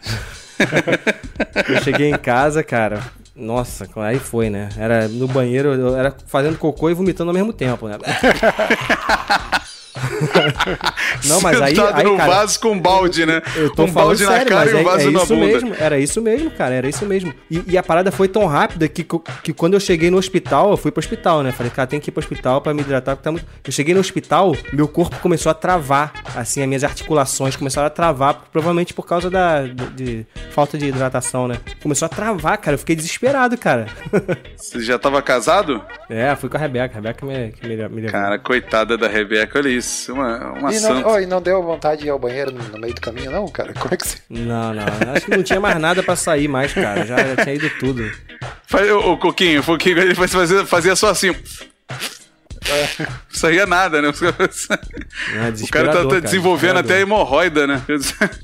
eu 1.70 1.82
cheguei 1.84 2.10
em 2.10 2.18
casa, 2.18 2.64
cara. 2.64 3.02
Nossa, 3.36 3.88
aí 3.96 4.20
foi, 4.20 4.50
né? 4.50 4.70
Era 4.78 5.08
no 5.08 5.28
banheiro, 5.28 5.74
eu 5.74 5.98
era 5.98 6.16
fazendo 6.28 6.58
cocô 6.58 6.90
e 6.90 6.94
vomitando 6.94 7.30
ao 7.30 7.34
mesmo 7.34 7.54
tempo, 7.54 7.88
né? 7.88 7.98
Não, 11.26 11.42
mas 11.42 11.62
aí, 11.62 11.76
Sentado 11.76 11.98
aí 12.00 12.04
no 12.04 12.18
cara, 12.18 12.32
vaso 12.32 12.60
com 12.60 12.80
balde, 12.80 13.26
né? 13.26 13.42
eu 13.56 13.74
tô 13.74 13.84
um 13.84 13.92
balde 13.92 14.24
na 14.24 14.32
sério, 14.32 14.48
cara 14.48 14.62
mas 14.66 14.72
e 14.72 14.76
um 14.76 14.80
é, 14.80 14.84
vaso 14.84 15.08
é 15.08 15.12
na 15.12 15.20
isso 15.20 15.36
bunda. 15.36 15.46
mesmo, 15.46 15.76
era 15.80 16.00
isso 16.00 16.22
mesmo, 16.22 16.52
cara, 16.52 16.76
era 16.76 16.90
isso 16.90 17.06
mesmo. 17.06 17.34
E, 17.50 17.64
e 17.68 17.78
a 17.78 17.84
parada 17.84 18.12
foi 18.12 18.28
tão 18.28 18.46
rápida 18.46 18.88
que, 18.88 19.06
que 19.44 19.54
quando 19.54 19.74
eu 19.74 19.80
cheguei 19.80 20.10
no 20.12 20.18
hospital, 20.18 20.72
eu 20.72 20.78
fui 20.78 20.92
pro 20.92 21.00
hospital, 21.00 21.44
né? 21.44 21.52
Falei, 21.52 21.72
cara, 21.72 21.88
tem 21.88 22.00
que 22.00 22.10
ir 22.10 22.12
pro 22.12 22.20
hospital 22.20 22.62
pra 22.62 22.74
me 22.74 22.82
hidratar, 22.82 23.16
porque 23.16 23.24
tá 23.24 23.32
muito... 23.32 23.46
Eu 23.64 23.72
cheguei 23.72 23.94
no 23.94 24.00
hospital, 24.00 24.56
meu 24.74 24.88
corpo 24.88 25.18
começou 25.20 25.50
a 25.50 25.54
travar, 25.54 26.14
assim, 26.36 26.62
as 26.62 26.68
minhas 26.68 26.84
articulações 26.84 27.56
começaram 27.56 27.88
a 27.88 27.90
travar, 27.90 28.46
provavelmente 28.52 28.94
por 28.94 29.06
causa 29.06 29.30
da 29.30 29.62
de, 29.62 29.90
de 29.96 30.26
falta 30.52 30.78
de 30.78 30.86
hidratação, 30.86 31.48
né? 31.48 31.58
Começou 31.82 32.06
a 32.06 32.10
travar, 32.10 32.58
cara, 32.58 32.76
eu 32.76 32.80
fiquei 32.80 32.96
desesperado, 32.96 33.58
cara. 33.58 33.88
Você 34.56 34.80
já 34.82 34.98
tava 34.98 35.22
casado? 35.22 35.84
é, 36.10 36.36
fui 36.36 36.50
com 36.50 36.58
a 36.58 36.60
Rebeca, 36.60 36.94
a 36.94 36.96
Rebeca 36.96 37.26
me, 37.26 37.52
que 37.52 37.68
me, 37.68 37.76
me 37.76 38.02
levou. 38.02 38.12
Cara, 38.12 38.38
coitada 38.40 38.98
da 38.98 39.08
Rebeca, 39.08 39.60
olha 39.60 39.70
isso. 39.70 40.11
Uma, 40.12 40.52
uma 40.54 40.71
E 40.71 40.80
santa. 40.80 41.02
não, 41.02 41.12
oh, 41.12 41.19
e 41.19 41.26
não 41.26 41.41
deu 41.41 41.62
vontade 41.63 42.02
de 42.02 42.08
ir 42.08 42.10
ao 42.10 42.19
banheiro 42.19 42.52
no, 42.52 42.63
no 42.63 42.80
meio 42.80 42.93
do 42.93 43.02
caminho, 43.02 43.32
não, 43.32 43.47
cara? 43.47 43.74
Como 43.74 43.93
é 43.93 43.97
que 43.97 44.08
você. 44.08 44.17
Não, 44.30 44.74
não, 44.74 44.84
acho 45.15 45.26
que 45.26 45.36
não 45.36 45.43
tinha 45.43 45.60
mais 45.60 45.78
nada 45.80 46.02
pra 46.04 46.15
sair 46.15 46.47
mais, 46.47 46.74
cara, 46.74 47.06
já, 47.06 47.17
já 47.17 47.36
tinha 47.43 47.56
ido 47.56 47.69
tudo. 47.80 48.10
Faz- 48.65 48.89
ô, 48.91 49.17
Coquinho, 49.17 49.62
o 49.62 49.63
Coquinho 49.63 50.00
ele 50.00 50.15
fazia, 50.15 50.65
fazia 50.65 50.95
só 50.95 51.10
assim. 51.10 51.36
Saía 53.30 53.66
nada, 53.66 54.02
né? 54.02 54.10
É, 54.10 55.64
O 55.64 55.68
cara 55.70 55.92
tá, 55.92 56.06
tá 56.06 56.20
desenvolvendo 56.20 56.78
até 56.78 56.96
a 56.96 57.00
hemorroida, 57.00 57.68
né? 57.68 57.82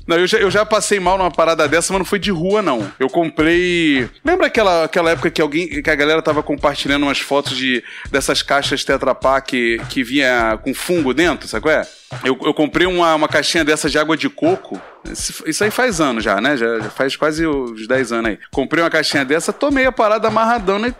Não, 0.06 0.16
eu 0.16 0.26
já, 0.26 0.38
eu 0.38 0.50
já 0.50 0.64
passei 0.64 1.00
mal 1.00 1.18
numa 1.18 1.30
parada 1.30 1.66
dessa, 1.66 1.92
mas 1.92 2.00
não 2.00 2.06
foi 2.06 2.18
de 2.18 2.30
rua, 2.30 2.62
não. 2.62 2.90
Eu 2.98 3.08
comprei. 3.08 4.08
Lembra 4.24 4.46
aquela, 4.46 4.84
aquela 4.84 5.10
época 5.10 5.30
que 5.30 5.40
alguém. 5.40 5.82
que 5.82 5.90
a 5.90 5.94
galera 5.94 6.22
tava 6.22 6.42
compartilhando 6.42 7.04
umas 7.04 7.18
fotos 7.18 7.56
de, 7.56 7.82
dessas 8.10 8.42
caixas 8.42 8.84
Tetra 8.84 9.14
Pak 9.14 9.48
que, 9.48 9.80
que 9.88 10.04
vinha 10.04 10.58
com 10.62 10.74
fungo 10.74 11.14
dentro, 11.14 11.48
sabe 11.48 11.62
qual 11.62 11.74
é? 11.74 11.86
Eu, 12.24 12.38
eu 12.42 12.54
comprei 12.54 12.86
uma, 12.86 13.14
uma 13.14 13.28
caixinha 13.28 13.64
dessa 13.64 13.88
de 13.88 13.98
água 13.98 14.16
de 14.16 14.28
coco. 14.28 14.80
Isso 15.12 15.64
aí 15.64 15.70
faz 15.70 16.00
anos 16.00 16.22
já, 16.24 16.40
né? 16.40 16.56
Já, 16.56 16.78
já 16.80 16.90
faz 16.90 17.16
quase 17.16 17.46
os 17.46 17.86
10 17.86 18.12
anos 18.12 18.30
aí. 18.30 18.38
Comprei 18.50 18.82
uma 18.82 18.90
caixinha 18.90 19.24
dessa, 19.24 19.52
tomei 19.52 19.86
a 19.86 19.92
parada 19.92 20.28
amarradão, 20.28 20.78
né? 20.78 20.94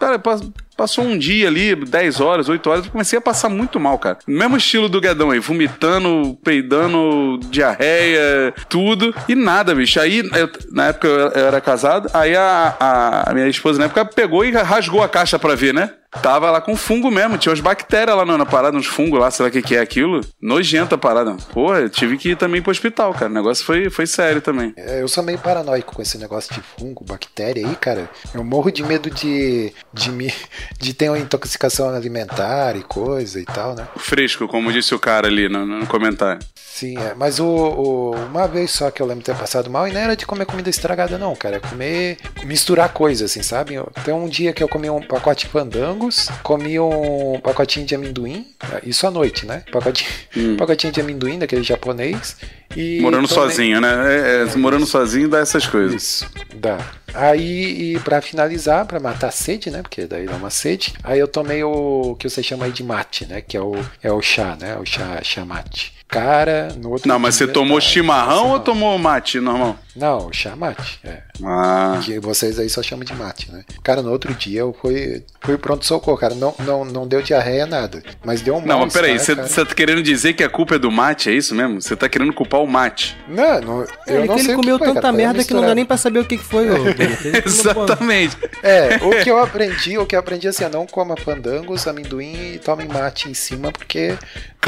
Cara, 0.00 0.18
pa- 0.18 0.40
passou 0.76 1.04
um 1.04 1.16
dia 1.16 1.48
ali, 1.48 1.74
10 1.74 2.20
horas, 2.20 2.48
8 2.48 2.68
horas, 2.68 2.84
eu 2.84 2.90
comecei 2.92 3.18
a 3.18 3.22
passar 3.22 3.48
muito 3.48 3.78
mal, 3.80 3.98
cara. 3.98 4.18
Mesmo 4.26 4.56
estilo 4.56 4.88
do 4.88 5.00
Guedão 5.00 5.30
aí, 5.30 5.38
vomitando, 5.38 6.38
peidando, 6.44 7.38
diarreia, 7.50 8.52
tudo. 8.68 9.14
E 9.28 9.34
nada, 9.34 9.74
bicho. 9.74 10.00
Aí, 10.00 10.18
eu- 10.18 10.50
na 10.72 10.88
época 10.88 11.08
eu 11.08 11.46
era 11.46 11.60
casado, 11.60 12.10
aí 12.12 12.34
a- 12.36 13.24
a 13.26 13.34
minha 13.34 13.48
esposa 13.48 13.78
na 13.78 13.86
época 13.86 14.04
pegou 14.04 14.44
e 14.44 14.50
rasgou 14.50 15.02
a 15.02 15.08
caixa 15.08 15.38
pra 15.38 15.54
ver, 15.54 15.72
né? 15.72 15.90
Tava 16.22 16.50
lá 16.50 16.60
com 16.60 16.76
fungo 16.76 17.10
mesmo, 17.10 17.36
tinha 17.38 17.50
umas 17.50 17.60
bactérias 17.60 18.16
lá 18.16 18.24
na, 18.24 18.38
na 18.38 18.46
parada, 18.46 18.76
uns 18.76 18.86
fungos 18.86 19.18
lá, 19.20 19.30
sei 19.30 19.44
lá 19.44 19.48
o 19.48 19.52
que, 19.52 19.62
que 19.62 19.76
é 19.76 19.80
aquilo. 19.80 20.20
Nojenta 20.40 20.94
a 20.94 20.98
parada. 20.98 21.36
Porra, 21.52 21.80
eu 21.80 21.90
tive 21.90 22.16
que 22.16 22.30
ir 22.30 22.36
também 22.36 22.62
pro 22.62 22.70
hospital, 22.70 23.12
cara. 23.12 23.30
O 23.30 23.34
negócio 23.34 23.64
foi, 23.64 23.90
foi 23.90 24.06
sério 24.06 24.40
também. 24.40 24.72
É, 24.76 25.00
Eu 25.02 25.08
sou 25.08 25.22
meio 25.22 25.38
paranoico 25.38 25.94
com 25.94 26.02
esse 26.02 26.16
negócio 26.18 26.54
de 26.54 26.60
fungo, 26.60 27.04
bactéria 27.04 27.66
aí, 27.66 27.76
cara. 27.76 28.08
Eu 28.34 28.42
morro 28.44 28.70
de 28.70 28.82
medo 28.82 29.10
de, 29.10 29.72
de, 29.92 30.10
me, 30.10 30.32
de 30.80 30.94
ter 30.94 31.08
uma 31.10 31.18
intoxicação 31.18 31.88
alimentar 31.90 32.76
e 32.76 32.82
coisa 32.82 33.40
e 33.40 33.44
tal, 33.44 33.74
né? 33.74 33.86
Fresco, 33.96 34.46
como 34.48 34.72
disse 34.72 34.94
o 34.94 34.98
cara 34.98 35.26
ali 35.26 35.48
no, 35.48 35.66
no 35.66 35.86
comentário. 35.86 36.40
Sim, 36.54 36.98
é. 36.98 37.14
Mas 37.14 37.38
o, 37.40 37.46
o- 37.46 38.10
uma 38.26 38.46
vez 38.46 38.70
só 38.70 38.90
que 38.90 39.00
eu 39.00 39.06
lembro 39.06 39.20
de 39.24 39.30
ter 39.32 39.36
passado 39.38 39.70
mal, 39.70 39.88
e 39.88 39.92
não 39.92 40.00
era 40.00 40.14
de 40.16 40.26
comer 40.26 40.44
comida 40.46 40.68
estragada, 40.68 41.16
não, 41.18 41.34
cara. 41.34 41.56
É 41.56 41.60
comer. 41.60 42.18
misturar 42.44 42.90
coisas, 42.92 43.30
assim, 43.30 43.42
sabe? 43.42 43.74
Tem 44.04 44.12
um 44.14 44.28
dia 44.28 44.52
que 44.52 44.62
eu 44.62 44.68
comi 44.68 44.88
um 44.90 45.00
pacote 45.00 45.46
de 45.46 45.52
fandangos, 45.96 46.28
comi 46.42 46.78
um 46.78 47.40
pacotinho 47.42 47.86
de 47.86 47.94
amendoim, 47.94 48.46
isso 48.84 49.06
à 49.06 49.10
noite, 49.10 49.46
né? 49.46 49.62
Pacotinho, 49.72 50.10
pacotinho 50.58 50.92
de 50.92 51.00
amendoim 51.00 51.38
daquele 51.38 51.62
japonês. 51.62 52.36
E 52.76 53.00
Morando 53.00 53.26
tomei- 53.28 53.42
sozinho, 53.50 53.80
né? 53.80 53.88
É, 53.88 54.42
é, 54.52 54.56
morando 54.56 54.84
sozinho 54.86 55.28
dá 55.28 55.38
essas 55.38 55.66
coisas. 55.66 56.02
Isso, 56.02 56.30
dá. 56.56 56.78
Aí, 57.14 57.94
e 57.94 58.00
pra 58.00 58.20
finalizar, 58.20 58.84
pra 58.84 59.00
matar 59.00 59.28
a 59.28 59.30
sede, 59.32 59.70
né? 59.70 59.80
Porque 59.82 60.06
daí 60.06 60.26
dá 60.26 60.36
uma 60.36 60.50
sede. 60.50 60.92
Aí 61.02 61.18
eu 61.18 61.26
tomei 61.28 61.62
o 61.64 62.14
que 62.18 62.28
você 62.28 62.42
chama 62.42 62.66
aí 62.66 62.72
de 62.72 62.84
mate, 62.84 63.24
né? 63.26 63.40
Que 63.40 63.56
é 63.56 63.60
o, 63.62 63.74
é 64.02 64.12
o 64.12 64.20
chá, 64.20 64.56
né? 64.60 64.76
O 64.76 64.84
chá, 64.84 65.20
chá 65.22 65.44
mate. 65.44 65.94
Cara, 66.08 66.68
no 66.80 66.90
outro 66.90 67.08
Não, 67.08 67.18
mas 67.18 67.34
você 67.34 67.46
tomou 67.48 67.78
cara, 67.78 67.90
chimarrão 67.90 68.42
ou 68.44 68.48
mal. 68.50 68.60
tomou 68.60 68.98
mate 68.98 69.40
normal? 69.40 69.76
Não, 69.94 70.30
chá 70.32 70.54
mate, 70.54 71.00
é. 71.02 71.22
Ah. 71.42 71.98
Que 72.04 72.20
vocês 72.20 72.58
aí 72.58 72.68
só 72.68 72.82
chamam 72.82 73.04
de 73.04 73.14
mate, 73.14 73.50
né? 73.50 73.64
Cara, 73.82 74.02
no 74.02 74.10
outro 74.12 74.32
dia 74.34 74.60
eu 74.60 74.76
fui, 74.80 75.24
fui 75.40 75.56
pronto-socorro, 75.58 76.16
cara. 76.18 76.34
Não, 76.34 76.54
não, 76.60 76.84
não 76.84 77.08
deu 77.08 77.22
diarreia, 77.22 77.66
nada. 77.66 78.02
Mas 78.24 78.40
deu 78.40 78.56
um 78.56 78.60
Não, 78.64 78.80
mas 78.80 78.92
peraí, 78.92 79.18
você 79.18 79.34
tá 79.34 79.74
querendo 79.74 80.02
dizer 80.02 80.34
que 80.34 80.44
a 80.44 80.48
culpa 80.50 80.76
é 80.76 80.78
do 80.78 80.90
mate, 80.92 81.30
é 81.30 81.32
isso 81.32 81.54
mesmo? 81.54 81.80
Você 81.80 81.96
tá 81.96 82.08
querendo 82.08 82.32
culpar 82.32 82.60
o 82.60 82.66
mate. 82.66 83.16
Não, 83.26 83.60
não, 83.60 83.80
eu 84.06 84.18
Ele, 84.18 84.28
não 84.28 84.36
que 84.36 84.42
sei 84.42 84.50
ele 84.52 84.56
o 84.58 84.60
que 84.60 84.62
comeu 84.62 84.78
foi, 84.78 84.88
tanta 84.88 85.00
cara, 85.00 85.12
merda 85.12 85.44
que 85.44 85.54
não 85.54 85.62
dá 85.62 85.74
nem 85.74 85.84
pra 85.84 85.96
saber 85.96 86.18
o 86.20 86.24
que 86.24 86.38
foi, 86.38 86.70
ô, 86.70 86.76
comeu, 86.76 87.42
Exatamente. 87.44 88.36
É, 88.62 88.96
o 89.02 89.22
que 89.22 89.30
eu 89.30 89.38
aprendi, 89.38 89.98
o 89.98 90.06
que 90.06 90.14
eu 90.14 90.20
aprendi 90.20 90.46
assim, 90.46 90.64
é 90.64 90.68
não 90.68 90.86
coma 90.86 91.16
fandangos, 91.16 91.86
amendoim 91.86 92.54
e 92.54 92.58
tome 92.58 92.86
mate 92.86 93.28
em 93.30 93.34
cima, 93.34 93.72
porque. 93.72 94.16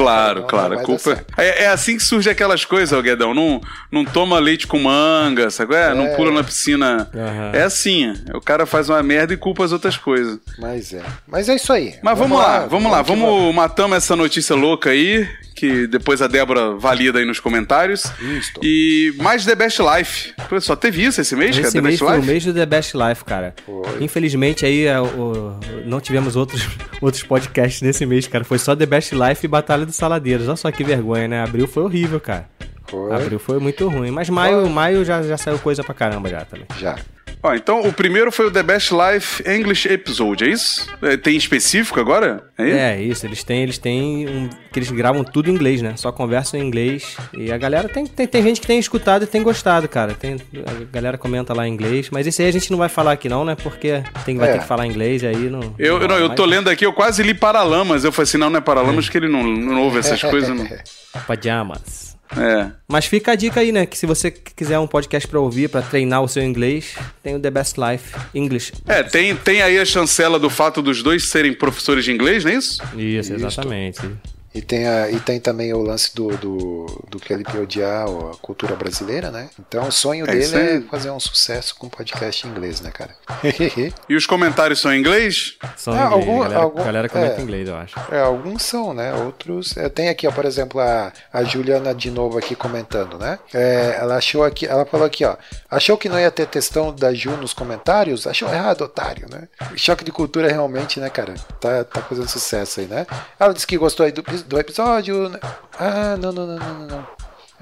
Claro, 0.02 0.40
Não, 0.42 0.46
claro. 0.46 0.74
não 0.76 0.82
culpa 0.84 1.24
é, 1.36 1.64
é 1.64 1.68
assim 1.68 1.96
que 1.96 2.02
surge 2.02 2.30
aquelas 2.30 2.64
coisas, 2.64 2.96
ô 2.96 3.02
Guedão. 3.02 3.34
Não, 3.34 3.60
não 3.90 4.04
toma 4.04 4.38
leite 4.38 4.66
com 4.66 4.78
manga, 4.78 5.50
sabe? 5.50 5.72
qual 5.72 5.80
É, 5.80 5.94
Não 5.94 6.06
É. 6.06 6.14
pula 6.16 6.30
na 6.30 6.44
piscina. 6.44 7.08
Aham. 7.14 7.50
É 7.52 7.62
assim. 7.62 8.12
O 8.34 8.40
cara 8.40 8.64
faz 8.66 8.88
uma 8.88 9.02
merda 9.02 9.34
e 9.34 9.36
culpa 9.36 9.64
as 9.64 9.72
outras 9.72 9.96
coisas. 9.96 10.38
Mas 10.58 10.92
é. 10.92 11.02
Mas 11.26 11.48
é 11.48 11.56
isso 11.56 11.72
aí. 11.72 11.94
Mas 12.02 12.16
vamos, 12.18 12.38
lá, 12.38 12.66
vamos 12.66 12.90
lá. 12.90 13.02
Vamos, 13.02 13.54
matamos 13.54 13.96
essa 13.96 14.14
notícia 14.16 14.54
louca 14.54 14.90
aí, 14.90 15.26
que 15.56 15.86
depois 15.88 16.22
a 16.22 16.26
Débora 16.28 16.72
valida 16.76 17.18
aí 17.18 17.24
nos 17.24 17.40
comentários. 17.40 18.04
Isso. 18.20 18.52
E 18.62 19.12
mais 19.18 19.44
The 19.44 19.54
Best 19.56 19.80
Life. 19.80 20.32
Pô, 20.48 20.60
só 20.60 20.76
teve 20.76 21.02
isso 21.04 21.20
esse 21.20 21.34
mês, 21.34 21.56
cara? 21.56 21.66
Esse 21.66 21.76
The 21.76 21.80
mês 21.82 21.94
Best 21.94 22.04
foi 22.04 22.12
o 22.12 22.20
Life? 22.20 22.26
mês 22.32 22.44
do 22.44 22.54
The 22.54 22.66
Best 22.66 22.94
Life, 22.96 23.24
cara. 23.24 23.54
Foi. 23.66 23.82
Infelizmente 24.04 24.64
aí 24.64 24.84
é, 24.86 25.00
o- 25.00 25.58
não 25.84 26.00
tivemos 26.00 26.36
outros, 26.36 26.62
outros 27.02 27.22
podcasts 27.24 27.82
nesse 27.82 28.06
mês, 28.06 28.26
cara. 28.28 28.44
Foi 28.44 28.58
só 28.58 28.76
The 28.76 28.86
Best 28.86 29.12
Life 29.14 29.44
e 29.44 29.48
Batalha 29.48 29.84
dos 29.88 29.96
Saladeiros. 29.96 30.46
Olha 30.46 30.56
só 30.56 30.70
que 30.70 30.84
vergonha, 30.84 31.26
né? 31.26 31.42
Abril 31.42 31.66
foi 31.66 31.82
horrível, 31.82 32.20
cara. 32.20 32.48
Foi. 32.86 33.12
Abril 33.14 33.38
foi 33.38 33.58
muito 33.58 33.88
ruim. 33.88 34.10
Mas 34.10 34.30
maio, 34.30 34.68
maio 34.70 35.04
já, 35.04 35.22
já 35.22 35.36
saiu 35.36 35.58
coisa 35.58 35.84
pra 35.84 35.94
caramba 35.94 36.28
já 36.28 36.44
também. 36.44 36.66
Já. 36.78 36.96
Ó, 37.40 37.54
então 37.54 37.82
o 37.82 37.92
primeiro 37.92 38.32
foi 38.32 38.46
o 38.46 38.50
The 38.50 38.62
Best 38.64 38.90
Life 38.92 39.42
English 39.48 39.88
Episode, 39.88 40.44
é 40.44 40.48
isso? 40.48 40.86
É, 41.00 41.16
Tem 41.16 41.36
específico 41.36 42.00
agora? 42.00 42.42
É, 42.58 42.70
É, 42.96 43.02
isso, 43.02 43.24
eles 43.24 43.44
têm, 43.44 43.62
eles 43.62 43.78
têm 43.78 44.26
um, 44.28 44.48
que 44.72 44.78
eles 44.80 44.90
gravam 44.90 45.22
tudo 45.22 45.48
em 45.48 45.54
inglês, 45.54 45.80
né? 45.80 45.94
Só 45.96 46.10
conversam 46.10 46.58
em 46.58 46.64
inglês. 46.66 47.16
E 47.32 47.52
a 47.52 47.56
galera 47.56 47.88
tem, 47.88 48.06
tem, 48.06 48.26
tem 48.26 48.42
gente 48.42 48.60
que 48.60 48.66
tem 48.66 48.78
escutado 48.78 49.22
e 49.22 49.26
tem 49.26 49.40
gostado, 49.42 49.86
cara. 49.88 50.14
Tem, 50.14 50.34
a 50.34 50.84
galera 50.92 51.16
comenta 51.16 51.54
lá 51.54 51.66
em 51.68 51.72
inglês, 51.72 52.08
mas 52.10 52.26
esse 52.26 52.42
aí 52.42 52.48
a 52.48 52.52
gente 52.52 52.70
não 52.72 52.78
vai 52.78 52.88
falar 52.88 53.12
aqui 53.12 53.28
não, 53.28 53.44
né? 53.44 53.54
Porque 53.54 54.02
tem, 54.24 54.36
vai 54.36 54.48
É. 54.48 54.52
ter 54.54 54.58
que 54.60 54.66
falar 54.66 54.86
inglês 54.86 55.22
aí 55.22 55.48
não. 55.48 55.74
Eu, 55.78 56.00
eu, 56.02 56.08
não, 56.08 56.18
eu 56.18 56.30
tô 56.30 56.44
lendo 56.44 56.68
aqui, 56.68 56.84
eu 56.84 56.92
quase 56.92 57.22
li 57.22 57.34
Paralamas. 57.34 58.02
Eu 58.04 58.10
falei 58.10 58.24
assim, 58.24 58.38
não, 58.38 58.50
não 58.50 58.58
é 58.58 58.60
Paralamas, 58.60 59.08
que 59.08 59.16
ele 59.16 59.28
não, 59.28 59.44
não 59.44 59.82
ouve 59.84 59.98
essas 59.98 60.20
coisas. 60.28 60.50
Não. 60.56 60.66
Pajamas. 61.26 62.07
É. 62.36 62.70
Mas 62.86 63.06
fica 63.06 63.32
a 63.32 63.34
dica 63.34 63.60
aí, 63.60 63.72
né? 63.72 63.86
Que 63.86 63.96
se 63.96 64.06
você 64.06 64.30
quiser 64.30 64.78
um 64.78 64.86
podcast 64.86 65.26
pra 65.28 65.40
ouvir, 65.40 65.68
pra 65.68 65.82
treinar 65.82 66.22
o 66.22 66.28
seu 66.28 66.42
inglês, 66.42 66.94
tem 67.22 67.34
o 67.34 67.40
The 67.40 67.50
Best 67.50 67.76
Life 67.78 68.14
English. 68.34 68.72
É, 68.86 69.02
tem, 69.02 69.34
tem 69.36 69.62
aí 69.62 69.78
a 69.78 69.84
chancela 69.84 70.38
do 70.38 70.50
fato 70.50 70.82
dos 70.82 71.02
dois 71.02 71.28
serem 71.28 71.52
professores 71.52 72.04
de 72.04 72.12
inglês, 72.12 72.44
não 72.44 72.50
é 72.50 72.54
isso? 72.54 72.82
Isso, 72.96 73.32
exatamente. 73.32 74.00
E 74.58 74.60
tem, 74.60 74.88
a, 74.88 75.08
e 75.08 75.20
tem 75.20 75.38
também 75.38 75.72
o 75.72 75.80
lance 75.80 76.12
do, 76.16 76.36
do, 76.36 76.86
do 77.08 77.18
Felipe 77.20 77.56
odiar 77.56 78.08
a 78.08 78.36
cultura 78.42 78.74
brasileira, 78.74 79.30
né? 79.30 79.48
Então 79.60 79.86
o 79.86 79.92
sonho 79.92 80.28
É 80.28 80.32
dele 80.34 80.56
é 80.56 80.80
fazer 80.90 81.10
um 81.12 81.20
sucesso 81.20 81.76
com 81.76 81.88
podcast 81.88 82.44
em 82.44 82.50
inglês, 82.50 82.80
né, 82.80 82.90
cara? 82.90 83.14
E 84.08 84.16
os 84.16 84.26
comentários 84.26 84.80
são 84.80 84.92
em 84.92 84.98
inglês? 84.98 85.56
São 85.76 85.92
Ah, 85.94 85.96
em 85.96 86.00
inglês. 86.06 86.12
algum- 86.12 86.40
a 86.40 86.44
galera, 86.44 86.62
algum- 86.62 86.82
galera 86.84 87.08
comenta 87.08 87.34
é. 87.36 87.40
em 87.40 87.42
inglês, 87.44 87.68
eu 87.68 87.76
acho. 87.76 87.94
É, 88.10 88.18
alguns 88.20 88.62
são, 88.64 88.92
né? 88.92 89.14
Outros. 89.14 89.76
Eu 89.76 89.90
tenho 89.90 90.10
aqui, 90.10 90.26
ó, 90.26 90.32
por 90.32 90.44
exemplo, 90.44 90.80
a, 90.80 91.12
a 91.32 91.44
Juliana 91.44 91.94
de 91.94 92.10
novo 92.10 92.36
aqui 92.36 92.56
comentando, 92.56 93.16
né? 93.16 93.38
É, 93.54 93.96
ela 94.00 94.16
achou 94.16 94.42
aqui, 94.42 94.66
ela 94.66 94.84
falou 94.84 95.06
aqui, 95.06 95.24
ó. 95.24 95.36
Achou 95.70 95.96
que 95.96 96.08
não 96.08 96.18
ia 96.18 96.30
ter 96.32 96.46
textão 96.46 96.92
da 96.92 97.14
Ju 97.14 97.30
nos 97.36 97.52
comentários? 97.52 98.26
Achou 98.26 98.48
errado, 98.52 98.82
otário, 98.82 99.28
né? 99.30 99.46
Choque 99.76 100.04
de 100.04 100.10
cultura 100.10 100.48
realmente, 100.48 100.98
né, 100.98 101.08
cara? 101.08 101.34
Tá, 101.60 101.84
tá 101.84 102.02
fazendo 102.02 102.28
sucesso 102.28 102.80
aí, 102.80 102.86
né? 102.86 103.06
Ela 103.38 103.52
disse 103.54 103.66
que 103.66 103.76
gostou 103.78 104.04
aí 104.04 104.10
do, 104.12 104.22
do 104.48 104.58
episódio. 104.58 105.28
né? 105.28 105.38
Ah, 105.78 106.16
não, 106.18 106.32
não, 106.32 106.46
não, 106.46 106.56
não, 106.56 106.86
não. 106.86 107.06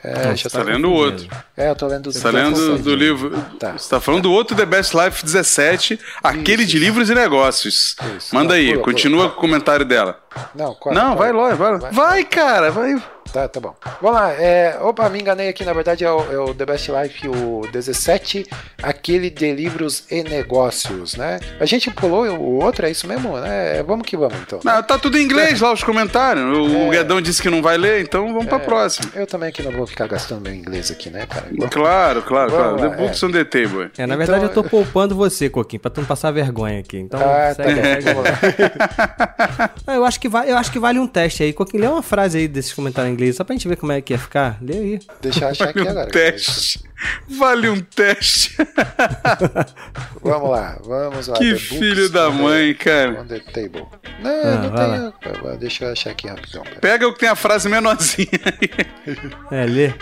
É, 0.02 0.36
já 0.36 0.50
Tá 0.50 0.58
tá 0.58 0.64
lendo 0.64 0.88
o 0.88 0.92
outro. 0.92 1.26
É, 1.56 1.70
eu 1.70 1.74
tô 1.74 1.86
lendo 1.86 2.12
Tá 2.12 2.30
lendo 2.30 2.78
do 2.78 2.94
livro. 2.94 3.30
Tá. 3.58 3.72
Você 3.72 3.88
tá 3.88 3.98
falando 3.98 4.24
do 4.24 4.32
outro 4.32 4.54
The 4.54 4.66
Best 4.66 4.94
Life 4.94 5.24
17, 5.24 5.98
aquele 6.22 6.64
de 6.66 6.78
livros 6.78 7.08
e 7.08 7.14
negócios. 7.14 7.96
Isso. 8.16 8.34
Manda 8.34 8.54
aí, 8.54 8.76
continua 8.78 9.30
com 9.30 9.38
o 9.38 9.40
comentário 9.40 9.86
dela. 9.86 10.20
Não, 10.54 10.74
qual, 10.74 10.94
Não, 10.94 11.16
vai 11.16 11.32
lá, 11.32 11.54
vai 11.54 11.78
lá. 11.78 11.90
Vai, 11.90 12.24
cara, 12.24 12.70
vai. 12.70 13.02
Tá, 13.36 13.46
tá 13.48 13.60
bom. 13.60 13.74
Vamos 14.00 14.18
lá. 14.18 14.32
É, 14.32 14.78
opa, 14.80 15.10
me 15.10 15.20
enganei 15.20 15.50
aqui. 15.50 15.62
Na 15.62 15.74
verdade 15.74 16.02
é 16.02 16.10
o, 16.10 16.32
é 16.32 16.38
o 16.38 16.54
The 16.54 16.64
Best 16.64 16.90
Life, 16.90 17.28
o 17.28 17.68
17, 17.70 18.46
aquele 18.82 19.28
de 19.28 19.52
livros 19.52 20.04
e 20.10 20.22
negócios, 20.22 21.16
né? 21.16 21.38
A 21.60 21.66
gente 21.66 21.90
pulou 21.90 22.24
o 22.26 22.62
outro, 22.64 22.86
é 22.86 22.90
isso 22.90 23.06
mesmo, 23.06 23.36
né? 23.38 23.82
Vamos 23.82 24.06
que 24.06 24.16
vamos, 24.16 24.38
então. 24.40 24.60
Não, 24.64 24.82
tá 24.82 24.98
tudo 24.98 25.18
em 25.18 25.22
inglês 25.22 25.60
lá 25.60 25.70
os 25.70 25.84
comentários. 25.84 26.46
O 26.46 26.88
Guedão 26.88 27.20
disse 27.20 27.42
que 27.42 27.50
não 27.50 27.60
vai 27.60 27.76
ler, 27.76 28.00
então 28.00 28.26
vamos 28.32 28.46
pra 28.46 28.58
próxima. 28.58 29.10
Eu 29.14 29.26
também 29.26 29.50
aqui 29.50 29.62
não 29.62 29.70
vou 29.72 29.86
ficar 29.86 30.06
gastando 30.06 30.40
meu 30.40 30.54
inglês 30.54 30.90
aqui, 30.90 31.10
né, 31.10 31.26
cara? 31.26 31.46
Claro, 31.70 32.22
claro, 32.22 32.50
claro. 32.50 32.76
Vamos 32.78 32.80
The 32.80 32.88
lá, 32.88 32.96
books 32.96 33.22
é. 33.22 33.26
on 33.26 33.30
the 33.32 33.44
table. 33.44 33.90
É, 33.98 34.06
na 34.06 34.14
Então, 34.14 34.16
verdade 34.16 34.44
eu 34.44 34.48
tô 34.48 34.64
poupando 34.64 35.14
você, 35.14 35.50
Coquinho, 35.50 35.80
pra 35.80 35.90
tu 35.90 36.00
não 36.00 36.08
passar 36.08 36.30
vergonha 36.30 36.80
aqui. 36.80 36.96
Então, 36.96 37.20
Ah, 37.20 37.54
tá 37.54 37.64
segue, 37.64 37.74
bom. 38.14 38.22
segue. 38.40 38.66
Lá. 39.86 39.94
Eu, 39.94 40.04
acho 40.06 40.18
que 40.18 40.28
vai, 40.28 40.50
eu 40.50 40.56
acho 40.56 40.72
que 40.72 40.78
vale 40.78 40.98
um 40.98 41.06
teste 41.06 41.42
aí. 41.42 41.52
Coquinho, 41.52 41.82
lê 41.82 41.88
uma 41.88 42.02
frase 42.02 42.38
aí 42.38 42.48
desses 42.48 42.72
comentários 42.72 43.10
em 43.10 43.14
inglês, 43.14 43.25
só 43.32 43.44
pra 43.44 43.54
gente 43.54 43.66
ver 43.68 43.76
como 43.76 43.92
é 43.92 44.00
que 44.00 44.12
ia 44.12 44.18
ficar. 44.18 44.58
Lê 44.62 44.76
aí. 44.78 45.00
Deixa 45.20 45.44
eu 45.44 45.48
achar 45.48 45.68
aqui 45.68 45.78
Vale 45.78 45.88
um 45.88 45.92
agora. 45.92 46.10
teste. 46.10 46.84
Vale 47.28 47.68
um 47.68 47.80
teste. 47.80 48.56
Vamos 50.22 50.50
lá, 50.50 50.78
vamos 50.82 51.28
lá. 51.28 51.36
Que 51.36 51.44
The 51.44 51.50
Books 51.52 51.68
filho 51.68 52.08
da 52.10 52.30
mãe, 52.30 52.74
cara. 52.74 53.20
On 53.20 53.26
the 53.26 53.38
table. 53.38 53.86
Não, 54.20 54.30
Ah, 54.30 54.56
não 54.56 54.70
vai 54.72 55.40
tenho. 55.42 55.58
Deixa 55.58 55.84
eu 55.84 55.92
achar 55.92 56.10
aqui 56.10 56.26
rapidão. 56.26 56.62
pera. 56.64 56.80
Pega 56.80 57.06
o 57.08 57.12
que 57.12 57.20
tem 57.20 57.28
a 57.28 57.36
frase 57.36 57.68
menorzinha 57.68 58.28
aí. 58.44 59.16
É, 59.50 59.66
lê. 59.66 59.92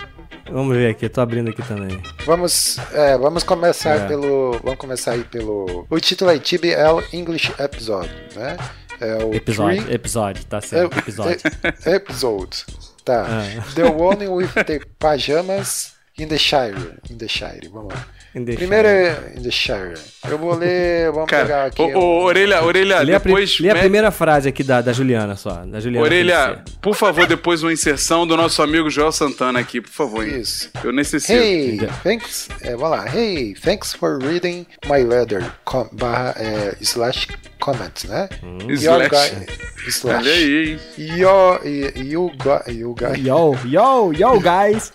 Vamos 0.49 0.75
ver 0.77 0.91
aqui, 0.91 1.05
eu 1.05 1.09
tô 1.09 1.21
abrindo 1.21 1.49
aqui 1.49 1.61
também. 1.63 2.01
Vamos, 2.25 2.77
é, 2.93 3.17
vamos 3.17 3.43
começar 3.43 3.95
É. 3.97 4.07
pelo. 4.07 4.59
Vamos 4.63 4.79
começar 4.79 5.11
aí 5.11 5.23
pelo. 5.23 5.85
O 5.89 5.99
título 5.99 6.31
é 6.31 6.39
TBL 6.39 7.03
English 7.13 7.51
Episode, 7.59 8.09
né? 8.35 8.57
É 9.01 9.23
o 9.23 9.33
Episódio, 9.33 9.81
three- 9.83 9.93
episódio, 9.95 10.45
tá 10.45 10.57
é, 10.57 10.61
certo, 10.61 10.97
episódio. 10.97 11.37
é, 11.85 11.91
episode. 11.95 12.65
Tá. 13.05 13.25
Ah. 13.27 13.71
The 13.75 13.91
one 13.91 14.27
with 14.33 14.53
the 14.55 14.83
pajamas 14.99 15.93
in 16.17 16.27
the 16.27 16.39
Shire. 16.39 16.99
In 17.09 17.19
the 17.19 17.27
Shire, 17.27 17.69
vamos 17.71 17.93
lá. 17.93 18.05
In 18.35 18.43
the 18.43 18.53
Primeiro 18.55 18.85
é 18.87 19.33
in 19.37 19.41
the 19.43 19.49
Shire. 19.49 19.93
Eu 20.29 20.37
vou 20.37 20.53
ler. 20.55 21.09
Vamos 21.13 21.29
pegar 21.29 21.47
Cara, 21.47 21.65
aqui. 21.67 21.81
ô, 21.81 21.87
um- 21.87 21.95
ô, 21.95 22.23
orelha, 22.25 22.61
orelha, 22.63 22.99
Lê, 22.99 23.15
a, 23.15 23.17
depois. 23.19 23.59
lê 23.61 23.69
a 23.69 23.73
me- 23.73 23.79
primeira 23.79 24.11
frase 24.11 24.49
aqui 24.49 24.61
da, 24.61 24.81
da 24.81 24.91
Juliana 24.91 25.37
só. 25.37 25.63
Da 25.65 25.79
Juliana 25.79 26.05
Orelha, 26.05 26.63
por 26.81 26.95
favor, 26.95 27.25
depois 27.27 27.63
uma 27.63 27.71
inserção 27.71 28.27
do 28.27 28.35
nosso 28.35 28.61
amigo 28.61 28.89
Joel 28.89 29.13
Santana 29.13 29.59
aqui, 29.59 29.79
por 29.79 29.89
favor. 29.91 30.27
hein? 30.27 30.41
Isso. 30.41 30.69
Eu 30.83 30.91
necessito. 30.91 31.31
Hey, 31.31 31.79
thanks. 32.03 32.49
É, 32.61 32.75
vamos 32.75 32.89
lá. 32.97 33.05
Hey, 33.15 33.53
thanks 33.55 33.93
for 33.93 34.21
reading 34.21 34.65
my 34.85 35.01
letter. 35.03 35.41
Com, 35.63 35.87
barra, 35.93 36.35
é, 36.37 36.75
slash 36.81 37.27
comment, 37.61 38.03
né? 38.09 38.27
Your 38.67 39.01
Slash. 39.01 39.09
guy- 39.09 39.47
slash. 39.91 40.17
Olha 40.27 40.33
aí, 40.33 40.69
hein? 40.71 40.79
Your, 41.17 41.61
you, 41.65 42.31
gu- 42.37 42.69
you, 42.71 42.93
guys, 42.95 43.17
Yo, 43.25 43.55
yo, 43.65 44.11
yo, 44.11 44.39
guys! 44.41 44.91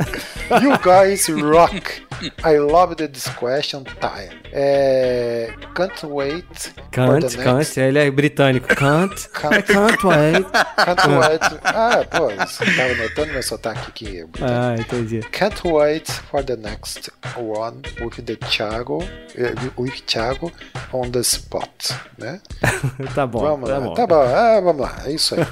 you 0.62 0.76
guys 0.82 1.26
rock. 1.43 2.03
I 2.45 2.59
loved 2.59 2.99
this 2.99 3.29
question 3.35 3.85
time. 3.85 4.33
É, 4.53 5.53
can't 5.75 6.07
wait. 6.07 6.73
Can't, 6.91 7.37
can't, 7.37 7.81
ele 7.81 7.99
é 7.99 8.11
britânico. 8.11 8.67
Can't, 8.69 9.29
Can't. 9.31 9.63
can't 9.63 10.07
wait. 10.07 10.47
Can't 10.77 11.09
wait. 11.09 11.61
Ah, 11.65 12.05
pô, 12.11 12.31
você 12.31 12.65
tava 12.77 12.95
notando 12.95 13.33
meu 13.33 13.43
sotaque 13.43 13.89
aqui. 13.89 14.25
Ah, 14.41 14.75
entendi. 14.79 15.21
Can't 15.31 15.67
wait 15.67 16.11
for 16.31 16.43
the 16.45 16.57
next 16.57 17.11
one 17.37 17.83
with 18.01 18.25
the 18.25 18.37
Thiago, 18.37 19.03
eh, 19.37 19.55
with 19.77 20.03
Thiago 20.07 20.53
on 20.93 21.11
the 21.11 21.21
spot, 21.21 21.93
né? 22.19 22.41
Tá 23.15 23.27
bom, 23.27 23.41
vamos 23.41 23.69
tá 23.69 23.79
lá, 23.79 23.85
bom. 23.85 23.95
tá 23.95 24.07
bom, 24.07 24.23
ah, 24.23 24.61
vamos 24.61 24.83
lá, 24.83 25.03
é 25.05 25.13
isso 25.13 25.35
aí. 25.35 25.41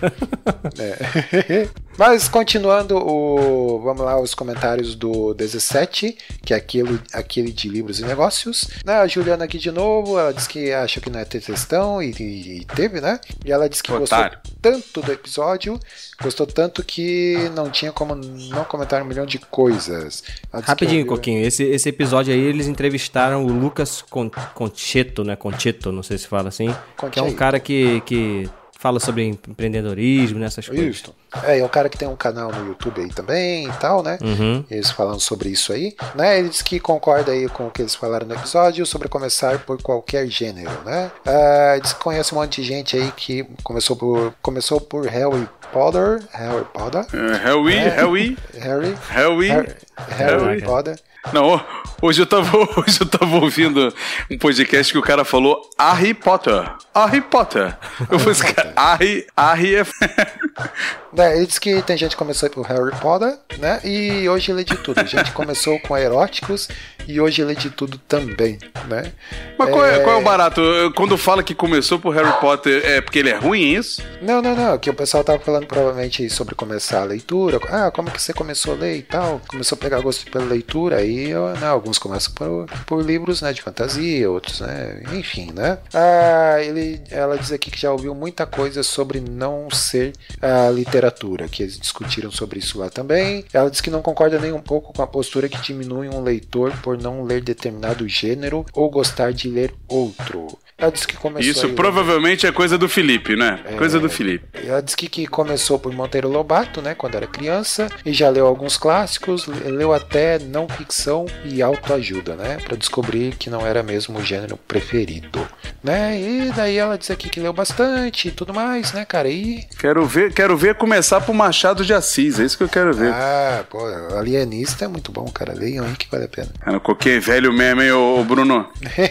É. 0.78 1.68
Mas 1.98 2.28
continuando 2.28 2.96
o, 2.96 3.80
vamos 3.82 4.02
lá, 4.02 4.20
os 4.20 4.32
comentários 4.32 4.94
do 4.94 5.34
17, 5.34 6.16
que 6.44 6.54
é 6.54 6.56
aquele, 6.56 7.00
aquele 7.12 7.50
de 7.50 7.68
livros 7.68 7.98
e 7.98 8.04
negócios. 8.04 8.68
Né, 8.88 8.94
a 8.94 9.06
Juliana 9.06 9.44
aqui 9.44 9.58
de 9.58 9.70
novo, 9.70 10.18
ela 10.18 10.32
disse 10.32 10.48
que 10.48 10.72
acha 10.72 10.98
que 10.98 11.10
não 11.10 11.20
é 11.20 11.24
ter 11.26 11.42
textão 11.42 12.02
e, 12.02 12.10
e- 12.18 12.60
e 12.60 12.64
teve, 12.64 13.02
né? 13.02 13.20
E 13.44 13.52
ela 13.52 13.68
disse 13.68 13.82
que 13.82 13.92
Otário. 13.92 14.38
gostou 14.38 14.56
tanto 14.62 15.02
do 15.02 15.12
episódio, 15.12 15.78
gostou 16.22 16.46
tanto 16.46 16.82
que 16.82 17.50
não 17.54 17.68
tinha 17.70 17.92
como 17.92 18.14
não 18.14 18.64
comentar 18.64 19.02
um 19.02 19.04
milhão 19.04 19.26
de 19.26 19.38
coisas. 19.38 20.22
Que 20.22 20.60
Rapidinho, 20.62 21.00
ouviu- 21.02 21.16
Coquinho. 21.16 21.44
Esse, 21.46 21.64
esse 21.64 21.86
episódio 21.90 22.32
aí, 22.32 22.40
eles 22.40 22.66
entrevistaram 22.66 23.44
o 23.44 23.52
Lucas 23.52 24.00
Con- 24.00 24.30
Concheto, 24.54 25.22
né? 25.22 25.36
Concheto, 25.36 25.92
não 25.92 26.02
sei 26.02 26.16
se 26.16 26.26
fala 26.26 26.48
assim. 26.48 26.74
Que 27.12 27.18
é 27.18 27.22
um 27.22 27.34
cara 27.34 27.60
que, 27.60 28.00
que 28.06 28.48
fala 28.78 28.98
sobre 28.98 29.24
empreendedorismo, 29.24 30.38
nessas 30.38 30.66
coisas. 30.66 30.86
Isso. 30.96 31.14
É, 31.44 31.58
é 31.58 31.64
um 31.64 31.68
cara 31.68 31.88
que 31.88 31.98
tem 31.98 32.08
um 32.08 32.16
canal 32.16 32.50
no 32.50 32.68
YouTube 32.68 33.00
aí 33.00 33.08
também 33.08 33.66
e 33.68 33.72
tal, 33.74 34.02
né? 34.02 34.18
Uhum. 34.22 34.64
Eles 34.70 34.90
falando 34.90 35.20
sobre 35.20 35.48
isso 35.50 35.72
aí, 35.72 35.94
né? 36.14 36.38
Ele 36.38 36.48
diz 36.48 36.62
que 36.62 36.80
concorda 36.80 37.32
aí 37.32 37.48
com 37.48 37.66
o 37.66 37.70
que 37.70 37.82
eles 37.82 37.94
falaram 37.94 38.26
no 38.26 38.34
episódio 38.34 38.84
sobre 38.86 39.08
começar 39.08 39.58
por 39.60 39.80
qualquer 39.82 40.26
gênero, 40.26 40.70
né? 40.84 41.10
Ah, 41.26 41.78
diz 41.82 41.92
que 41.92 42.00
conhece 42.00 42.34
um 42.34 42.38
monte 42.38 42.62
de 42.62 42.68
gente 42.68 42.96
aí 42.96 43.12
que 43.12 43.44
começou 43.62 43.96
por 43.96 44.32
começou 44.42 44.80
por 44.80 45.06
Harry 45.06 45.48
Potter, 45.72 46.20
Harry 46.32 46.64
Potter, 46.72 47.00
Uh, 47.12 47.36
Harry, 47.42 47.74
É. 47.74 47.88
Harry, 47.90 48.38
Harry, 48.58 48.94
Harry. 49.08 49.48
Harry, 49.48 49.76
Harry 50.08 50.44
Harry. 50.44 50.62
Potter. 50.62 50.98
Não, 51.32 51.60
hoje 52.00 52.22
eu, 52.22 52.26
tava, 52.26 52.56
hoje 52.80 53.00
eu 53.00 53.06
tava 53.06 53.36
ouvindo 53.36 53.92
um 54.30 54.38
podcast 54.38 54.92
que 54.92 54.98
o 54.98 55.02
cara 55.02 55.24
falou 55.24 55.68
Harry 55.78 56.14
Potter. 56.14 56.70
Harry 56.94 57.20
Potter. 57.20 57.76
Eu 58.10 58.18
falei 58.18 58.32
assim, 58.32 58.52
cara, 58.52 58.72
Harry, 58.76 59.26
Harry 59.36 59.76
é. 59.76 59.86
É, 61.16 61.36
ele 61.36 61.46
diz 61.46 61.58
que 61.58 61.80
tem 61.82 61.96
gente 61.96 62.10
que 62.10 62.16
começou 62.16 62.50
por 62.50 62.66
Harry 62.66 62.94
Potter, 63.00 63.38
né? 63.58 63.80
E 63.82 64.28
hoje 64.28 64.52
ele 64.52 64.60
é 64.60 64.64
de 64.64 64.76
tudo. 64.76 65.00
A 65.00 65.04
gente 65.04 65.32
começou 65.32 65.78
com 65.80 65.96
eróticos 65.96 66.68
e 67.06 67.20
hoje 67.20 67.40
ele 67.40 67.52
é 67.52 67.54
de 67.54 67.70
tudo 67.70 67.98
também, 68.06 68.58
né? 68.86 69.12
Mas 69.58 69.70
qual 69.70 69.86
é, 69.86 69.98
qual 70.00 70.16
é 70.16 70.20
o 70.20 70.22
barato? 70.22 70.60
Quando 70.94 71.16
fala 71.16 71.42
que 71.42 71.54
começou 71.54 71.98
por 71.98 72.14
Harry 72.14 72.32
Potter, 72.40 72.84
é 72.84 73.00
porque 73.00 73.18
ele 73.18 73.30
é 73.30 73.36
ruim, 73.36 73.74
é 73.74 73.78
isso? 73.78 74.02
Não, 74.20 74.42
não, 74.42 74.54
não. 74.54 74.78
Que 74.78 74.90
o 74.90 74.94
pessoal 74.94 75.24
tava 75.24 75.38
falando 75.38 75.66
provavelmente 75.66 76.28
sobre 76.28 76.54
começar 76.54 77.00
a 77.00 77.04
leitura. 77.04 77.58
Ah, 77.70 77.90
como 77.90 78.10
que 78.10 78.20
você 78.20 78.34
começou 78.34 78.74
a 78.74 78.76
ler 78.76 78.98
e 78.98 79.02
tal? 79.02 79.40
Começou 79.48 79.76
a 79.76 79.80
pegar 79.80 80.00
gosto 80.00 80.30
pela 80.30 80.44
leitura. 80.44 81.02
Aí, 81.08 81.58
né, 81.60 81.66
alguns 81.66 81.98
começam 81.98 82.32
por, 82.34 82.66
por 82.86 83.04
livros, 83.04 83.40
né, 83.40 83.52
de 83.52 83.62
fantasia, 83.62 84.30
outros, 84.30 84.60
né, 84.60 85.02
enfim, 85.12 85.50
né? 85.52 85.78
Ah, 85.94 86.56
ele, 86.60 87.00
ela 87.10 87.38
diz 87.38 87.50
aqui 87.50 87.70
que 87.70 87.80
já 87.80 87.90
ouviu 87.90 88.14
muita 88.14 88.46
coisa 88.46 88.82
sobre 88.82 89.20
não 89.20 89.70
ser 89.70 90.12
ah, 90.42 90.70
literário 90.70 90.98
literatura, 90.98 91.48
que 91.48 91.62
eles 91.62 91.78
discutiram 91.78 92.30
sobre 92.30 92.58
isso 92.58 92.78
lá 92.78 92.90
também. 92.90 93.44
Ela 93.52 93.70
diz 93.70 93.80
que 93.80 93.90
não 93.90 94.02
concorda 94.02 94.38
nem 94.38 94.52
um 94.52 94.60
pouco 94.60 94.92
com 94.92 95.02
a 95.02 95.06
postura 95.06 95.48
que 95.48 95.60
diminui 95.60 96.08
um 96.08 96.22
leitor 96.22 96.72
por 96.82 96.98
não 96.98 97.22
ler 97.22 97.42
determinado 97.42 98.08
gênero 98.08 98.66
ou 98.72 98.90
gostar 98.90 99.32
de 99.32 99.48
ler 99.48 99.74
outro. 99.88 100.58
Ela 100.78 100.92
disse 100.92 101.08
que 101.08 101.16
começou 101.16 101.50
Isso 101.50 101.66
aí- 101.66 101.72
provavelmente 101.72 102.46
é 102.46 102.52
coisa 102.52 102.78
do 102.78 102.88
Felipe, 102.88 103.34
né? 103.34 103.58
Coisa 103.76 103.98
do 103.98 104.08
Felipe. 104.08 104.46
Ela 104.64 104.80
disse 104.80 104.96
que, 104.96 105.08
que 105.08 105.26
começou 105.26 105.76
por 105.76 105.92
Monteiro 105.92 106.28
Lobato, 106.28 106.80
né, 106.80 106.94
quando 106.94 107.16
era 107.16 107.26
criança, 107.26 107.88
e 108.06 108.12
já 108.12 108.28
leu 108.30 108.46
alguns 108.46 108.76
clássicos, 108.76 109.46
leu 109.48 109.92
até 109.92 110.38
não 110.38 110.68
ficção 110.68 111.26
e 111.44 111.60
autoajuda, 111.60 112.36
né, 112.36 112.58
para 112.64 112.76
descobrir 112.76 113.34
que 113.34 113.50
não 113.50 113.66
era 113.66 113.82
mesmo 113.82 114.18
o 114.18 114.22
gênero 114.22 114.56
preferido, 114.56 115.44
né? 115.82 116.16
E 116.20 116.52
daí 116.54 116.76
ela 116.76 116.96
diz 116.96 117.10
aqui 117.10 117.28
que 117.28 117.40
leu 117.40 117.52
bastante 117.52 118.28
e 118.28 118.30
tudo 118.30 118.54
mais, 118.54 118.92
né, 118.92 119.04
cara? 119.04 119.28
E 119.28 119.64
Quero 119.80 120.06
ver, 120.06 120.32
quero 120.32 120.56
ver 120.56 120.76
começar 120.76 121.20
por 121.20 121.34
Machado 121.34 121.84
de 121.84 121.92
Assis, 121.92 122.38
é 122.38 122.44
isso 122.44 122.56
que 122.56 122.62
eu 122.62 122.68
quero 122.68 122.94
ver. 122.94 123.12
ah, 123.12 123.64
pô, 123.68 123.78
Alienista 124.16 124.84
é 124.84 124.88
muito 124.88 125.10
bom, 125.10 125.24
cara. 125.24 125.52
Leiam 125.54 125.84
aí 125.84 125.96
que 125.96 126.08
vale 126.08 126.24
a 126.26 126.28
pena. 126.28 126.48
Cara, 126.60 126.78
coquei 126.78 127.18
velho 127.18 127.52
mesmo, 127.52 127.82
hein, 127.82 127.90
ô 127.90 128.22
Bruno? 128.22 128.68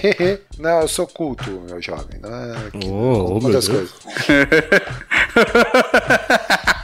não, 0.57 0.81
eu 0.81 0.87
sou 0.87 1.05
culto, 1.07 1.56
meu 1.61 1.81
jovem. 1.81 2.19
Não 2.21 2.29
é 2.33 2.71
que- 2.71 2.87
Oh, 2.89 3.37
oh, 3.37 3.41
meu 3.41 3.51
Deus. 3.51 3.67
coisas. 3.67 3.93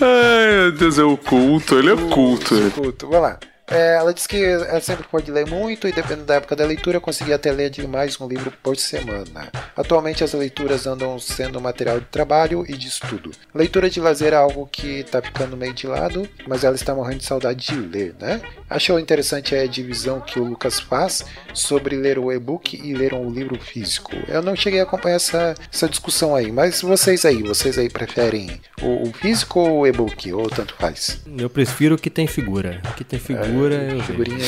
Ai, 0.00 0.52
meu 0.62 0.72
Deus, 0.72 0.98
é 0.98 1.04
o 1.04 1.16
culto, 1.16 1.78
ele 1.78 1.92
é 1.92 1.96
culto. 1.96 2.54
Sou 2.56 2.70
culto. 2.70 3.06
Vamos 3.08 3.22
lá. 3.22 3.38
É, 3.66 3.96
ela 3.96 4.12
disse 4.12 4.28
que 4.28 4.42
ela 4.42 4.80
sempre 4.80 5.06
pôde 5.08 5.30
ler 5.30 5.46
muito 5.46 5.88
e 5.88 5.92
dependendo 5.92 6.24
da 6.24 6.34
época 6.34 6.54
da 6.54 6.66
leitura 6.66 7.00
conseguia 7.00 7.36
até 7.36 7.50
ler 7.50 7.70
de 7.70 7.86
mais 7.86 8.20
um 8.20 8.28
livro 8.28 8.52
por 8.62 8.76
semana. 8.76 9.50
Atualmente 9.76 10.22
as 10.22 10.32
leituras 10.32 10.86
andam 10.86 11.18
sendo 11.18 11.60
material 11.60 11.98
de 11.98 12.06
trabalho 12.06 12.64
e 12.68 12.76
de 12.76 12.88
estudo. 12.88 13.30
Leitura 13.54 13.88
de 13.88 14.00
lazer 14.00 14.32
é 14.32 14.36
algo 14.36 14.68
que 14.70 15.00
está 15.00 15.22
ficando 15.22 15.56
meio 15.56 15.72
de 15.72 15.86
lado, 15.86 16.28
mas 16.46 16.62
ela 16.62 16.74
está 16.74 16.94
morrendo 16.94 17.18
de 17.18 17.24
saudade 17.24 17.66
de 17.66 17.74
ler, 17.74 18.14
né? 18.20 18.40
Achou 18.68 18.98
interessante 18.98 19.54
a 19.54 19.66
divisão 19.66 20.20
que 20.20 20.38
o 20.38 20.44
Lucas 20.44 20.80
faz 20.80 21.24
sobre 21.52 21.96
ler 21.96 22.18
o 22.18 22.32
e-book 22.32 22.76
e 22.76 22.94
ler 22.94 23.14
um 23.14 23.30
livro 23.30 23.58
físico. 23.60 24.12
Eu 24.28 24.42
não 24.42 24.54
cheguei 24.56 24.80
a 24.80 24.82
acompanhar 24.82 25.16
essa, 25.16 25.54
essa 25.72 25.88
discussão 25.88 26.34
aí, 26.34 26.52
mas 26.52 26.82
vocês 26.82 27.24
aí, 27.24 27.42
vocês 27.42 27.78
aí 27.78 27.88
preferem 27.88 28.60
o, 28.82 29.08
o 29.08 29.12
físico 29.12 29.60
ou 29.60 29.80
o 29.80 29.86
e-book? 29.86 30.32
Ou 30.32 30.48
tanto 30.50 30.74
faz? 30.74 31.20
Eu 31.38 31.48
prefiro 31.48 31.94
o 31.94 31.98
que 31.98 32.10
tem 32.10 32.26
figura. 32.26 32.82
O 32.90 32.94
que 32.94 33.04
tem 33.04 33.18
figura, 33.18 33.53
eu 33.62 33.90
vejo. 33.90 34.02
Figurinha. 34.04 34.38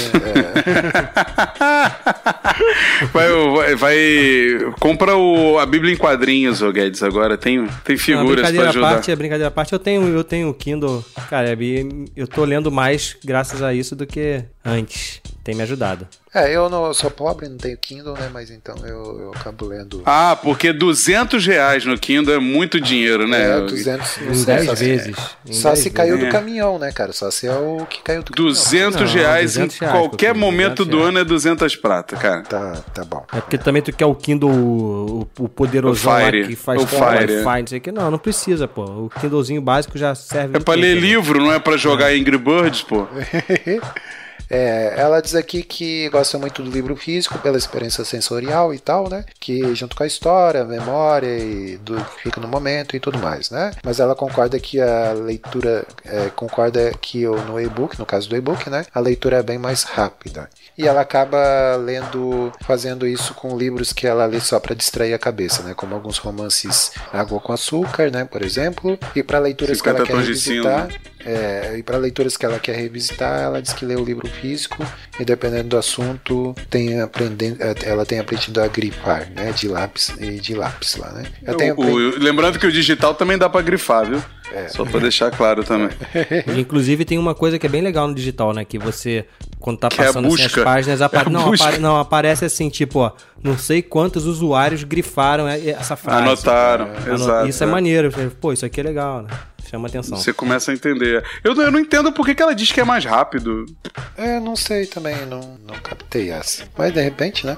é, 1.60 3.06
Vai, 3.12 3.28
vai, 3.28 3.74
vai- 3.74 4.72
compra 4.80 5.16
o, 5.16 5.58
a 5.58 5.66
Bíblia 5.66 5.92
em 5.92 5.96
quadrinhos, 5.96 6.62
ô 6.62 6.72
Guedes, 6.72 7.02
agora. 7.02 7.36
Tem, 7.36 7.66
tem 7.84 7.96
figuras 7.96 8.44
à 8.44 8.68
ajudar. 8.68 8.90
parte, 8.92 9.10
é 9.10 9.16
brincadeira 9.16 9.48
à 9.48 9.50
parte. 9.50 9.72
Eu 9.72 9.78
tenho, 9.78 10.06
eu 10.08 10.24
tenho 10.24 10.48
o 10.48 10.54
Kindle, 10.54 11.04
cara, 11.28 11.52
e 11.60 12.06
eu 12.16 12.26
tô 12.26 12.44
lendo 12.44 12.70
mais 12.72 13.16
graças 13.24 13.62
a 13.62 13.74
isso 13.74 13.94
do 13.94 14.06
que 14.06 14.42
antes. 14.64 15.20
Tem 15.46 15.54
me 15.54 15.62
ajudado. 15.62 16.08
É, 16.34 16.50
eu 16.54 16.68
não 16.68 16.86
eu 16.86 16.92
sou 16.92 17.08
pobre, 17.08 17.48
não 17.48 17.56
tenho 17.56 17.78
Kindle, 17.78 18.14
né? 18.14 18.28
Mas 18.32 18.50
então 18.50 18.74
eu, 18.84 19.20
eu 19.20 19.30
acabo 19.32 19.66
lendo. 19.66 20.02
Ah, 20.04 20.36
porque 20.42 20.72
200 20.72 21.46
reais 21.46 21.84
no 21.84 21.96
Kindle 21.96 22.34
é 22.34 22.38
muito 22.40 22.80
dinheiro, 22.80 23.28
né? 23.28 23.58
é, 23.58 23.60
200 23.60 24.16
não 24.22 24.32
Em 24.32 24.34
sei, 24.34 24.44
10 24.56 24.66
só 24.66 24.74
se- 24.74 24.84
vezes. 24.84 25.16
Em 25.46 25.52
Só 25.52 25.68
10 25.70 25.78
se 25.84 25.90
caiu 25.90 26.16
vezes. 26.16 26.28
do 26.28 26.32
caminhão, 26.36 26.80
né, 26.80 26.90
cara? 26.90 27.12
Só 27.12 27.30
se 27.30 27.46
é 27.46 27.54
o 27.54 27.86
que 27.88 28.02
caiu 28.02 28.24
do 28.24 28.32
200 28.32 29.00
Não, 29.02 29.06
reais 29.20 29.52
200 29.52 29.76
em 29.76 29.78
reais, 29.84 29.96
qualquer 29.96 30.26
Copinho, 30.34 30.44
momento 30.44 30.84
200 30.84 30.86
do 30.88 30.96
reais. 30.96 31.08
ano 31.10 31.18
é 31.20 31.24
200 31.24 31.76
prata, 31.76 32.16
cara. 32.16 32.42
Tá, 32.42 32.72
tá 32.92 33.04
bom. 33.04 33.24
É 33.32 33.40
porque 33.40 33.56
também 33.56 33.80
tu 33.80 33.92
quer 33.92 34.06
o 34.06 34.14
Kindle, 34.16 34.50
o, 34.50 35.28
o 35.38 35.48
poderosão 35.48 36.10
O 36.12 36.14
lá 36.16 36.24
Fire. 36.24 36.48
que 36.48 36.56
faz 36.56 36.82
O 36.82 36.86
Fire, 36.88 37.32
é. 37.32 37.36
Wi-Fi, 37.44 37.60
não 37.60 37.66
sei 37.68 37.78
o 37.78 37.80
que. 37.80 37.92
Não, 37.92 38.10
não 38.10 38.18
precisa, 38.18 38.66
pô. 38.66 38.82
O 38.82 39.10
Kindlezinho 39.20 39.62
básico 39.62 39.96
já 39.96 40.12
serve. 40.16 40.56
É 40.56 40.60
pra 40.60 40.74
ler 40.74 40.96
livro, 40.98 41.38
não 41.38 41.52
é 41.52 41.60
pra 41.60 41.76
jogar 41.76 42.08
Angry 42.08 42.36
Birds, 42.36 42.82
pô. 42.82 43.06
É, 44.48 44.94
ela 44.96 45.20
diz 45.20 45.34
aqui 45.34 45.62
que 45.62 46.08
gosta 46.10 46.38
muito 46.38 46.62
do 46.62 46.70
livro 46.70 46.94
físico 46.96 47.38
pela 47.38 47.56
experiência 47.58 48.04
sensorial 48.04 48.72
e 48.72 48.78
tal, 48.78 49.08
né? 49.08 49.24
Que 49.40 49.74
junto 49.74 49.96
com 49.96 50.02
a 50.02 50.06
história, 50.06 50.62
a 50.62 50.64
memória 50.64 51.36
e 51.38 51.76
do 51.78 51.96
que 51.96 52.22
fica 52.24 52.40
no 52.40 52.48
momento 52.48 52.96
e 52.96 53.00
tudo 53.00 53.18
mais, 53.18 53.50
né? 53.50 53.72
Mas 53.84 53.98
ela 54.00 54.14
concorda 54.14 54.58
que 54.60 54.80
a 54.80 55.12
leitura 55.12 55.84
é, 56.04 56.30
concorda 56.34 56.92
que 57.00 57.26
o- 57.26 57.36
no 57.42 57.60
e-book, 57.60 57.98
no 57.98 58.06
caso 58.06 58.28
do 58.28 58.36
e-book, 58.36 58.68
né? 58.70 58.84
A 58.94 59.00
leitura 59.00 59.38
é 59.38 59.42
bem 59.42 59.58
mais 59.58 59.82
rápida. 59.82 60.48
E 60.78 60.86
ela 60.86 61.00
acaba 61.00 61.76
lendo, 61.76 62.52
fazendo 62.62 63.06
isso 63.06 63.34
com 63.34 63.56
livros 63.56 63.92
que 63.92 64.06
ela 64.06 64.26
lê 64.26 64.40
só 64.40 64.60
para 64.60 64.74
distrair 64.74 65.14
a 65.14 65.18
cabeça, 65.18 65.62
né? 65.62 65.74
Como 65.74 65.94
alguns 65.94 66.18
romances 66.18 66.92
Água 67.12 67.40
com 67.40 67.52
Açúcar, 67.52 68.10
né? 68.10 68.24
Por 68.24 68.42
exemplo. 68.42 68.98
E 69.14 69.22
para 69.22 69.38
leituras 69.38 69.80
que 69.80 69.88
ela 69.88 69.98
50 69.98 70.12
quer 70.12 70.26
revisitar, 70.26 70.86
cinza. 70.92 71.00
É, 71.26 71.74
e 71.78 71.82
para 71.82 71.96
leituras 71.98 72.36
que 72.36 72.46
ela 72.46 72.58
quer 72.58 72.76
revisitar, 72.76 73.40
ela 73.40 73.60
diz 73.60 73.72
que 73.72 73.84
lê 73.84 73.96
o 73.96 74.04
livro 74.04 74.26
físico 74.28 74.84
e 75.18 75.24
dependendo 75.24 75.68
do 75.70 75.76
assunto, 75.76 76.54
tem 76.70 77.00
aprendendo, 77.00 77.58
ela 77.84 78.06
tem 78.06 78.18
aprendido 78.18 78.60
a 78.62 78.68
grifar, 78.68 79.28
né? 79.34 79.52
De 79.52 79.66
lápis 79.68 80.12
e 80.20 80.38
de 80.40 80.54
lápis 80.54 80.96
lá, 80.96 81.10
né? 81.12 81.24
Eu 81.42 81.54
tenho 81.56 81.74
O- 81.76 81.84
o- 81.84 82.18
lembrando 82.18 82.58
que 82.58 82.66
o 82.66 82.72
digital 82.72 83.14
também 83.14 83.36
dá 83.36 83.48
pra 83.48 83.60
grifar, 83.62 84.06
viu? 84.06 84.22
É. 84.52 84.68
Só 84.68 84.84
pra 84.84 85.00
deixar 85.00 85.30
claro 85.32 85.64
também. 85.64 85.88
Inclusive 86.56 87.04
tem 87.04 87.18
uma 87.18 87.34
coisa 87.34 87.58
que 87.58 87.66
é 87.66 87.68
bem 87.68 87.82
legal 87.82 88.06
no 88.06 88.14
digital, 88.14 88.52
né? 88.54 88.64
Que 88.64 88.78
você, 88.78 89.24
quando 89.58 89.78
tá 89.78 89.88
Que 89.88 90.00
é 90.00 90.06
passando 90.06 90.28
assim, 90.32 90.44
as 90.44 90.52
páginas, 90.54 91.00
É 91.00 91.08
não, 91.28 91.52
apare- 91.52 91.78
não, 91.78 91.96
aparece 91.98 92.44
assim, 92.44 92.68
tipo, 92.68 93.00
ó, 93.00 93.10
não 93.42 93.58
sei 93.58 93.82
quantos 93.82 94.24
usuários 94.24 94.84
grifaram 94.84 95.48
e- 95.50 95.70
essa 95.70 95.96
frase. 95.96 96.22
Anotaram, 96.22 96.84
Ano- 97.06 97.14
exato. 97.14 97.48
Isso 97.48 97.64
é 97.64 97.66
maneiro. 97.66 98.12
Pô, 98.40 98.52
isso 98.52 98.64
aqui 98.64 98.80
é 98.80 98.84
legal, 98.84 99.22
né? 99.22 99.28
Chama 99.70 99.88
atenção. 99.88 100.16
Você 100.16 100.32
começa 100.32 100.70
a 100.70 100.74
entender. 100.74 101.24
Eu, 101.42 101.54
eu 101.54 101.70
não 101.70 101.80
entendo 101.80 102.12
por 102.12 102.24
que, 102.24 102.34
que 102.34 102.42
ela 102.42 102.54
diz 102.54 102.70
que 102.72 102.80
é 102.80 102.84
mais 102.84 103.04
rápido. 103.04 103.66
É, 104.16 104.38
não 104.40 104.54
sei 104.56 104.86
também, 104.86 105.16
não, 105.26 105.58
não 105.66 105.74
captei 105.80 106.30
essa. 106.30 106.64
Mas 106.76 106.92
de 106.92 107.00
repente, 107.00 107.44
né? 107.46 107.56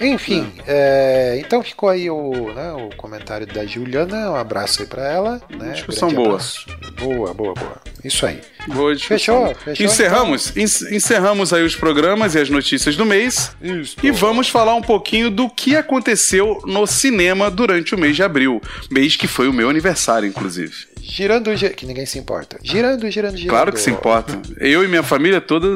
Enfim, 0.00 0.50
é, 0.66 1.38
então 1.44 1.62
ficou 1.62 1.90
aí 1.90 2.08
o, 2.08 2.52
né, 2.54 2.72
o 2.72 2.88
comentário 2.96 3.46
da 3.46 3.66
Juliana. 3.66 4.30
Um 4.30 4.36
abraço 4.36 4.80
aí 4.80 4.88
pra 4.88 5.06
ela. 5.06 5.42
Né? 5.50 5.72
Discussão 5.72 6.08
boa. 6.10 6.28
abraço. 6.28 6.64
Boa, 6.98 7.34
boa, 7.34 7.52
boa. 7.54 7.80
Isso 8.02 8.24
aí. 8.24 8.40
Boa 8.68 8.94
discussão. 8.94 9.48
Fechou, 9.48 9.54
fechou, 9.62 9.86
Encerramos, 9.86 10.56
en- 10.56 10.96
encerramos 10.96 11.52
aí 11.52 11.62
os 11.62 11.76
programas 11.76 12.34
e 12.34 12.38
as 12.38 12.48
notícias 12.48 12.96
do 12.96 13.04
mês. 13.04 13.54
Isso. 13.60 13.96
E 14.02 14.10
vamos 14.10 14.48
falar 14.48 14.74
um 14.74 14.80
pouquinho 14.82 15.30
do 15.30 15.50
que 15.50 15.76
aconteceu 15.76 16.62
no 16.64 16.86
cinema 16.86 17.50
durante 17.50 17.94
o 17.94 17.98
mês 17.98 18.16
de 18.16 18.22
abril. 18.22 18.60
Mês 18.90 19.16
que 19.16 19.26
foi 19.28 19.48
o 19.48 19.52
meu 19.52 19.68
aniversário, 19.68 20.26
inclusive. 20.26 20.88
Girando, 21.02 21.54
gi- 21.56 21.70
que 21.70 21.86
ninguém 21.86 22.06
se 22.06 22.18
importa. 22.18 22.58
Girando, 22.62 23.10
girando, 23.10 23.36
girando. 23.36 23.50
Claro 23.50 23.72
que 23.72 23.80
se 23.80 23.90
importa. 23.90 24.38
Eu 24.58 24.84
e 24.84 24.88
minha 24.88 25.02
família 25.02 25.40
toda 25.40 25.66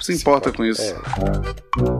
se 0.00 0.12
importa 0.14 0.52
com 0.52 0.64
isso. 0.64 0.82
É. 0.82 1.98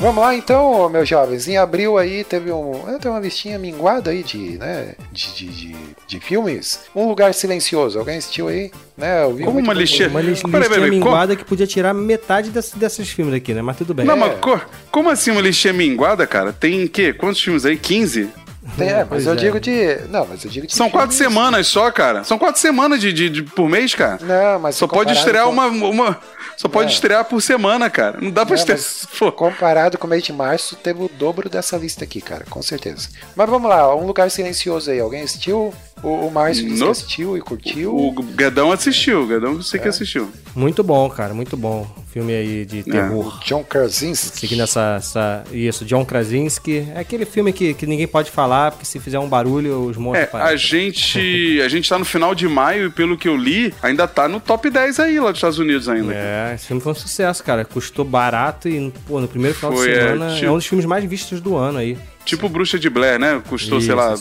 Vamos 0.00 0.22
lá 0.24 0.34
então, 0.34 0.88
meus 0.88 1.06
jovens. 1.06 1.46
Em 1.46 1.58
abril 1.58 1.98
aí 1.98 2.24
teve 2.24 2.50
um, 2.50 2.72
tem 2.98 3.10
uma 3.10 3.20
listinha 3.20 3.58
minguada 3.58 4.10
aí 4.10 4.22
de, 4.22 4.56
né, 4.56 4.94
de, 5.12 5.34
de, 5.34 5.46
de, 5.48 5.76
de 6.06 6.20
filmes. 6.20 6.80
Um 6.96 7.06
Lugar 7.06 7.34
Silencioso. 7.34 7.98
Alguém 7.98 8.16
assistiu 8.16 8.48
aí? 8.48 8.70
Né, 8.96 9.24
eu 9.24 9.34
vi 9.34 9.44
Como 9.44 9.58
uma 9.58 9.74
listinha- 9.74 10.08
Uma 10.08 10.20
Peraí, 10.20 10.30
listinha 10.30 10.58
peraí, 10.70 10.90
minguada 10.90 11.36
que 11.36 11.44
podia 11.44 11.66
tirar 11.66 11.92
metade 11.92 12.48
desse- 12.50 12.78
desses 12.78 13.10
filmes 13.10 13.34
aqui, 13.34 13.52
né? 13.52 13.60
Mas 13.60 13.76
tudo 13.76 13.92
bem. 13.92 14.06
Não, 14.06 14.14
É. 14.14 14.18
mas 14.18 14.38
co- 14.40 14.60
como 14.90 15.10
assim 15.10 15.30
uma 15.32 15.40
listinha 15.42 15.72
minguada, 15.74 16.26
cara? 16.26 16.50
Tem 16.50 16.86
quê? 16.86 17.12
Quantos 17.12 17.40
filmes 17.42 17.66
aí? 17.66 17.76
15? 17.76 18.28
Tem, 18.76 18.88
é, 18.88 18.98
mas 19.04 19.08
Pois 19.08 19.26
eu 19.26 19.32
é. 19.32 19.36
digo 19.36 19.60
de. 19.60 19.96
Não, 20.08 20.26
mas 20.26 20.44
eu 20.44 20.50
digo 20.50 20.66
de. 20.66 20.74
São 20.74 20.90
quatro 20.90 21.16
filmes- 21.16 21.34
semanas 21.34 21.66
só, 21.66 21.90
cara. 21.90 22.24
São 22.24 22.38
quatro 22.38 22.60
semanas 22.60 23.00
de, 23.00 23.12
de- 23.12 23.28
de- 23.30 23.42
por 23.42 23.68
mês, 23.68 23.94
cara. 23.94 24.18
Não, 24.22 24.60
mas 24.60 24.76
Só 24.76 24.86
pode 24.86 25.12
estrear 25.12 25.44
com- 25.46 25.50
uma, 25.52 25.66
uma. 25.66 26.18
Só 26.56 26.68
pode 26.68 26.90
É. 26.90 26.92
estrear 26.94 27.24
por 27.24 27.40
semana, 27.40 27.88
cara. 27.88 28.18
Não 28.20 28.30
dá 28.30 28.44
pra 28.44 28.54
Não, 28.54 28.60
estrear. 28.60 28.80
Pô, 29.18 29.32
Comparado 29.32 29.96
com 29.96 30.06
o 30.06 30.10
mês 30.10 30.22
de 30.22 30.32
março, 30.32 30.76
teve 30.76 31.02
o 31.02 31.08
dobro 31.08 31.48
dessa 31.48 31.76
lista 31.78 32.04
aqui, 32.04 32.20
cara, 32.20 32.44
com 32.50 32.60
certeza. 32.60 33.08
Mas 33.34 33.48
vamos 33.48 33.68
lá, 33.70 33.94
Um 33.96 34.04
Lugar 34.06 34.30
Silencioso 34.30 34.90
aí. 34.90 35.00
Alguém 35.00 35.22
assistiu? 35.22 35.72
O, 36.02 36.26
o 36.26 36.30
Márcio 36.30 36.68
Não. 36.76 36.90
assistiu 36.90 37.36
e 37.36 37.40
curtiu. 37.40 37.94
o 37.96 38.12
Guedão 38.22 38.72
assistiu. 38.72 39.22
O 39.22 39.26
Guedão 39.26 39.52
eu 39.54 39.62
sei 39.62 39.78
É. 39.78 39.82
que 39.82 39.88
assistiu. 39.88 40.30
Muito 40.54 40.82
bom, 40.82 41.08
cara, 41.10 41.32
muito 41.34 41.56
bom. 41.56 41.86
Filme 42.12 42.32
aí 42.34 42.64
de 42.64 42.82
terror. 42.82 43.38
John 43.44 43.62
Krasinski. 43.62 44.36
Seguindo 44.40 44.62
essa, 44.62 44.96
essa. 44.98 45.44
Isso, 45.52 45.84
John 45.84 46.04
Krasinski. 46.04 46.88
É 46.94 46.98
aquele 47.00 47.24
filme 47.24 47.52
que, 47.52 47.72
que 47.74 47.86
ninguém 47.86 48.08
pode 48.08 48.30
falar, 48.32 48.72
porque 48.72 48.84
se 48.84 48.98
fizer 48.98 49.18
um 49.20 49.28
barulho, 49.28 49.84
os 49.86 49.96
monstros 49.96 50.34
É, 50.34 50.42
a 50.42 50.56
gente, 50.56 51.60
a 51.64 51.68
gente 51.68 51.88
tá 51.88 51.98
no 51.98 52.04
final 52.04 52.34
de 52.34 52.48
maio 52.48 52.86
e 52.86 52.90
pelo 52.90 53.16
que 53.16 53.28
eu 53.28 53.36
li, 53.36 53.72
ainda 53.80 54.08
tá 54.08 54.26
no 54.26 54.40
top 54.40 54.68
10 54.68 54.98
aí 54.98 55.20
lá 55.20 55.28
dos 55.30 55.36
Estados 55.38 55.58
Unidos 55.60 55.88
ainda. 55.88 56.12
É, 56.12 56.52
esse 56.56 56.66
filme 56.66 56.82
foi 56.82 56.90
um 56.92 56.96
sucesso, 56.96 57.44
cara. 57.44 57.64
Custou 57.64 58.04
barato 58.04 58.68
e, 58.68 58.92
pô, 59.06 59.20
no 59.20 59.28
primeiro 59.28 59.56
final 59.56 59.72
Foi, 59.72 59.86
de 59.86 59.94
é, 59.94 60.00
semana 60.08 60.32
é, 60.32 60.34
tipo- 60.36 60.50
um 60.50 60.56
dos 60.56 60.66
filmes 60.66 60.84
mais 60.86 61.04
vistos 61.04 61.40
do 61.40 61.56
ano 61.56 61.78
aí. 61.78 61.96
Tipo 62.24 62.48
Bruxa 62.48 62.78
de 62.78 62.90
Blair, 62.90 63.18
né? 63.20 63.40
Custou, 63.48 63.78
Isso, 63.78 63.86
sei 63.86 63.94
lá. 63.94 64.14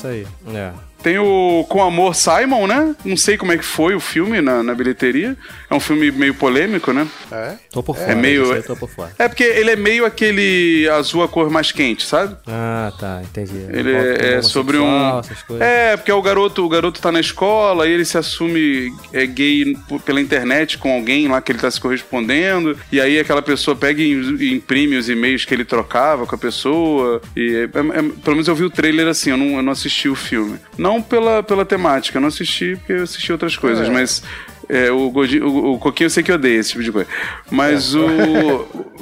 É. 1.00 1.04
Tem 1.04 1.18
o 1.20 1.66
Com 1.70 1.82
Amor 1.82 2.16
Simon, 2.16 2.68
né? 2.68 2.96
Não 3.06 3.18
sei 3.18 3.38
como 3.38 3.52
é 3.52 3.58
que 3.58 3.66
foi 3.66 3.96
o 3.96 4.00
filme 4.00 4.42
na, 4.42 4.62
na 4.64 4.74
bilheteria. 4.76 5.36
É 5.70 5.74
um 5.76 5.80
filme 5.80 6.12
meio 6.12 6.34
polêmico, 6.34 6.92
né? 6.92 7.08
É? 7.32 7.54
Tô 7.72 7.82
por 7.84 7.96
fora. 7.96 8.12
É 8.12 8.16
meio- 8.16 8.54
eu 8.54 8.64
tô 8.64 8.76
por 8.76 8.90
fora. 8.90 9.12
É 9.18 9.28
porque 9.28 9.44
ele 9.44 9.72
é 9.72 9.76
meio 9.76 10.06
aquele 10.06 10.88
azul 10.90 11.24
a 11.24 11.28
cor 11.28 11.50
mais 11.50 11.72
quente, 11.72 12.06
sabe? 12.06 12.36
Ah, 12.48 12.92
tá, 13.00 13.22
entendi. 13.24 13.58
Ele 13.70 13.94
é, 13.94 14.36
é 14.38 14.42
sobre 14.42 14.78
um. 14.78 15.22
É, 15.60 15.96
porque 15.98 16.12
o 16.12 16.22
garoto, 16.22 16.66
o 16.66 16.70
garoto 16.70 17.02
tá 17.02 17.12
na 17.12 17.20
escola 17.20 17.88
e 17.88 17.92
ele 17.92 18.06
se 18.06 18.18
assume 18.18 18.92
é, 19.14 19.26
gay 19.26 19.76
pela 20.06 20.20
internet 20.22 20.78
com 20.78 20.94
alguém 20.94 21.28
lá 21.28 21.42
que 21.42 21.52
ele 21.52 21.60
tá 21.60 21.70
se 21.70 21.80
correspondendo. 21.80 22.78
E 22.92 23.00
aí 23.00 23.20
aquela 23.20 23.42
pessoa 23.42 23.76
pega 23.76 24.02
e 24.02 24.10
e 24.40 24.54
imprime 24.54 24.96
os 24.98 25.08
e-mails 25.10 25.46
que 25.46 25.54
ele 25.54 25.64
trocava 25.66 26.26
com 26.26 26.36
a 26.36 26.38
pessoa. 26.38 27.22
E 27.36 27.56
é- 27.56 27.64
é- 27.64 28.00
é- 28.00 28.12
pelo 28.24 28.36
menos 28.36 28.48
eu 28.48 28.56
vi 28.56 28.64
o 28.64 28.70
trailer 28.70 29.08
assim, 29.08 29.30
eu 29.32 29.38
não, 29.38 29.58
eu 29.58 29.62
não 29.62 29.72
assisti 29.72 30.10
o 30.10 30.16
filme. 30.16 30.58
Não 30.78 30.89
pela, 31.02 31.44
pela 31.44 31.66
temática, 31.66 32.20
não 32.20 32.30
assisti 32.30 32.76
porque 32.78 32.94
eu 32.94 33.04
assisti 33.04 33.32
outras 33.32 33.56
coisas, 33.56 33.88
mas. 33.90 34.24
É, 34.70 34.92
o, 34.92 35.10
Godinho- 35.10 35.48
o, 35.48 35.74
o 35.74 35.80
Coquinho 35.80 36.06
eu 36.06 36.12
sei 36.12 36.24
que 36.24 36.32
odeia 36.32 36.60
esse 36.60 36.70
tipo 36.72 36.84
de 36.84 36.92
coisa. 36.92 37.10
Mas 37.50 37.94
o, 37.96 38.06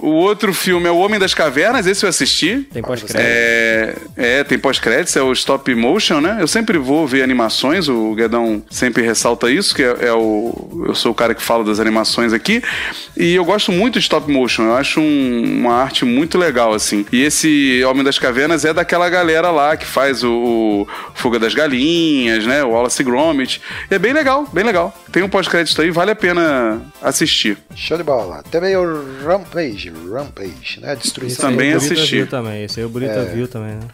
o 0.01 0.07
outro 0.09 0.53
filme 0.53 0.87
é 0.87 0.91
O 0.91 0.97
Homem 0.97 1.19
das 1.19 1.33
Cavernas, 1.33 1.85
esse 1.87 2.05
eu 2.05 2.09
assisti. 2.09 2.67
Tem 2.71 2.81
pós-crédito. 2.81 3.17
É, 3.19 3.95
é, 4.15 4.43
tem 4.43 4.57
pós-créditos, 4.57 5.15
é 5.15 5.21
o 5.21 5.31
stop 5.33 5.73
motion, 5.75 6.21
né? 6.21 6.37
Eu 6.39 6.47
sempre 6.47 6.77
vou 6.77 7.05
ver 7.07 7.21
animações, 7.23 7.87
o 7.89 8.13
Guedão 8.15 8.63
sempre 8.69 9.03
ressalta 9.03 9.51
isso, 9.51 9.75
que 9.75 9.83
é, 9.83 9.95
é 10.07 10.13
o. 10.13 10.83
Eu 10.87 10.95
sou 10.95 11.11
o 11.11 11.15
cara 11.15 11.35
que 11.35 11.41
fala 11.41 11.63
das 11.63 11.79
animações 11.79 12.31
aqui. 12.33 12.61
E 13.17 13.35
eu 13.35 13.43
gosto 13.43 13.71
muito 13.71 13.93
de 13.95 13.99
stop 13.99 14.31
motion, 14.31 14.63
eu 14.63 14.75
acho 14.75 14.99
um- 15.01 15.59
uma 15.59 15.73
arte 15.73 16.05
muito 16.05 16.37
legal, 16.37 16.73
assim. 16.73 17.05
E 17.11 17.23
esse 17.23 17.83
Homem 17.83 18.03
das 18.03 18.17
Cavernas 18.19 18.63
é 18.63 18.73
daquela 18.73 19.09
galera 19.09 19.49
lá 19.51 19.75
que 19.75 19.85
faz 19.85 20.23
o, 20.23 20.31
o 20.31 20.87
Fuga 21.15 21.39
das 21.39 21.53
Galinhas, 21.53 22.45
né? 22.45 22.63
O 22.63 22.69
Wallace 22.69 23.03
Gromit. 23.03 23.61
E 23.91 23.95
é 23.95 23.99
bem 23.99 24.13
legal, 24.13 24.47
bem 24.53 24.63
legal. 24.63 24.93
Tem 25.11 25.23
um 25.23 25.29
pós-crédito 25.29 25.56
aí, 25.81 25.91
vale 25.91 26.11
a 26.11 26.15
pena 26.15 26.81
assistir. 27.01 27.57
Show 27.75 27.97
de 27.97 28.03
bola. 28.03 28.43
Também 28.51 28.75
o 28.75 29.23
Rampage, 29.23 29.91
Rampage, 30.11 30.79
né? 30.81 30.95
Destruição. 30.95 31.49
Também 31.49 31.73
assisti. 31.73 32.17
viu 32.17 32.27
também. 32.27 32.63
Esse 32.63 32.79
aí 32.79 32.85
o 32.85 32.89
Burita 32.89 33.23
viu 33.25 33.47
também, 33.47 33.75
né? 33.75 33.87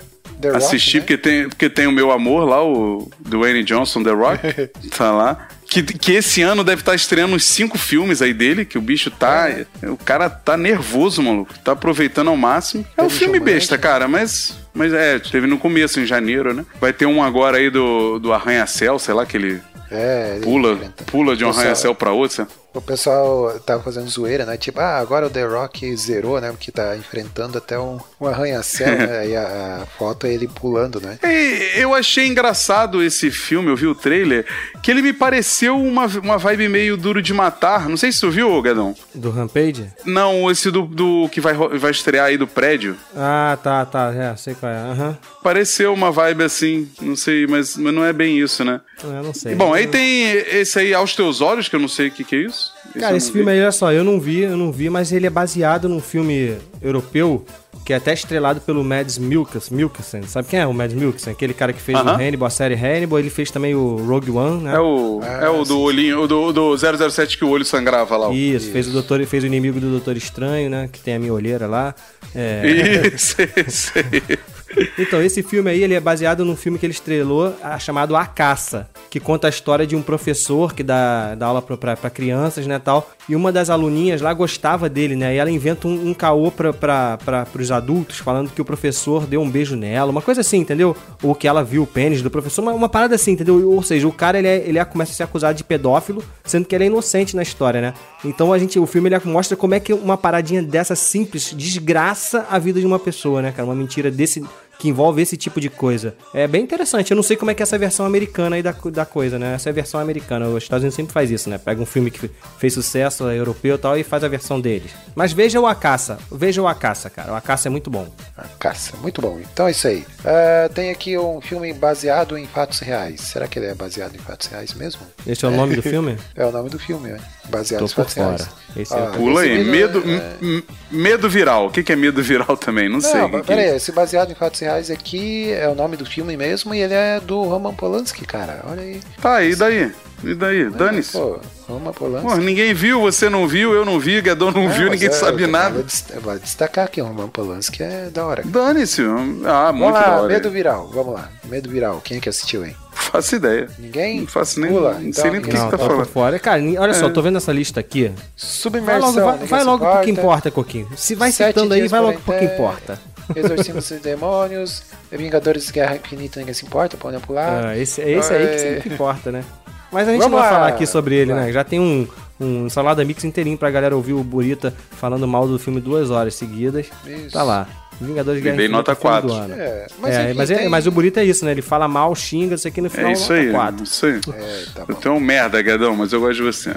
The 0.43 0.49
Rock, 0.49 0.65
Assisti 0.65 0.97
né? 0.97 1.01
porque, 1.01 1.17
tem, 1.17 1.49
porque 1.49 1.69
tem 1.69 1.87
o 1.87 1.91
meu 1.91 2.11
amor 2.11 2.43
lá, 2.43 2.61
o 2.63 3.09
Dwayne 3.19 3.63
Johnson, 3.63 4.03
The 4.03 4.11
Rock, 4.11 4.69
tá 4.95 5.11
lá. 5.11 5.47
Que, 5.65 5.81
que 5.81 6.11
esse 6.11 6.41
ano 6.41 6.63
deve 6.63 6.81
estar 6.81 6.93
estreando 6.93 7.33
uns 7.35 7.45
cinco 7.45 7.77
filmes 7.77 8.21
aí 8.21 8.33
dele, 8.33 8.63
que 8.63 8.77
o 8.77 8.81
bicho 8.81 9.09
tá. 9.09 9.47
O 9.83 9.97
cara 9.97 10.29
tá 10.29 10.55
nervoso, 10.55 11.23
maluco. 11.23 11.57
Tá 11.59 11.71
aproveitando 11.71 12.27
ao 12.27 12.37
máximo. 12.37 12.85
É 12.95 13.01
um 13.01 13.07
Teve 13.07 13.19
filme 13.19 13.39
besta, 13.39 13.77
cara, 13.77 14.07
mas. 14.07 14.55
Mas 14.73 14.91
é, 14.91 15.19
teve 15.19 15.47
no 15.47 15.57
começo, 15.57 15.99
em 15.99 16.05
janeiro, 16.05 16.53
né? 16.53 16.65
Vai 16.79 16.91
ter 16.91 17.05
um 17.05 17.23
agora 17.23 17.57
aí 17.57 17.69
do, 17.69 18.19
do 18.19 18.33
Arranha-Céu, 18.33 18.99
sei 18.99 19.13
lá, 19.13 19.25
que 19.25 19.37
ele 19.37 19.61
É, 19.93 20.39
pula, 20.41 20.71
enfrenta. 20.73 21.03
pula 21.05 21.35
de 21.35 21.45
um 21.45 21.49
arranha-céu 21.49 21.93
pra 21.93 22.11
outro. 22.11 22.47
O 22.73 22.81
pessoal 22.81 23.59
tava 23.65 23.83
fazendo 23.83 24.09
zoeira, 24.09 24.45
né? 24.45 24.57
Tipo, 24.57 24.79
ah, 24.79 24.97
agora 24.97 25.27
o 25.27 25.29
The 25.29 25.43
Rock 25.43 25.95
zerou, 25.95 26.41
né? 26.41 26.51
Porque 26.51 26.71
tá 26.71 26.97
enfrentando 26.97 27.57
até 27.57 27.77
um, 27.79 27.99
um 28.19 28.27
arranha-céu, 28.27 28.87
né? 28.97 29.27
E 29.29 29.35
a, 29.35 29.81
a 29.83 29.85
foto 29.97 30.25
é 30.25 30.33
ele 30.33 30.47
pulando, 30.47 30.99
né? 30.99 31.19
E 31.23 31.79
eu 31.79 31.93
achei 31.93 32.27
engraçado 32.27 33.03
esse 33.03 33.29
filme, 33.29 33.69
eu 33.69 33.75
vi 33.75 33.85
o 33.85 33.93
trailer, 33.93 34.45
que 34.81 34.89
ele 34.89 35.01
me 35.01 35.13
pareceu 35.13 35.77
uma, 35.77 36.07
uma 36.07 36.37
vibe 36.37 36.67
meio 36.67 36.97
duro 36.97 37.21
de 37.21 37.33
matar. 37.33 37.87
Não 37.87 37.97
sei 37.97 38.11
se 38.11 38.19
tu 38.19 38.31
viu, 38.31 38.61
Gadão. 38.61 38.95
Do 39.13 39.29
Rampage? 39.29 39.91
Não, 40.05 40.49
esse 40.49 40.71
do, 40.71 40.81
do 40.83 41.29
que 41.29 41.39
vai, 41.39 41.53
vai 41.53 41.91
estrear 41.91 42.25
aí 42.27 42.37
do 42.37 42.47
prédio. 42.47 42.97
Ah, 43.15 43.57
tá, 43.61 43.85
tá. 43.85 44.11
É, 44.13 44.35
sei 44.35 44.55
qual 44.55 44.71
é. 44.71 44.77
Aham. 44.77 45.17
Pareceu 45.43 45.93
uma 45.93 46.11
vibe 46.11 46.43
assim, 46.43 46.89
não 47.01 47.15
sei, 47.15 47.45
mas, 47.45 47.75
mas 47.77 47.93
não 47.93 48.03
é 48.03 48.13
bem 48.13 48.39
isso, 48.39 48.63
né? 48.63 48.81
Eu 49.03 49.23
não 49.23 49.33
sei. 49.33 49.55
Bom, 49.55 49.73
aí 49.73 49.87
tem 49.87 50.31
esse 50.31 50.79
aí, 50.79 50.93
Aos 50.93 51.15
Teus 51.15 51.41
Olhos, 51.41 51.67
que 51.67 51.75
eu 51.75 51.79
não 51.79 51.87
sei 51.87 52.07
o 52.07 52.11
que, 52.11 52.23
que 52.23 52.35
é 52.35 52.39
isso. 52.39 52.62
Cara, 52.99 53.17
esse 53.17 53.31
filme 53.31 53.45
vi. 53.51 53.57
aí, 53.57 53.61
olha 53.61 53.71
só, 53.71 53.91
eu 53.91 54.03
não 54.03 54.19
vi, 54.19 54.41
eu 54.41 54.57
não 54.57 54.71
vi, 54.71 54.89
mas 54.89 55.11
ele 55.11 55.25
é 55.27 55.29
baseado 55.29 55.89
num 55.89 55.99
filme 55.99 56.57
europeu 56.81 57.45
que 57.85 57.91
é 57.91 57.97
até 57.97 58.13
estrelado 58.13 58.61
pelo 58.61 58.83
Mads 58.83 59.17
Mikkelsen. 59.17 60.23
Sabe 60.23 60.47
quem 60.47 60.59
é 60.59 60.65
o 60.65 60.73
Mads 60.73 60.95
Mikkelsen? 60.95 61.33
Aquele 61.33 61.53
cara 61.53 61.73
que 61.73 61.81
fez 61.81 61.97
Aham. 61.97 62.13
o 62.13 62.15
Hannibal, 62.15 62.47
a 62.47 62.49
série 62.49 62.75
Hannibal. 62.75 63.19
Ele 63.19 63.29
fez 63.29 63.51
também 63.51 63.75
o 63.75 63.97
Rogue 63.97 64.31
One, 64.31 64.63
né? 64.63 64.75
É 64.75 64.79
o, 64.79 65.19
é 65.21 65.49
o 65.49 65.63
do 65.65 65.79
olhinho, 65.81 66.21
o 66.21 66.27
do, 66.27 66.53
do 66.53 66.77
007 66.77 67.37
que 67.37 67.43
o 67.43 67.49
olho 67.49 67.65
sangrava 67.65 68.15
lá. 68.15 68.29
ó. 68.29 68.31
Isso, 68.33 68.71
fez 68.71 68.87
o 68.87 68.91
doutor, 68.91 69.25
fez 69.25 69.43
o 69.43 69.47
inimigo 69.47 69.79
do 69.81 69.89
Doutor 69.89 70.15
Estranho, 70.15 70.69
né? 70.69 70.89
Que 70.91 70.99
tem 70.99 71.15
a 71.15 71.19
minha 71.19 71.33
olheira 71.33 71.67
lá. 71.67 71.93
É, 72.33 73.11
Isso, 73.13 73.35
isso 73.67 73.91
aí. 73.95 74.39
Então, 74.97 75.21
esse 75.21 75.41
filme 75.43 75.69
aí, 75.69 75.83
ele 75.83 75.93
é 75.93 75.99
baseado 75.99 76.43
num 76.45 76.55
filme 76.55 76.77
que 76.77 76.85
ele 76.85 76.93
estrelou 76.93 77.53
chamado 77.79 78.15
A 78.15 78.25
Caça, 78.25 78.89
que 79.09 79.19
conta 79.19 79.47
a 79.47 79.49
história 79.49 79.85
de 79.85 79.95
um 79.95 80.01
professor 80.01 80.73
que 80.73 80.83
dá, 80.83 81.35
dá 81.35 81.47
aula 81.47 81.61
pra 81.61 82.09
crianças, 82.09 82.65
né, 82.67 82.79
tal. 82.79 83.09
E 83.27 83.35
uma 83.35 83.51
das 83.51 83.69
aluninhas 83.69 84.21
lá 84.21 84.33
gostava 84.33 84.89
dele, 84.89 85.15
né, 85.15 85.35
e 85.35 85.37
ela 85.37 85.49
inventa 85.51 85.87
um, 85.87 86.09
um 86.09 86.13
caô 86.13 86.51
pra, 86.51 86.73
pra, 86.73 87.17
pra, 87.23 87.45
pros 87.45 87.71
adultos, 87.71 88.17
falando 88.17 88.49
que 88.49 88.61
o 88.61 88.65
professor 88.65 89.25
deu 89.25 89.41
um 89.41 89.49
beijo 89.49 89.75
nela, 89.75 90.11
uma 90.11 90.21
coisa 90.21 90.41
assim, 90.41 90.57
entendeu? 90.57 90.95
Ou 91.21 91.33
que 91.35 91.47
ela 91.47 91.63
viu 91.63 91.83
o 91.83 91.87
pênis 91.87 92.21
do 92.21 92.29
professor, 92.29 92.61
uma, 92.61 92.73
uma 92.73 92.89
parada 92.89 93.15
assim, 93.15 93.31
entendeu? 93.31 93.71
Ou 93.71 93.81
seja, 93.83 94.07
o 94.07 94.11
cara, 94.11 94.37
ele, 94.37 94.47
é, 94.47 94.57
ele 94.67 94.77
é- 94.79 94.85
começa 94.85 95.11
a 95.11 95.15
ser 95.15 95.23
acusado 95.23 95.55
de 95.57 95.63
pedófilo, 95.63 96.23
sendo 96.43 96.65
que 96.65 96.75
ele 96.75 96.83
é 96.83 96.87
inocente 96.87 97.35
na 97.35 97.41
história, 97.41 97.81
né? 97.81 97.93
Então, 98.25 98.51
a 98.53 98.59
gente, 98.59 98.77
o 98.79 98.85
filme, 98.85 99.09
ele 99.09 99.19
mostra 99.25 99.55
como 99.57 99.73
é 99.73 99.79
que 99.79 99.93
uma 99.93 100.17
paradinha 100.17 100.61
dessa 100.61 100.95
simples 100.95 101.53
desgraça 101.55 102.45
a 102.49 102.59
vida 102.59 102.79
de 102.79 102.85
uma 102.85 102.99
pessoa, 102.99 103.41
né, 103.41 103.51
cara? 103.51 103.65
Uma 103.65 103.75
mentira 103.75 104.11
desse 104.11 104.43
que 104.83 104.89
envolve 104.89 105.21
esse 105.21 105.37
tipo 105.37 105.61
de 105.61 105.69
coisa. 105.69 106.13
É 106.33 106.45
bem 106.45 106.61
interessante. 106.61 107.09
Eu 107.11 107.15
não 107.15 107.23
sei 107.23 107.37
como 107.37 107.49
é 107.49 107.53
que 107.53 107.61
é 107.61 107.63
essa 107.63 107.77
versão 107.77 108.05
americana 108.05 108.57
aí 108.57 108.61
da, 108.61 108.75
da 108.91 109.05
coisa, 109.05 109.39
né? 109.39 109.53
Essa 109.55 109.69
é 109.69 109.71
a 109.71 109.73
versão 109.73 109.97
americana. 109.97 110.45
Os 110.49 110.61
Estados 110.63 110.83
Unidos 110.83 110.95
sempre 110.97 111.13
faz 111.13 111.31
isso, 111.31 111.49
né? 111.49 111.57
Pega 111.57 111.81
um 111.81 111.85
filme 111.85 112.11
que 112.11 112.29
fez 112.59 112.73
sucesso 112.73 113.29
é 113.29 113.37
europeu 113.39 113.75
e 113.75 113.77
tal 113.77 113.97
e 113.97 114.03
faz 114.03 114.25
a 114.25 114.27
versão 114.27 114.59
deles. 114.59 114.91
Mas 115.15 115.31
veja 115.31 115.57
o 115.57 115.65
A 115.65 115.73
Caça. 115.73 116.17
Veja 116.29 116.61
o 116.61 116.67
A 116.67 116.75
Caça, 116.75 117.09
cara. 117.09 117.31
O 117.31 117.35
A 117.35 117.39
Caça 117.39 117.69
é 117.69 117.71
muito 117.71 117.89
bom. 117.89 118.09
A 118.37 118.43
caça, 118.59 118.97
muito 119.01 119.21
bom. 119.21 119.39
Então 119.53 119.69
é 119.69 119.71
isso 119.71 119.87
aí. 119.87 120.05
Ah, 120.25 120.69
tem 120.73 120.89
aqui 120.91 121.17
um 121.17 121.39
filme 121.39 121.71
baseado 121.71 122.37
em 122.37 122.45
fatos 122.45 122.79
reais. 122.79 123.21
Será 123.21 123.47
que 123.47 123.57
ele 123.57 123.67
é 123.67 123.73
baseado 123.73 124.13
em 124.15 124.19
fatos 124.19 124.47
reais 124.47 124.73
mesmo? 124.73 124.99
Esse 125.25 125.45
é 125.45 125.47
o 125.47 125.51
nome 125.51 125.75
do 125.77 125.81
filme? 125.83 126.17
É 126.35 126.45
o 126.45 126.51
nome 126.51 126.69
do 126.69 126.77
filme, 126.77 127.07
né? 127.09 127.19
Baseado 127.49 127.79
Tô 127.79 127.85
em 127.85 127.87
fatos 127.87 128.13
fora. 128.15 128.27
reais. 128.27 128.49
Esse 128.75 128.93
é 128.93 128.97
o- 129.01 129.11
Pula 129.13 129.41
aí, 129.41 129.61
esse 129.61 129.69
medo, 129.69 130.03
é- 130.05 130.63
medo 130.91 131.29
viral. 131.29 131.67
O 131.67 131.71
que, 131.71 131.93
é 131.93 131.95
medo 131.95 132.21
viral 132.21 132.57
também? 132.57 132.89
Não, 132.89 132.99
sei. 132.99 133.13
Não, 133.21 133.37
é 133.39 133.43
peraí, 133.43 133.67
isso. 133.67 133.75
esse 133.77 133.91
baseado 133.93 134.31
em 134.31 134.35
fatos 134.35 134.59
reais 134.59 134.72
aqui 134.73 135.51
é 135.51 135.67
o 135.67 135.75
nome 135.75 135.95
do 135.97 136.05
filme 136.05 136.35
mesmo 136.37 136.73
e 136.73 136.79
ele 136.81 136.93
é 136.93 137.19
do 137.19 137.41
Roman 137.43 137.73
Polanski, 137.73 138.25
cara. 138.25 138.61
Olha 138.69 138.81
aí. 138.81 138.99
Tá, 139.21 139.43
e 139.43 139.55
daí? 139.55 139.91
E 140.23 140.33
daí? 140.33 140.69
Dane-se. 140.69 141.11
Pô, 141.11 141.37
Roman 141.67 141.91
Polanski. 141.91 142.27
Pô, 142.29 142.35
ninguém 142.37 142.73
viu, 142.73 143.01
você 143.01 143.29
não 143.29 143.45
viu, 143.47 143.73
eu 143.73 143.83
não 143.83 143.99
vi, 143.99 144.21
Guedon 144.21 144.51
não, 144.51 144.69
viu, 144.69 144.83
mas 144.89 144.91
ninguém 144.91 145.09
é, 145.09 145.11
sabe 145.11 145.43
eu 145.43 145.47
nada. 145.49 145.73
Vou 145.75 145.83
dest- 145.83 146.11
vou 146.21 146.39
destacar 146.39 146.89
que 146.89 147.01
o 147.01 147.05
Roman 147.05 147.27
Polanski 147.27 147.83
é 147.83 148.09
da 148.09 148.25
hora. 148.25 148.41
Dane-se. 148.45 149.01
Ah, 149.45 149.65
Vamos 149.71 149.81
muito 149.81 149.93
da 149.93 149.99
lá, 150.07 150.21
hora. 150.21 150.27
Medo 150.33 150.49
Viral, 150.49 150.89
vamos 150.93 151.13
lá. 151.13 151.29
Medo 151.45 151.69
Viral, 151.69 151.99
quem 152.03 152.17
é 152.17 152.19
que 152.21 152.29
assistiu, 152.29 152.65
hein? 152.65 152.73
Faço 152.93 153.35
ideia. 153.35 153.67
Ninguém? 153.77 154.21
Não 154.21 154.27
faço 154.27 154.59
nem. 154.61 154.71
Pula, 154.71 154.93
não 154.93 155.01
então, 155.01 155.21
sei 155.21 155.31
nem 155.31 155.41
do 155.41 155.47
que 155.47 155.57
você 155.57 155.63
Não, 155.63 155.69
tá 155.71 155.77
por 155.77 155.87
falando. 155.87 156.05
fora. 156.05 156.39
Cara, 156.39 156.61
olha 156.79 156.93
só, 156.93 157.09
tô 157.09 157.21
vendo 157.21 157.37
essa 157.37 157.51
lista 157.51 157.79
aqui. 157.81 158.07
Vai 158.07 158.15
Submersão, 158.37 158.99
logo, 159.09 159.13
vai, 159.21 159.31
ninguém 159.33 159.47
vai 159.47 159.59
se 159.59 159.65
logo 159.65 159.85
pro 159.85 160.01
que 160.01 160.11
importa. 160.11 160.51
Coquinho. 160.51 160.87
Se 160.95 161.15
vai 161.15 161.31
Sete 161.31 161.47
citando 161.55 161.73
aí, 161.73 161.87
vai 161.87 161.99
logo 161.99 162.19
pro 162.21 162.37
que 162.37 162.45
importa. 162.45 162.99
Exorcismo 163.35 163.75
dos 163.81 163.89
Demônios, 164.01 164.83
Vingadores 165.11 165.69
Guerra 165.71 165.95
Infinita, 165.95 166.39
ninguém 166.39 166.53
se 166.53 166.65
importa, 166.65 166.97
podem 166.97 167.19
pular. 167.19 167.65
Ah, 167.67 167.77
esse, 167.77 168.01
é 168.01 168.11
esse 168.11 168.33
aí 168.33 168.47
que 168.47 168.53
É. 168.55 168.57
sempre 168.57 168.93
importa, 168.93 169.31
né? 169.31 169.43
Mas 169.91 170.07
a 170.07 170.11
gente 170.11 170.21
Vamos 170.21 170.33
não 170.35 170.39
vai 170.41 170.49
lá. 170.51 170.55
falar 170.57 170.67
aqui 170.69 170.87
sobre 170.87 171.15
ele, 171.15 171.33
né? 171.33 171.51
Já 171.51 171.63
tem 171.63 171.79
um, 171.79 172.07
um 172.39 172.67
salada 172.69 173.05
mix 173.05 173.23
inteirinho 173.23 173.57
pra 173.57 173.69
galera 173.69 173.95
ouvir 173.95 174.13
o 174.13 174.23
Burita 174.23 174.73
falando 174.97 175.27
mal 175.27 175.47
do 175.47 175.59
filme 175.59 175.79
duas 175.79 176.09
horas 176.09 176.33
seguidas. 176.33 176.87
Isso. 177.05 177.31
Tá 177.31 177.43
lá. 177.43 177.67
Vingadores 178.03 178.39
E 178.39 178.43
Guerra 178.43 178.55
dei 178.57 178.65
Infinita, 178.67 178.91
nota 178.91 178.95
filme 178.95 179.21
4. 179.21 179.27
do 179.27 179.33
ano. 179.35 179.53
É, 179.61 179.87
Mas, 179.99 180.15
é, 180.15 180.33
mas, 180.33 180.51
é- 180.51 180.55
tem- 180.57 180.69
mas 180.69 180.87
o 180.87 180.91
Burita 180.91 181.21
é 181.21 181.25
isso, 181.25 181.43
né? 181.45 181.51
Ele 181.51 181.61
fala 181.61 181.87
mal, 181.87 182.13
xinga, 182.15 182.55
isso 182.55 182.67
aqui 182.67 182.81
no 182.81 182.89
final 182.89 183.09
É 183.09 183.13
isso 183.13 183.31
nota 183.33 183.33
aí. 183.45 183.51
4. 183.51 183.83
Isso 183.83 184.05
aí. 184.05 184.19
É, 184.33 184.63
tá 184.75 184.85
Eu 184.87 184.95
tenho 184.95 185.15
um 185.15 185.19
merda, 185.19 185.61
Guedão, 185.61 185.95
mas 185.95 186.11
eu 186.13 186.19
gosto 186.19 186.35
de 186.35 186.41
você. 186.43 186.71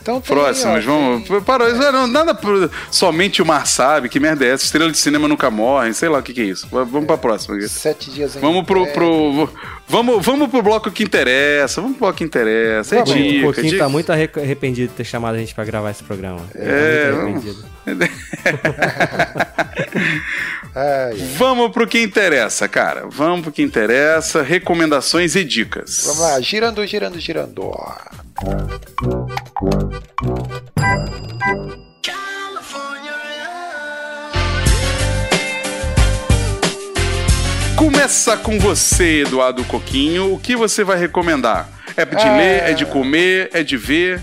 Então 0.00 0.20
tem, 0.20 0.34
Próximos, 0.34 0.86
ó, 0.86 0.90
vamos. 0.90 1.28
tem- 1.28 1.40
Para, 1.42 1.68
isso 1.68 1.92
não, 1.92 2.06
nada 2.06 2.38
somente 2.90 3.42
o 3.42 3.46
mar 3.46 3.66
sabe, 3.66 4.08
que 4.08 4.18
merda 4.18 4.44
é 4.44 4.48
essa? 4.50 4.64
Estrela 4.64 4.90
de 4.90 4.96
cinema 4.96 5.28
nunca 5.28 5.50
morrem, 5.50 5.92
sei 5.92 6.08
lá 6.08 6.18
o 6.18 6.22
que, 6.22 6.32
que 6.32 6.40
é 6.40 6.44
isso. 6.44 6.66
Va- 6.70 6.84
Vamos 6.84 7.06
pra 7.06 7.18
próxima. 7.18 7.60
Sete 7.68 8.10
dias 8.10 8.36
em 8.36 8.40
Vamos 8.40 8.64
pro, 8.64 8.84
é, 8.84 8.92
pro- 8.92 9.48
vamos, 9.86 10.24
vamos 10.24 10.48
pro 10.48 10.62
bloco 10.62 10.90
que 10.90 11.02
interessa. 11.02 11.80
Vamos 11.82 11.96
pro 11.96 12.06
bloco 12.06 12.18
que 12.18 12.24
interessa. 12.24 12.94
É 12.96 12.98
Vamos. 12.98 13.10
o 13.14 13.14
dica, 13.22 13.46
Coquinho 13.46 13.68
dica. 13.72 13.84
tá 13.84 13.88
muito 13.88 14.10
arre- 14.10 14.30
arrependido 14.36 14.88
de 14.88 14.94
ter 14.94 15.04
chamado 15.04 15.34
a 15.34 15.38
gente 15.38 15.54
pra 15.54 15.64
gravar 15.64 15.90
esse 15.90 16.02
programa. 16.02 16.40
Ele 16.54 16.64
É, 16.70 17.10
vamos- 17.86 18.08
arrependido. 18.44 19.46
ai, 20.74 21.12
ai. 21.12 21.16
Vamos 21.36 21.70
pro 21.72 21.86
que 21.86 22.00
interessa, 22.02 22.68
cara. 22.68 23.06
Vamos 23.08 23.42
pro 23.42 23.52
que 23.52 23.62
interessa. 23.62 24.42
Recomendações 24.42 25.34
e 25.36 25.44
dicas. 25.44 26.02
Vamos 26.04 26.20
lá, 26.20 26.40
girando, 26.40 26.86
girando, 26.86 27.18
girando. 27.20 27.70
Começa 37.76 38.36
com 38.36 38.58
você, 38.58 39.22
Eduardo 39.22 39.64
Coquinho. 39.64 40.34
O 40.34 40.38
que 40.38 40.54
você 40.54 40.84
vai 40.84 40.98
recomendar? 40.98 41.68
É 41.96 42.04
de 42.04 42.16
Ah. 42.16 42.36
ler, 42.36 42.62
é 42.70 42.72
de 42.72 42.84
comer, 42.86 43.50
é 43.52 43.62
de 43.62 43.76
ver? 43.76 44.20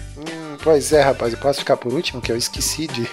Pois 0.68 0.91
é, 0.91 1.01
rapaz, 1.01 1.32
eu 1.32 1.39
posso 1.39 1.59
ficar 1.59 1.78
por 1.78 1.93
último, 1.93 2.22
que 2.22 2.30
eu 2.30 2.36
esqueci 2.36 2.88
de. 2.88 3.09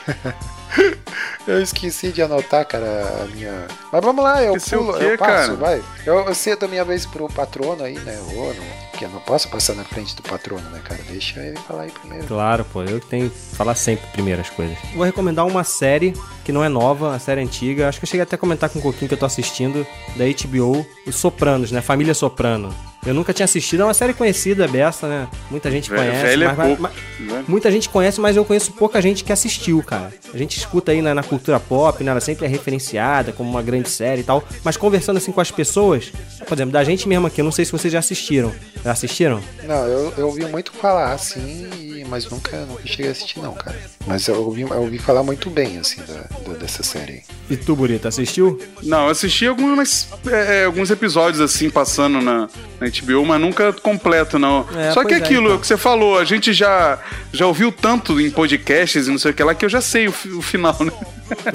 eu 1.47 1.63
esqueci 1.63 2.11
de 2.11 2.21
anotar, 2.21 2.67
cara, 2.67 3.23
a 3.23 3.27
minha. 3.27 3.69
Mas 3.93 4.05
vamos 4.05 4.25
lá, 4.25 4.43
eu 4.43 4.55
o 4.55 4.61
pulo, 4.61 4.99
quê, 4.99 5.05
eu 5.05 5.17
passo, 5.17 5.57
cara? 5.57 5.79
vai. 5.79 5.85
Eu, 6.05 6.19
eu 6.27 6.35
cedo 6.35 6.65
a 6.65 6.69
minha 6.69 6.85
vez 6.85 7.07
pro 7.07 7.29
patrono 7.29 7.85
aí, 7.85 7.97
né? 8.01 8.19
Ô, 8.35 8.53
não, 8.53 8.94
porque 8.95 9.05
eu 9.07 9.11
não 9.11 9.19
posso 9.21 9.49
passar 9.49 9.75
na 9.75 9.83
frente 9.83 10.15
do 10.15 10.23
patrono, 10.23 10.63
né, 10.71 10.81
cara? 10.85 11.01
Deixa 11.11 11.41
ele 11.41 11.57
falar 11.59 11.83
aí 11.83 11.91
primeiro. 11.91 12.25
Claro, 12.27 12.65
pô, 12.73 12.85
eu 12.85 13.01
tenho 13.01 13.29
que 13.29 13.37
falar 13.57 13.75
sempre 13.75 14.07
primeiro 14.13 14.41
as 14.41 14.49
coisas. 14.51 14.77
Vou 14.95 15.05
recomendar 15.05 15.45
uma 15.47 15.65
série 15.65 16.15
que 16.45 16.53
não 16.53 16.63
é 16.65 16.69
nova, 16.69 17.13
a 17.15 17.19
série 17.19 17.41
é 17.41 17.45
antiga. 17.45 17.89
Acho 17.89 17.99
que 17.99 18.05
eu 18.05 18.09
cheguei 18.09 18.23
até 18.23 18.37
a 18.37 18.39
comentar 18.39 18.71
com 18.71 18.79
um 18.79 18.83
pouquinho 18.83 19.09
que 19.09 19.15
eu 19.15 19.19
tô 19.19 19.27
assistindo, 19.27 19.85
da 20.17 20.25
HBO, 20.25 20.87
Os 21.07 21.17
Sopranos, 21.17 21.73
né? 21.73 21.81
Família 21.81 22.15
Soprano. 22.15 22.73
Eu 23.07 23.13
nunca 23.13 23.35
tinha 23.35 23.45
assistido, 23.45 23.83
é 23.83 23.85
uma 23.85 23.93
série 23.93 24.15
conhecida, 24.15 24.67
besta, 24.67 25.07
né? 25.07 25.29
Muita 25.51 25.71
gente 25.71 25.91
Ve- 25.91 25.97
conhece. 25.97 26.23
velho 26.23 26.45
é 26.45 26.53
mas- 26.55 26.67
pouco, 26.69 26.83
mas- 26.83 26.93
né? 27.21 27.45
Muita 27.47 27.71
gente 27.71 27.87
conhece, 27.91 28.19
mas 28.19 28.35
eu 28.35 28.45
conheço 28.47 28.73
pouca 28.73 29.03
gente 29.03 29.23
que 29.25 29.31
assistiu, 29.31 29.83
cara. 29.83 30.11
A 30.33 30.39
gente 30.39 30.57
escuta 30.57 30.91
aí 30.93 31.03
na, 31.03 31.15
na 31.15 31.23
cultura 31.23 31.61
pop, 31.61 32.03
né? 32.03 32.11
Ela 32.13 32.21
sempre 32.21 32.47
é 32.47 32.49
referenciada 32.49 33.31
como 33.33 33.51
uma 33.51 33.61
grande 33.61 33.91
série 33.91 34.23
e 34.23 34.25
tal. 34.25 34.43
Mas 34.63 34.79
conversando 34.79 35.19
assim 35.19 35.33
com 35.33 35.41
as 35.41 35.51
pessoas, 35.51 36.11
por 36.49 36.55
exemplo, 36.55 36.73
da 36.73 36.83
gente 36.83 37.07
mesmo 37.07 37.27
aqui, 37.27 37.43
eu 37.43 37.45
não 37.45 37.53
sei 37.53 37.67
se 37.67 37.73
vocês 37.73 37.93
já 37.93 37.99
assistiram. 37.99 38.51
Já 38.85 38.93
assistiram? 38.93 39.41
Não, 39.63 39.87
eu, 39.87 40.13
eu 40.19 40.27
ouvi 40.27 40.45
muito 40.45 40.71
falar, 40.73 41.13
assim, 41.13 42.05
mas 42.07 42.29
nunca, 42.29 42.55
nunca 42.67 42.87
cheguei 42.87 43.09
a 43.09 43.13
assistir, 43.13 43.39
não, 43.41 43.55
cara. 43.55 43.81
Mas 44.07 44.29
eu 44.29 44.35
ouvi, 44.45 44.61
eu 44.61 44.75
ouvi 44.83 44.99
falar 44.99 45.23
muito 45.23 45.49
bem, 45.49 45.79
assim, 45.79 46.03
da, 46.07 46.15
da- 46.53 46.59
dessa 46.59 46.83
série 46.83 47.13
aí. 47.13 47.23
E 47.49 47.57
tu, 47.57 47.75
Burita, 47.75 48.09
assistiu? 48.09 48.61
Não, 48.83 49.05
eu 49.07 49.11
assisti 49.11 49.47
algumas, 49.47 50.09
é, 50.31 50.61
é, 50.61 50.65
alguns 50.67 50.91
episódios 50.91 51.41
assim 51.41 51.71
passando 51.71 52.21
na, 52.21 52.47
na 52.79 52.87
HBO, 52.89 53.25
mas 53.25 53.41
nunca 53.41 53.73
completo, 53.73 54.39
não. 54.39 54.67
É, 54.77 54.93
Só 54.93 55.03
que 55.03 55.15
é, 55.15 55.17
aquilo 55.17 55.47
então. 55.47 55.59
que 55.61 55.67
você 55.67 55.79
falou, 55.79 56.19
a 56.19 56.25
gente 56.27 56.53
já, 56.53 56.99
já 57.33 57.47
ouviu 57.47 57.73
tanto 57.73 58.21
em 58.21 58.31
podcasts 58.31 59.07
e 59.07 59.11
não 59.11 59.19
sei 59.19 59.31
o 59.31 59.35
que 59.35 59.43
lá 59.43 59.55
que 59.55 59.65
eu 59.65 59.69
já 59.71 59.81
sei 59.81 60.09
o, 60.09 60.15
o 60.37 60.43
final, 60.43 60.77
né? 60.85 60.93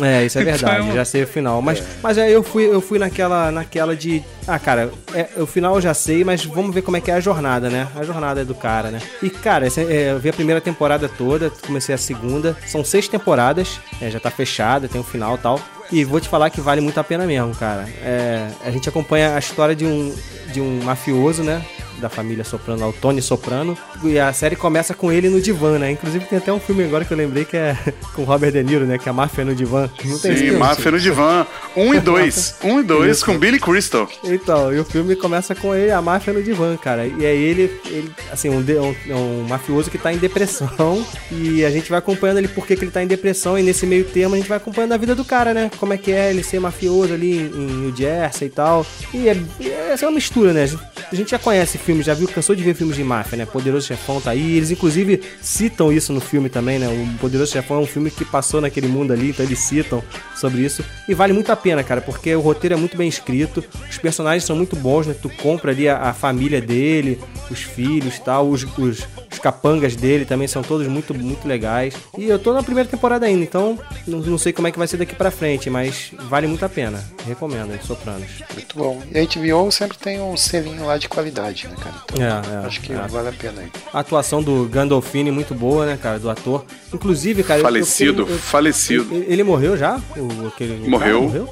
É, 0.02 0.26
isso 0.26 0.40
é 0.40 0.44
verdade, 0.46 0.82
Então, 0.84 0.96
já 0.96 1.06
sei 1.06 1.24
o 1.24 1.28
final. 1.28 1.62
Mas, 1.62 1.84
mas 2.02 2.18
aí 2.18 2.32
eu 2.32 2.42
fui, 2.44 2.66
eu 2.66 2.82
fui 2.82 2.98
naquela, 3.00 3.52
naquela 3.52 3.96
de. 3.96 4.24
Ah, 4.48 4.58
cara, 4.58 4.92
é, 5.14 5.28
o 5.38 5.46
final 5.46 5.76
eu 5.76 5.82
já 5.82 5.94
sei, 5.94 6.24
mas 6.24 6.44
vamos 6.46 6.74
ver 6.74 6.82
como 6.82 6.98
é 6.98 7.02
que 7.02 7.12
é 7.12 7.14
a 7.16 7.20
jornada, 7.20 7.70
né? 7.70 7.88
A 7.96 8.04
jornada 8.04 8.44
do 8.44 8.56
cara, 8.56 8.90
né? 8.92 9.00
E, 9.22 9.30
cara, 9.30 9.68
essa- 9.68 9.82
é, 9.82 10.12
eu 10.12 10.20
vi 10.20 10.30
a 10.30 10.34
primeira 10.34 10.60
temporada 10.60 11.08
toda, 11.10 11.50
comecei 11.66 11.94
a 11.94 11.98
segunda. 11.98 12.58
São 12.66 12.84
seis 12.84 13.08
temporadas, 13.08 13.80
é, 14.02 14.10
já 14.10 14.20
tá 14.20 14.32
fechada, 14.32 14.88
tem 14.88 15.00
um 15.00 15.04
final 15.04 15.36
e 15.36 15.40
tal. 15.40 15.60
E 15.92 16.04
vou 16.04 16.20
te 16.20 16.30
falar 16.30 16.52
que 16.52 16.62
vale 16.62 16.82
muito 16.82 17.00
a 17.00 17.04
pena 17.04 17.26
mesmo, 17.26 17.54
cara. 17.56 17.88
É, 18.04 18.48
a 18.64 18.70
gente 18.70 18.88
acompanha 18.88 19.36
a 19.36 19.40
história 19.40 19.76
de 19.76 19.86
um, 19.86 20.16
de 20.54 20.62
um 20.62 20.82
mafioso, 20.84 21.42
né? 21.44 21.64
Da 22.00 22.10
família 22.10 22.43
Soprano, 22.43 22.88
o 22.88 22.93
Tony 22.93 23.22
Soprano. 23.22 23.78
E 24.04 24.18
a 24.18 24.32
série 24.32 24.56
começa 24.56 24.93
com 24.93 25.12
ele 25.12 25.30
no 25.30 25.41
divã, 25.41 25.78
né? 25.78 25.91
Inclusive 25.91 26.26
tem 26.26 26.38
até 26.38 26.52
um 26.52 26.60
filme 26.60 26.84
agora 26.84 27.04
que 27.04 27.12
eu 27.12 27.18
lembrei 27.18 27.45
que 27.45 27.58
é 27.58 27.78
com 28.16 28.24
Robert 28.24 28.52
De 28.52 28.64
Niro, 28.64 28.86
né? 28.86 28.97
Que 28.97 29.10
é 29.10 29.12
a 29.12 29.14
máfia 29.14 29.43
no 29.43 29.54
divã. 29.54 29.89
Não 30.06 30.18
tem 30.18 30.36
Sim, 30.38 30.52
Máfia 30.52 30.91
no 30.91 31.00
Divã. 31.00 31.45
Um 31.76 31.94
e 31.94 32.00
dois. 32.00 32.56
Um 32.64 32.80
e 32.80 32.84
dois 32.84 33.24
com 33.24 33.38
Billy 33.38 33.60
Crystal. 33.60 34.10
Então, 34.24 34.74
e 34.74 34.80
o 34.80 34.86
filme 34.86 35.16
começa 35.16 35.54
com 35.54 35.74
ele, 35.74 35.92
a 35.92 36.02
máfia 36.02 36.34
no 36.34 36.42
divã, 36.42 36.76
cara. 36.78 37.06
E 37.06 37.26
aí 37.26 37.42
ele, 37.42 37.82
ele 37.86 38.12
assim, 38.32 38.50
um, 38.50 38.60
um, 38.60 39.16
um 39.16 39.48
mafioso 39.48 39.90
que 39.90 39.98
tá 39.98 40.12
em 40.12 40.18
depressão. 40.18 40.70
E 41.32 41.64
a 41.64 41.70
gente 41.70 41.90
vai 41.90 42.00
acompanhando 42.00 42.40
ele 42.40 42.48
porque 42.48 42.76
que 42.76 42.84
ele 42.84 42.92
tá 42.92 43.04
em 43.04 43.08
depressão. 43.08 43.58
E 43.58 43.62
nesse 43.62 43.86
meio 43.86 44.04
termo 44.04 44.36
a 44.36 44.38
gente 44.38 44.48
vai 44.48 44.58
acompanhando 44.58 44.94
a 44.94 44.98
vida 44.98 45.14
do 45.14 45.24
cara, 45.24 45.54
né? 45.54 45.70
Como 45.78 45.94
é 45.94 45.98
que 45.98 46.12
é 46.12 46.32
ele 46.32 46.44
ser 46.44 46.60
mafioso 46.60 47.14
ali 47.14 47.38
em, 47.38 47.46
em 47.46 47.66
New 47.82 47.96
Jersey 47.96 48.48
e 48.48 48.52
tal. 48.52 48.86
E 49.14 49.30
é, 49.30 49.38
é, 49.62 49.96
é 50.00 50.06
uma 50.06 50.12
mistura, 50.12 50.54
né? 50.54 50.64
A 50.64 50.66
gente, 50.66 50.84
a 51.12 51.16
gente 51.16 51.32
já 51.32 51.40
conhece 51.40 51.78
filmes, 51.78 52.06
já 52.06 52.14
viu, 52.14 52.28
cansou 52.28 52.56
de 52.56 52.64
ver 52.64 52.74
filmes 52.74 52.96
de 52.96 53.04
máfia, 53.04 53.38
né? 53.38 53.46
Poderoso 53.46 53.88
Chefão 53.88 54.20
tá 54.20 54.32
aí. 54.32 54.58
Eles, 54.58 54.72
inclusive, 54.72 55.22
citam 55.42 55.92
isso 55.92 56.12
no 56.12 56.20
filme 56.20 56.50
também, 56.50 56.80
né? 56.80 56.88
O 56.88 57.20
Poderoso 57.20 57.52
Chefão 57.52 57.78
é 57.78 57.82
um 57.82 57.88
filme 57.88 58.10
que 58.10 58.26
passou 58.26 58.60
naquele 58.60 58.88
mundo 58.88 59.14
ali, 59.14 59.30
então 59.30 59.46
eles 59.46 59.60
citam 59.60 60.04
sobre 60.36 60.62
isso. 60.62 60.84
E 61.08 61.14
vale 61.14 61.34
muito 61.34 61.52
a 61.52 61.56
pena, 61.60 61.84
cara, 61.84 62.01
porque 62.01 62.34
o 62.36 62.39
roteiro 62.41 62.74
é 62.74 62.78
muito 62.78 62.97
bem 62.97 63.07
escrito, 63.07 63.64
os 63.89 63.97
personagens 63.97 64.43
são 64.43 64.55
muito 64.55 64.76
bons, 64.76 65.05
né? 65.07 65.16
Tu 65.20 65.30
compra 65.30 65.72
ali 65.72 65.88
a, 65.88 65.97
a 66.10 66.14
família 66.14 66.62
dele, 66.62 67.20
os 67.51 67.60
filhos 67.62 68.16
e 68.18 68.22
tal, 68.22 68.47
os, 68.49 68.64
os, 68.78 69.07
os 69.32 69.39
capangas 69.39 69.95
dele 69.95 70.26
também 70.26 70.47
são 70.47 70.62
todos 70.64 70.88
muito, 70.88 71.14
muito 71.14 71.47
legais. 71.47 71.93
E 72.18 72.26
eu 72.26 72.39
tô 72.39 72.53
na 72.53 72.64
primeira 72.64 72.89
temporada 72.89 73.26
ainda, 73.26 73.43
então 73.43 73.78
não, 74.07 74.20
não 74.20 74.38
sei 74.38 74.51
como 74.53 74.68
é 74.68 74.72
que 74.72 74.78
vai 74.80 74.88
ser 74.88 74.97
daqui 74.97 75.16
pra 75.16 75.30
frente, 75.32 75.70
mas 75.70 76.12
vale 76.30 76.47
muito 76.47 76.64
a 76.66 76.70
pena. 76.70 77.03
Recomendo, 77.28 77.72
hein, 77.74 77.80
Sopranos. 77.86 78.28
Muito 78.53 78.76
bom. 78.78 79.01
E 79.14 79.20
a 79.20 79.24
HBO 79.26 79.72
sempre 79.72 79.97
tem 79.97 80.20
um 80.22 80.36
selinho 80.38 80.86
lá 80.86 80.97
de 80.97 81.07
qualidade, 81.10 81.68
né, 81.68 81.76
cara? 81.80 81.95
Então, 82.14 82.26
É, 82.26 82.64
é, 82.64 82.68
acho 82.68 82.82
que 82.82 82.93
é. 82.93 82.95
vale 83.07 83.30
a 83.30 83.34
pena 83.34 83.62
aí. 83.62 83.68
A 83.93 83.99
atuação 83.99 84.41
do 84.41 84.66
Gandolfini 84.70 85.32
muito 85.32 85.53
boa, 85.53 85.86
né, 85.86 85.97
cara, 86.01 86.20
do 86.20 86.30
ator. 86.30 86.66
Inclusive, 86.93 87.43
cara... 87.43 87.60
eu- 87.60 87.64
eu- 87.64 87.66
Falecido, 87.70 88.22
eu- 88.24 88.30
eu- 88.30 88.38
falecido. 88.39 89.07
Ele, 89.14 89.26
ele 89.30 89.43
morreu 89.43 89.78
já? 89.78 89.99
O, 90.18 90.47
aquele, 90.47 90.86
o 90.86 90.89
Morreu. 90.89 91.20
cara 91.20 91.20
morreu? 91.22 91.49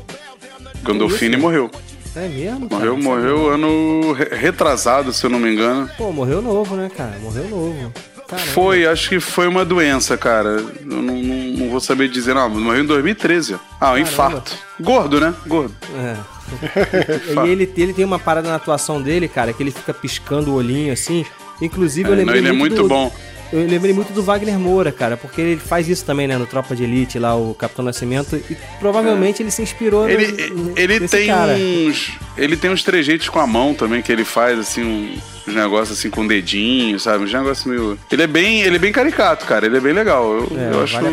Gandolfini 0.84 1.36
Isso, 1.36 1.42
morreu. 1.42 1.70
É 2.16 2.28
mesmo? 2.28 2.68
cara? 2.70 2.86
Morreu, 2.86 2.98
Não 2.98 3.04
sabia. 3.04 3.10
morreu 3.36 3.50
ano 3.54 4.12
re- 4.14 4.36
retrasado, 4.36 5.14
se 5.14 5.24
eu 5.26 5.30
não 5.30 5.40
me 5.40 5.52
engano. 5.54 5.90
Pô, 5.98 6.12
morreu 6.12 6.42
novo, 6.42 6.76
né, 6.76 6.90
cara? 6.96 7.18
Morreu 7.22 7.48
novo. 7.48 7.94
Caramba. 8.28 8.48
Foi, 8.52 8.86
acho 8.86 9.08
que 9.10 9.20
foi 9.20 9.48
uma 9.48 9.64
doença, 9.64 10.18
cara. 10.18 10.50
Eu 10.50 10.72
não, 10.86 11.02
não- 11.02 11.58
não 11.58 11.70
vou 11.70 11.80
saber 11.80 12.10
dizer, 12.10 12.34
não. 12.36 12.50
Morreu 12.50 12.84
em 12.84 12.86
2013. 12.88 13.54
ó. 13.54 13.58
Ah, 13.80 13.94
um 13.94 13.98
infarto. 14.00 14.54
Gordo, 14.80 15.20
né? 15.20 15.34
Gordo. 15.46 15.74
É. 15.96 16.16
e 17.46 17.50
ele, 17.50 17.72
ele 17.78 17.94
tem 17.94 18.04
uma 18.06 18.20
parada 18.20 18.50
na 18.50 18.56
atuação 18.56 19.02
dele, 19.02 19.28
cara, 19.28 19.54
que 19.54 19.62
ele 19.64 19.72
fica 19.72 19.94
piscando 19.94 20.52
o 20.52 20.56
olhinho 20.56 20.92
assim. 20.92 21.26
Inclusive, 21.62 22.10
eu 22.10 22.14
É, 22.14 22.18
não, 22.18 22.24
lembrei 22.24 22.42
ele 22.42 22.50
é 22.50 22.52
muito 22.52 22.76
do- 22.84 22.88
bom. 22.88 23.14
Eu 23.52 23.66
lembrei 23.66 23.94
muito 23.94 24.12
do 24.12 24.22
Wagner 24.22 24.60
Moura, 24.60 24.92
cara, 24.92 25.16
porque 25.16 25.40
ele 25.40 25.58
faz 25.58 25.88
isso 25.88 26.04
também, 26.04 26.28
né, 26.28 26.38
no 26.38 26.46
Tropa 26.46 26.76
de 26.76 26.84
Elite, 26.84 27.18
lá, 27.18 27.36
o 27.36 27.54
Capitão 27.54 27.86
Nascimento, 27.86 28.36
e 28.50 28.58
provavelmente 28.80 29.42
ele 29.42 29.52
se 29.52 29.62
inspirou 29.62 30.04
no- 30.04 30.10
Ele, 30.10 30.50
no- 30.50 30.74
ele 30.78 31.00
nesse 31.00 31.18
tem 31.18 31.28
cara. 31.28 31.54
uns. 31.54 32.12
Ele 32.38 32.58
tem 32.58 32.70
uns 32.70 32.84
trejeitos 32.84 33.30
com 33.30 33.40
a 33.40 33.48
mão 33.48 33.74
também, 33.74 34.02
que 34.02 34.12
ele 34.12 34.26
faz, 34.26 34.60
assim, 34.60 34.84
um- 34.84 35.18
uns 35.48 35.56
negócios 35.56 35.98
assim 35.98 36.10
com 36.10 36.26
o 36.26 36.28
dedinho, 36.28 37.00
sabe? 37.00 37.24
Uns 37.24 37.32
negócios 37.32 37.66
meio. 37.66 37.98
Ele 38.12 38.24
é 38.24 38.28
bem. 38.28 38.62
Ele 38.64 38.76
é 38.76 38.80
bem 38.80 38.92
caricato, 38.92 39.46
cara. 39.46 39.66
Ele 39.66 39.78
é 39.78 39.80
bem 39.80 39.94
legal. 39.94 40.26
Eu, 40.30 40.52
É, 40.60 40.74
eu 40.74 40.84
acho. 40.84 40.96
vale 40.96 41.08
a 41.08 41.10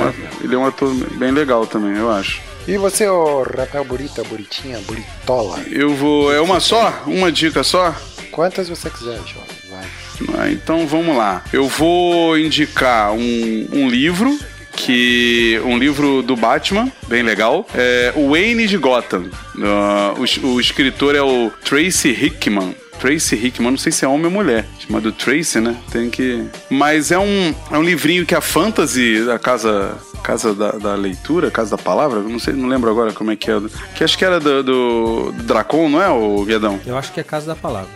uma- 0.00 0.14
ele 0.44 0.54
é 0.54 0.58
um 0.58 0.66
ator 0.66 0.94
bem 1.16 1.32
legal 1.32 1.66
também, 1.66 1.96
eu 1.98 2.08
acho. 2.10 2.40
E 2.68 2.78
você, 2.78 3.08
ô 3.08 3.42
Rafael 3.42 3.84
Burita, 3.84 4.22
Buritinha, 4.22 4.78
Buritola? 4.86 5.58
Eu 5.70 5.92
vou. 5.94 6.32
É 6.32 6.40
uma 6.40 6.60
só? 6.60 7.02
Uma 7.04 7.32
dica 7.32 7.62
só? 7.64 7.92
Quantas 8.30 8.68
você 8.68 8.88
quiser, 8.88 9.16
jovem. 9.26 9.63
Ah, 10.36 10.50
então 10.50 10.86
vamos 10.86 11.16
lá. 11.16 11.42
Eu 11.52 11.68
vou 11.68 12.38
indicar 12.38 13.12
um, 13.12 13.68
um 13.72 13.88
livro 13.88 14.38
que 14.76 15.60
um 15.64 15.78
livro 15.78 16.22
do 16.22 16.36
Batman, 16.36 16.90
bem 17.06 17.22
legal. 17.22 17.66
É 17.74 18.12
o 18.16 18.30
Wayne 18.30 18.66
de 18.66 18.76
Gotham. 18.76 19.30
Ah, 19.62 20.14
o, 20.16 20.48
o 20.48 20.60
escritor 20.60 21.14
é 21.14 21.22
o 21.22 21.50
Tracy 21.64 22.10
Hickman. 22.10 22.74
Tracy 22.98 23.34
Hickman, 23.34 23.72
não 23.72 23.78
sei 23.78 23.92
se 23.92 24.04
é 24.04 24.08
homem 24.08 24.26
ou 24.26 24.30
mulher. 24.30 24.64
Chamado 24.78 25.12
Tracy, 25.12 25.60
né? 25.60 25.76
Tem 25.90 26.08
que. 26.10 26.44
Mas 26.70 27.10
é 27.10 27.18
um, 27.18 27.54
é 27.70 27.78
um 27.78 27.82
livrinho 27.82 28.24
que 28.24 28.34
a 28.34 28.40
Fantasy, 28.40 29.24
da 29.24 29.38
casa. 29.38 29.96
Casa 30.22 30.54
da, 30.54 30.70
da 30.70 30.94
leitura, 30.94 31.50
Casa 31.50 31.76
da 31.76 31.82
Palavra, 31.82 32.20
não 32.20 32.38
sei, 32.38 32.54
não 32.54 32.66
lembro 32.66 32.90
agora 32.90 33.12
como 33.12 33.30
é 33.30 33.36
que 33.36 33.50
é. 33.50 33.60
Que 33.94 34.02
acho 34.02 34.16
que 34.16 34.24
era 34.24 34.40
do, 34.40 34.62
do, 34.62 35.32
Dracon, 35.42 35.86
não 35.90 36.00
é, 36.00 36.08
o 36.08 36.42
Guedão? 36.46 36.80
Eu 36.86 36.96
acho 36.96 37.12
que 37.12 37.20
é 37.20 37.22
Casa 37.22 37.48
da 37.48 37.54
Palavra. 37.54 37.90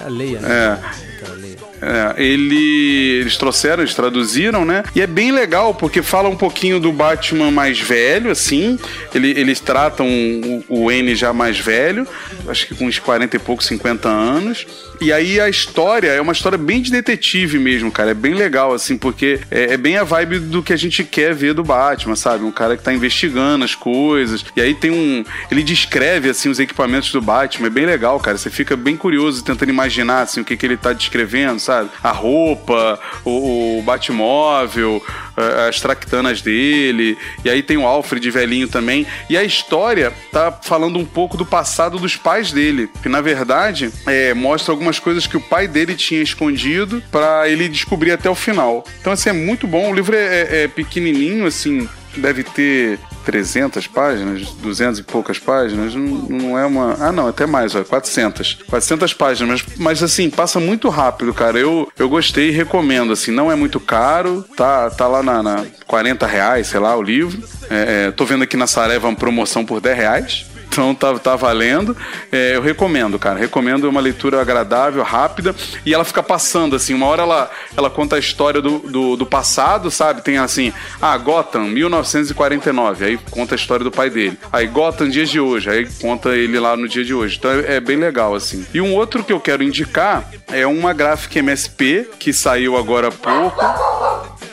É 0.00 0.06
a 0.06 0.08
Leia, 0.08 0.40
né? 0.40 0.48
É. 0.50 1.30
Leia. 1.34 1.43
É, 1.80 2.22
ele, 2.22 3.20
eles 3.20 3.36
trouxeram, 3.36 3.82
eles 3.82 3.94
traduziram, 3.94 4.64
né? 4.64 4.82
E 4.94 5.00
é 5.00 5.06
bem 5.06 5.32
legal, 5.32 5.74
porque 5.74 6.02
fala 6.02 6.28
um 6.28 6.36
pouquinho 6.36 6.80
do 6.80 6.92
Batman 6.92 7.50
mais 7.50 7.80
velho, 7.80 8.30
assim. 8.30 8.78
Ele, 9.14 9.30
eles 9.30 9.60
tratam 9.60 10.06
o, 10.06 10.64
o 10.68 10.90
N 10.90 11.14
já 11.14 11.32
mais 11.32 11.58
velho, 11.58 12.06
acho 12.48 12.66
que 12.66 12.74
com 12.74 12.86
uns 12.86 12.98
40 12.98 13.36
e 13.36 13.38
poucos, 13.38 13.66
50 13.66 14.08
anos. 14.08 14.66
E 15.00 15.12
aí 15.12 15.40
a 15.40 15.48
história 15.48 16.10
é 16.10 16.20
uma 16.20 16.32
história 16.32 16.56
bem 16.56 16.80
de 16.80 16.90
detetive 16.90 17.58
mesmo, 17.58 17.90
cara. 17.90 18.12
É 18.12 18.14
bem 18.14 18.34
legal, 18.34 18.72
assim, 18.72 18.96
porque 18.96 19.40
é, 19.50 19.74
é 19.74 19.76
bem 19.76 19.96
a 19.96 20.04
vibe 20.04 20.38
do 20.38 20.62
que 20.62 20.72
a 20.72 20.76
gente 20.76 21.02
quer 21.04 21.34
ver 21.34 21.52
do 21.52 21.64
Batman, 21.64 22.16
sabe? 22.16 22.44
Um 22.44 22.52
cara 22.52 22.76
que 22.76 22.82
tá 22.82 22.92
investigando 22.92 23.64
as 23.64 23.74
coisas. 23.74 24.44
E 24.56 24.60
aí 24.60 24.74
tem 24.74 24.90
um. 24.90 25.24
Ele 25.50 25.62
descreve, 25.62 26.30
assim, 26.30 26.48
os 26.48 26.58
equipamentos 26.58 27.10
do 27.12 27.20
Batman. 27.20 27.66
É 27.66 27.70
bem 27.70 27.86
legal, 27.86 28.18
cara. 28.20 28.38
Você 28.38 28.50
fica 28.50 28.76
bem 28.76 28.96
curioso 28.96 29.44
tentando 29.44 29.68
imaginar, 29.68 30.22
assim, 30.22 30.40
o 30.40 30.44
que, 30.44 30.56
que 30.56 30.64
ele 30.64 30.76
tá 30.76 30.92
descrevendo, 30.92 31.58
sabe? 31.64 31.90
A 32.02 32.10
roupa, 32.10 32.98
o, 33.24 33.78
o 33.78 33.82
Batmóvel, 33.82 35.02
eh, 35.36 35.68
as 35.68 35.80
tractanas 35.80 36.40
dele. 36.42 37.16
E 37.44 37.50
aí 37.50 37.62
tem 37.62 37.76
o 37.76 37.86
Alfred 37.86 38.30
velhinho 38.30 38.68
também. 38.68 39.06
E 39.28 39.36
a 39.36 39.42
história 39.44 40.12
tá 40.32 40.52
falando 40.62 40.98
um 40.98 41.04
pouco 41.04 41.36
do 41.36 41.44
passado 41.46 41.98
dos 41.98 42.16
pais 42.16 42.52
dele. 42.52 42.88
Que 43.02 43.08
na 43.08 43.20
verdade 43.20 43.90
é, 44.06 44.32
mostra 44.34 44.72
algumas 44.72 44.98
coisas 44.98 45.26
que 45.26 45.36
o 45.36 45.40
pai 45.40 45.66
dele 45.66 45.94
tinha 45.94 46.22
escondido 46.22 47.02
pra 47.10 47.48
ele 47.48 47.68
descobrir 47.68 48.12
até 48.12 48.28
o 48.30 48.34
final. 48.34 48.84
Então, 49.00 49.12
assim, 49.12 49.30
é 49.30 49.32
muito 49.32 49.66
bom. 49.66 49.90
O 49.90 49.94
livro 49.94 50.14
é, 50.14 50.18
é- 50.24 50.62
é 50.64 50.68
pequenininho, 50.68 51.46
assim. 51.46 51.88
deve 52.16 52.44
ter 52.44 52.98
300 53.24 53.86
páginas, 53.86 54.48
200 54.50 55.00
e 55.00 55.02
poucas 55.02 55.38
páginas, 55.38 55.94
não, 55.94 56.02
não 56.02 56.58
é 56.58 56.64
uma... 56.64 56.96
Ah, 57.00 57.12
não, 57.12 57.28
até 57.28 57.46
mais, 57.46 57.74
ó, 57.74 57.82
400. 57.84 58.64
400 58.68 59.14
páginas, 59.14 59.62
mas, 59.62 59.78
mas 59.78 60.02
assim, 60.02 60.30
passa 60.30 60.60
muito 60.60 60.88
rápido, 60.88 61.32
cara. 61.32 61.58
Eu, 61.58 61.90
eu 61.98 62.08
gostei 62.08 62.48
e 62.48 62.52
recomendo, 62.52 63.12
assim, 63.12 63.30
não 63.30 63.50
é 63.50 63.54
muito 63.54 63.80
caro, 63.80 64.44
tá, 64.56 64.90
tá 64.90 65.06
lá 65.06 65.22
na, 65.22 65.42
na 65.42 65.64
40 65.86 66.26
reais, 66.26 66.66
sei 66.66 66.80
lá, 66.80 66.96
o 66.96 67.02
livro. 67.02 67.42
É, 67.70 68.06
é, 68.06 68.10
tô 68.10 68.24
vendo 68.24 68.44
aqui 68.44 68.56
na 68.56 68.66
Sareva 68.66 69.08
uma 69.08 69.16
promoção 69.16 69.64
por 69.64 69.80
10 69.80 69.96
reais. 69.96 70.46
Então 70.74 70.92
tá, 70.92 71.16
tá 71.20 71.36
valendo. 71.36 71.96
É, 72.32 72.56
eu 72.56 72.60
recomendo, 72.60 73.16
cara. 73.16 73.38
Recomendo 73.38 73.84
uma 73.84 74.00
leitura 74.00 74.40
agradável, 74.40 75.04
rápida. 75.04 75.54
E 75.86 75.94
ela 75.94 76.04
fica 76.04 76.20
passando, 76.20 76.74
assim. 76.74 76.92
Uma 76.94 77.06
hora 77.06 77.22
ela, 77.22 77.50
ela 77.76 77.88
conta 77.88 78.16
a 78.16 78.18
história 78.18 78.60
do, 78.60 78.80
do, 78.80 79.16
do 79.16 79.24
passado, 79.24 79.88
sabe? 79.88 80.22
Tem 80.22 80.36
assim, 80.36 80.72
ah, 81.00 81.16
Gotham, 81.16 81.62
1949. 81.66 83.04
Aí 83.04 83.18
conta 83.30 83.54
a 83.54 83.56
história 83.56 83.84
do 83.84 83.90
pai 83.92 84.10
dele. 84.10 84.36
Aí 84.52 84.66
Gotham, 84.66 85.08
dias 85.08 85.30
de 85.30 85.38
hoje. 85.38 85.70
Aí 85.70 85.88
conta 86.00 86.30
ele 86.30 86.58
lá 86.58 86.76
no 86.76 86.88
dia 86.88 87.04
de 87.04 87.14
hoje. 87.14 87.36
Então 87.38 87.52
é, 87.52 87.76
é 87.76 87.80
bem 87.80 87.96
legal, 87.96 88.34
assim. 88.34 88.66
E 88.74 88.80
um 88.80 88.94
outro 88.94 89.22
que 89.22 89.32
eu 89.32 89.38
quero 89.38 89.62
indicar 89.62 90.28
é 90.50 90.66
uma 90.66 90.92
gráfica 90.92 91.38
MSP 91.38 92.10
que 92.18 92.32
saiu 92.32 92.76
agora 92.76 93.08
há 93.08 93.12
pouco. 93.12 94.03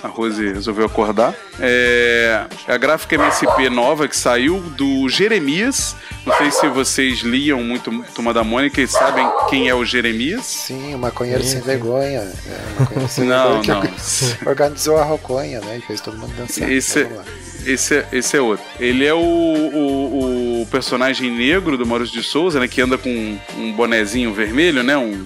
A 0.03 0.07
Rose 0.07 0.41
resolveu 0.53 0.85
acordar. 0.85 1.33
É 1.59 2.45
a 2.67 2.75
gráfica 2.77 3.15
MSP 3.15 3.69
nova 3.69 4.07
que 4.07 4.15
saiu 4.17 4.59
do 4.59 5.07
Jeremias. 5.07 5.95
Não 6.25 6.35
sei 6.37 6.49
se 6.51 6.67
vocês 6.69 7.19
liam 7.19 7.63
muito 7.63 7.91
Turma 8.15 8.33
da 8.33 8.43
Mônica 8.43 8.81
e 8.81 8.87
sabem 8.87 9.27
quem 9.49 9.69
é 9.69 9.75
o 9.75 9.85
Jeremias. 9.85 10.45
Sim, 10.45 10.95
o 10.95 10.97
maconheiro 10.97 11.43
sem 11.43 11.61
vergonha. 11.61 12.21
É, 12.51 12.77
o 12.77 12.79
maconheiro 12.81 13.09
sem 13.09 13.25
Não, 13.25 13.61
vergonha 13.61 13.75
não. 13.75 13.81
que 13.81 14.49
organizou 14.49 14.97
a 14.97 15.03
roconha, 15.03 15.59
né? 15.61 15.77
E 15.77 15.81
fez 15.81 16.01
todo 16.01 16.17
mundo 16.17 16.33
dançar. 16.35 16.69
Esse, 16.71 17.03
lá. 17.03 17.23
esse, 17.65 17.95
é- 17.97 18.07
esse 18.11 18.37
é 18.37 18.41
outro. 18.41 18.65
Ele 18.79 19.05
é 19.05 19.13
o, 19.13 19.17
o, 19.19 20.19
o 20.19 20.40
personagem 20.65 21.31
negro 21.31 21.77
do 21.77 21.85
Maurício 21.85 22.19
de 22.19 22.27
Souza, 22.27 22.59
né? 22.59 22.67
Que 22.67 22.81
anda 22.81 22.97
com 22.97 23.37
um 23.57 23.71
bonezinho 23.73 24.33
vermelho, 24.33 24.83
né? 24.83 24.97
Um, 24.97 25.25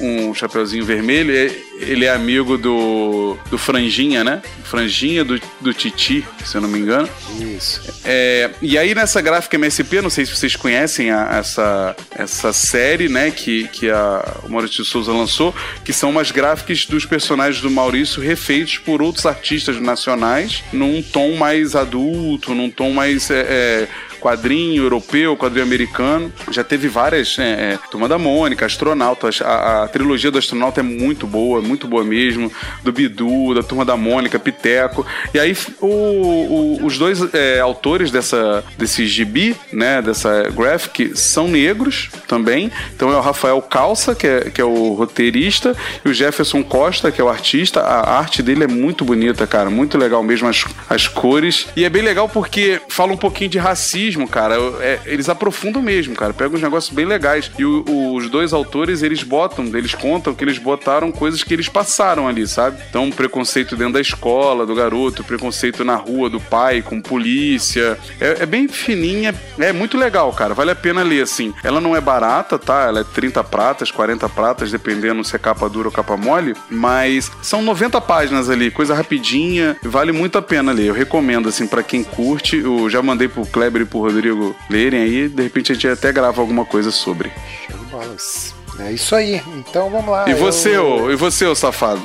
um 0.00 0.34
chapeuzinho 0.34 0.84
vermelho. 0.84 1.32
Ele 1.80 2.04
é 2.04 2.10
amigo 2.12 2.58
do, 2.58 3.36
do 3.50 3.56
Franjinha, 3.58 4.24
né? 4.24 4.42
Franjinha 4.64 5.24
do, 5.24 5.40
do 5.60 5.72
Titi, 5.72 6.26
se 6.44 6.56
eu 6.56 6.60
não 6.60 6.68
me 6.68 6.78
engano. 6.78 7.08
Isso. 7.40 7.80
É, 8.04 8.50
e 8.60 8.76
aí 8.76 8.94
nessa 8.94 9.20
gráfica 9.20 9.56
MSP, 9.56 10.00
não 10.02 10.10
sei 10.10 10.26
se 10.26 10.34
vocês 10.36 10.56
conhecem 10.56 11.10
a- 11.10 11.36
essa, 11.38 11.96
essa 12.16 12.52
série, 12.52 13.08
né, 13.08 13.30
que, 13.30 13.68
que 13.68 13.88
a, 13.90 14.36
o 14.44 14.48
Maurício 14.50 14.82
de 14.82 14.88
Souza 14.90 15.12
lançou, 15.12 15.54
que 15.84 15.92
são 15.92 16.10
umas 16.10 16.30
gráficas 16.30 16.84
dos 16.86 17.06
personagens 17.06 17.62
do 17.62 17.70
Maurício 17.70 18.20
refeitos 18.22 18.78
por 18.78 19.00
outros 19.00 19.24
artistas 19.24 19.80
nacionais 19.80 20.62
num 20.72 21.00
tom 21.02 21.36
mais 21.36 21.76
adulto, 21.76 22.54
num 22.54 22.70
tom 22.70 22.92
mais 22.92 23.30
é, 23.30 23.40
é, 23.48 23.88
quadrinho 24.18 24.82
europeu, 24.82 25.36
quadrinho 25.36 25.64
americano. 25.64 26.32
Já 26.50 26.62
teve 26.64 26.88
várias, 26.88 27.38
é, 27.38 27.74
é, 27.74 27.78
Turma 27.90 28.08
da 28.08 28.18
Mônica, 28.18 28.66
Astronauta, 28.66 29.28
a, 29.44 29.84
a 29.84 29.88
trilogia 29.88 30.30
do 30.30 30.38
Astronauta 30.38 30.80
é 30.80 30.82
muito 30.82 31.26
boa, 31.26 31.60
muito 31.60 31.86
boa 31.86 32.04
mesmo, 32.04 32.50
do 32.82 32.92
Bidu, 32.92 33.54
da 33.54 33.62
Turma 33.62 33.84
da 33.84 33.96
Mônica, 33.96 34.38
Piteco. 34.38 35.06
E 35.32 35.38
aí 35.38 35.56
o- 35.80 35.86
o- 35.86 36.86
os 36.86 36.98
dois 36.98 37.18
é, 37.34 37.60
autores 37.60 38.10
dessa, 38.10 38.64
desse 38.76 39.06
gibi, 39.06 39.56
né, 39.72 40.00
dessa 40.02 40.44
graphic, 40.50 41.16
são 41.16 41.48
negros 41.48 42.10
também. 42.26 42.70
Então 42.94 43.12
é 43.12 43.16
o 43.16 43.20
Rafael 43.20 43.60
Calça, 43.62 44.14
que 44.14 44.26
é, 44.26 44.40
que 44.50 44.60
é 44.60 44.64
o 44.64 44.94
roteirista, 44.94 45.76
e 46.04 46.08
o 46.08 46.14
Jefferson 46.14 46.62
Costa, 46.62 47.10
que 47.10 47.20
é 47.20 47.24
o 47.24 47.28
artista. 47.28 47.80
A 47.80 48.18
arte 48.18 48.42
dele 48.42 48.64
é 48.64 48.66
muito 48.66 49.04
bonita, 49.04 49.46
cara, 49.46 49.70
muito 49.70 49.96
legal 49.98 50.22
mesmo 50.22 50.48
as, 50.48 50.64
as 50.88 51.06
cores. 51.06 51.66
E 51.76 51.84
é 51.84 51.88
bem 51.90 52.02
legal 52.02 52.28
porque 52.28 52.80
fala 52.88 53.12
um 53.12 53.16
pouquinho 53.16 53.50
de 53.50 53.58
racismo, 53.58 53.98
cara. 54.26 54.54
É, 54.80 55.00
eles 55.06 55.28
aprofundam 55.28 55.82
mesmo, 55.82 56.14
cara. 56.14 56.32
Pegam 56.32 56.54
uns 56.56 56.62
negócios 56.62 56.92
bem 56.94 57.04
legais. 57.04 57.50
E 57.58 57.64
o- 57.64 58.14
os 58.14 58.28
dois 58.30 58.52
autores, 58.52 59.02
eles 59.02 59.22
botam, 59.22 59.64
eles 59.74 59.94
contam 59.94 60.34
que 60.34 60.44
eles 60.44 60.58
botaram 60.58 61.10
coisas 61.12 61.42
que 61.42 61.52
eles 61.52 61.68
passaram 61.68 62.26
ali, 62.28 62.46
sabe? 62.46 62.78
Então, 62.88 63.10
preconceito 63.10 63.76
dentro 63.76 63.94
da 63.94 64.00
escola, 64.00 64.64
do 64.66 64.74
garoto, 64.74 65.22
preconceito 65.24 65.84
na 65.84 65.96
rua 65.96 66.28
do 66.30 66.40
pai 66.40 66.82
com 66.82 67.00
polícia. 67.00 67.98
É, 68.20 68.38
é 68.42 68.46
bem 68.46 68.68
fininha, 68.68 69.34
é 69.58 69.72
muito 69.72 69.96
legal, 69.98 70.32
cara. 70.32 70.54
Vale 70.54 70.70
a 70.70 70.74
pena 70.76 71.02
ler, 71.02 71.22
assim. 71.22 71.52
Ela 71.62 71.80
não 71.80 71.94
é 71.96 72.00
barata, 72.00 72.58
tá? 72.58 72.84
Ela 72.88 73.00
é 73.00 73.04
30 73.04 73.42
pratas, 73.44 73.90
40 73.90 74.28
pratas, 74.28 74.70
dependendo 74.70 75.22
se 75.24 75.34
é 75.36 75.38
capa 75.38 75.68
dura 75.68 75.88
ou 75.88 75.92
capa 75.92 76.16
mole. 76.16 76.54
Mas 76.70 77.30
são 77.42 77.62
90 77.62 78.00
páginas 78.00 78.48
ali, 78.50 78.70
coisa 78.70 78.94
rapidinha. 78.94 79.76
Vale 79.82 80.12
muito 80.12 80.38
a 80.38 80.42
pena 80.42 80.72
ler. 80.72 80.86
Eu 80.88 80.94
recomendo, 80.94 81.48
assim, 81.48 81.66
pra 81.66 81.82
quem 81.82 82.02
curte. 82.04 82.56
Eu 82.58 82.88
já 82.88 83.02
mandei 83.02 83.28
pro 83.28 83.44
Kleber 83.46 83.82
e 83.82 83.84
pro 83.84 83.97
Rodrigo 84.00 84.54
lerem 84.68 85.00
aí. 85.00 85.28
De 85.28 85.42
repente 85.42 85.72
a 85.72 85.74
gente 85.74 85.88
até 85.88 86.12
grava 86.12 86.40
alguma 86.40 86.64
coisa 86.64 86.90
sobre. 86.90 87.30
Show 87.66 87.78
de 87.78 87.84
bolas. 87.86 88.54
É 88.78 88.92
isso 88.92 89.14
aí. 89.14 89.42
Então 89.56 89.90
vamos 89.90 90.10
lá. 90.10 90.28
E 90.28 90.34
você, 90.34 90.76
eu... 90.76 90.86
ô, 90.86 91.10
e 91.10 91.16
você, 91.16 91.46
ô 91.46 91.54
safado? 91.54 92.00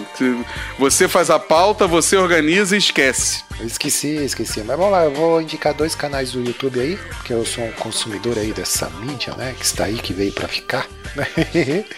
Você 0.80 1.08
faz 1.08 1.30
a 1.30 1.38
pauta, 1.38 1.86
você 1.86 2.18
organiza 2.18 2.76
e 2.76 2.80
esquece. 2.80 3.44
Eu 3.60 3.68
esqueci, 3.68 4.16
esqueci. 4.16 4.62
Mas 4.64 4.78
vamos 4.78 4.92
lá, 4.92 5.06
eu 5.06 5.14
vou 5.14 5.42
indicar 5.42 5.74
dois 5.74 5.94
canais 5.94 6.32
do 6.32 6.44
YouTube 6.44 6.80
aí, 6.80 6.98
porque 6.98 7.34
eu 7.34 7.46
sou 7.46 7.64
um 7.64 7.72
consumidor 7.74 8.38
aí 8.38 8.52
dessa 8.52 8.90
mídia, 8.90 9.36
né? 9.36 9.54
Que 9.58 9.66
está 9.66 9.86
aí, 9.86 9.96
que 9.96 10.14
veio 10.14 10.32
pra 10.34 10.48
ficar. 10.48 10.88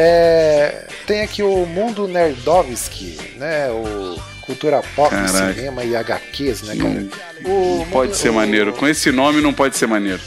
É, 0.00 0.86
tem 1.08 1.22
aqui 1.22 1.42
o 1.42 1.66
Mundo 1.66 2.06
Nerdovski, 2.06 3.18
né? 3.34 3.68
O 3.68 4.16
Cultura 4.48 4.80
Pop, 4.96 5.10
Caraca. 5.10 5.52
cinema 5.52 5.84
e 5.84 5.94
HQs, 5.94 6.62
né, 6.62 6.74
Não, 6.74 6.86
cara? 7.06 7.06
O 7.44 7.78
não 7.80 7.86
pode 7.90 8.16
ser 8.16 8.32
maneiro. 8.32 8.72
Com 8.72 8.88
esse 8.88 9.12
nome 9.12 9.42
não 9.42 9.52
pode 9.52 9.76
ser 9.76 9.86
maneiro. 9.86 10.20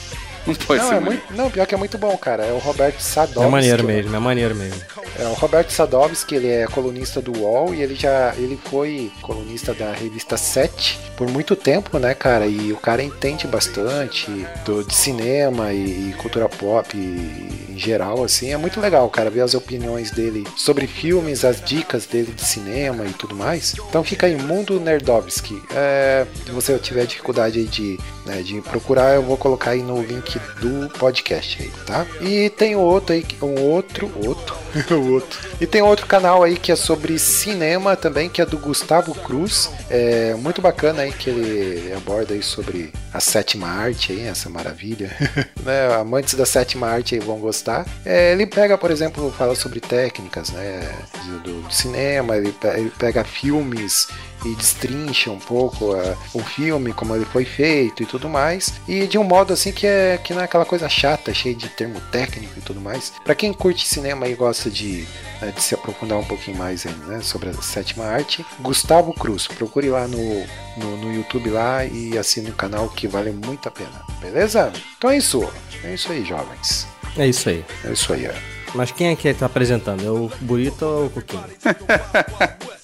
Não 0.45 0.55
pode 0.55 0.81
Não, 0.81 0.89
ser 0.89 0.95
é 0.95 0.99
muito, 0.99 1.33
não, 1.33 1.49
pior 1.51 1.67
que 1.67 1.75
é 1.75 1.77
muito 1.77 1.97
bom, 1.97 2.15
cara. 2.17 2.43
É 2.45 2.51
o 2.51 2.57
Roberto 2.57 2.99
Sadovski. 2.99 3.43
É 3.43 3.47
maneiro 3.47 3.83
mesmo, 3.83 4.15
é 4.15 4.19
maneiro 4.19 4.55
mesmo. 4.55 4.81
É, 5.19 5.23
o 5.27 5.33
Roberto 5.33 5.69
Sadovski, 5.71 6.35
ele 6.35 6.47
é 6.49 6.65
colunista 6.67 7.21
do 7.21 7.37
UOL 7.37 7.73
e 7.75 7.81
ele 7.81 7.95
já 7.95 8.33
ele 8.37 8.57
foi 8.69 9.11
colunista 9.21 9.73
da 9.73 9.91
revista 9.91 10.37
7 10.37 10.99
por 11.15 11.29
muito 11.29 11.55
tempo, 11.55 11.99
né, 11.99 12.13
cara? 12.13 12.45
E 12.47 12.71
o 12.73 12.77
cara 12.77 13.03
entende 13.03 13.45
bastante 13.45 14.29
do, 14.65 14.83
de 14.83 14.95
cinema 14.95 15.71
e, 15.73 16.09
e 16.09 16.13
cultura 16.17 16.49
pop 16.49 16.95
e- 16.97 17.71
em 17.71 17.77
geral, 17.77 18.23
assim. 18.23 18.51
É 18.51 18.57
muito 18.57 18.79
legal, 18.81 19.09
cara, 19.09 19.29
ver 19.29 19.41
as 19.41 19.53
opiniões 19.53 20.11
dele 20.11 20.45
sobre 20.57 20.87
filmes, 20.87 21.45
as 21.45 21.61
dicas 21.61 22.05
dele 22.05 22.31
de 22.33 22.41
cinema 22.43 23.05
e 23.05 23.13
tudo 23.13 23.35
mais. 23.35 23.75
Então 23.89 24.03
fica 24.03 24.27
aí, 24.27 24.35
Mundo 24.35 24.79
Nerdovski. 24.79 25.61
É, 25.73 26.25
se 26.45 26.51
você 26.51 26.77
tiver 26.79 27.05
dificuldade 27.05 27.59
aí 27.59 27.65
de, 27.65 27.99
né, 28.25 28.41
de 28.41 28.59
procurar, 28.61 29.15
eu 29.15 29.21
vou 29.23 29.37
colocar 29.37 29.71
aí 29.71 29.81
no 29.81 30.01
link 30.01 30.30
do 30.39 30.89
podcast 30.97 31.61
aí, 31.61 31.71
tá? 31.85 32.05
E 32.21 32.49
tem 32.51 32.75
outro 32.75 33.13
aí, 33.13 33.25
um 33.41 33.59
outro, 33.61 34.11
outro, 34.25 34.55
outro. 35.13 35.39
E 35.59 35.65
tem 35.67 35.81
outro 35.81 36.05
canal 36.05 36.43
aí 36.43 36.57
que 36.57 36.71
é 36.71 36.75
sobre 36.75 37.17
cinema 37.19 37.95
também, 37.95 38.29
que 38.29 38.41
é 38.41 38.45
do 38.45 38.57
Gustavo 38.57 39.13
Cruz. 39.15 39.69
É 39.89 40.33
muito 40.35 40.61
bacana 40.61 41.03
aí 41.03 41.11
que 41.11 41.29
ele 41.29 41.93
aborda 41.93 42.33
aí 42.33 42.41
sobre 42.43 42.91
a 43.13 43.19
sétima 43.19 43.67
arte 43.67 44.11
aí, 44.11 44.21
essa 44.27 44.49
maravilha. 44.49 45.15
né? 45.63 45.93
Amantes 45.95 46.33
da 46.33 46.45
sétima 46.45 46.87
arte 46.87 47.15
aí 47.15 47.21
vão 47.21 47.37
gostar. 47.39 47.85
É, 48.05 48.31
ele 48.31 48.45
pega, 48.45 48.77
por 48.77 48.91
exemplo, 48.91 49.31
fala 49.37 49.55
sobre 49.55 49.79
técnicas, 49.79 50.49
né? 50.51 50.89
Do, 51.25 51.39
do- 51.39 51.71
cinema, 51.71 52.35
ele, 52.35 52.53
ele 52.75 52.91
pega 52.97 53.23
filmes 53.23 54.07
e 54.45 54.55
destrincha 54.55 55.31
um 55.31 55.39
pouco 55.39 55.95
é, 55.95 56.15
o 56.33 56.39
filme, 56.39 56.93
como 56.93 57.15
ele 57.15 57.25
foi 57.25 57.45
feito 57.45 58.03
e 58.03 58.05
tudo 58.05 58.29
mais. 58.29 58.73
E 58.87 59.07
de 59.07 59.17
um 59.17 59.23
modo 59.23 59.53
assim 59.53 59.71
que, 59.71 59.85
é, 59.85 60.17
que 60.17 60.33
não 60.33 60.41
é 60.41 60.45
aquela 60.45 60.65
coisa 60.65 60.89
chata, 60.89 61.33
cheia 61.33 61.55
de 61.55 61.69
termo 61.69 61.99
técnico 62.11 62.53
e 62.57 62.61
tudo 62.61 62.81
mais. 62.81 63.13
Pra 63.23 63.35
quem 63.35 63.53
curte 63.53 63.87
cinema 63.87 64.27
e 64.27 64.35
gosta 64.35 64.69
de, 64.69 65.07
né, 65.41 65.51
de 65.55 65.61
se 65.61 65.75
aprofundar 65.75 66.17
um 66.17 66.23
pouquinho 66.23 66.57
mais 66.57 66.85
aí, 66.85 66.93
né, 67.07 67.21
sobre 67.21 67.49
a 67.49 67.53
sétima 67.53 68.05
arte, 68.05 68.45
Gustavo 68.59 69.13
Cruz. 69.13 69.47
Procure 69.47 69.89
lá 69.89 70.07
no, 70.07 70.45
no, 70.77 70.97
no 70.97 71.13
YouTube 71.13 71.49
lá 71.49 71.85
e 71.85 72.17
assine 72.17 72.49
o 72.49 72.55
canal 72.55 72.89
que 72.89 73.07
vale 73.07 73.31
muito 73.31 73.67
a 73.67 73.71
pena. 73.71 74.01
Beleza? 74.19 74.71
Então 74.97 75.09
é 75.09 75.17
isso. 75.17 75.47
É 75.83 75.93
isso 75.93 76.11
aí, 76.11 76.23
jovens. 76.23 76.87
É 77.17 77.27
isso 77.27 77.49
aí. 77.49 77.65
É 77.83 77.91
isso 77.91 78.13
aí, 78.13 78.27
ó. 78.27 78.51
Mas 78.73 78.91
quem 78.91 79.07
é 79.07 79.15
que 79.15 79.33
tá 79.33 79.47
apresentando? 79.47 80.05
É 80.05 80.09
o 80.09 80.31
Burito 80.39 80.85
ou 80.85 81.05
o 81.07 81.09
Coquinho? 81.09 81.43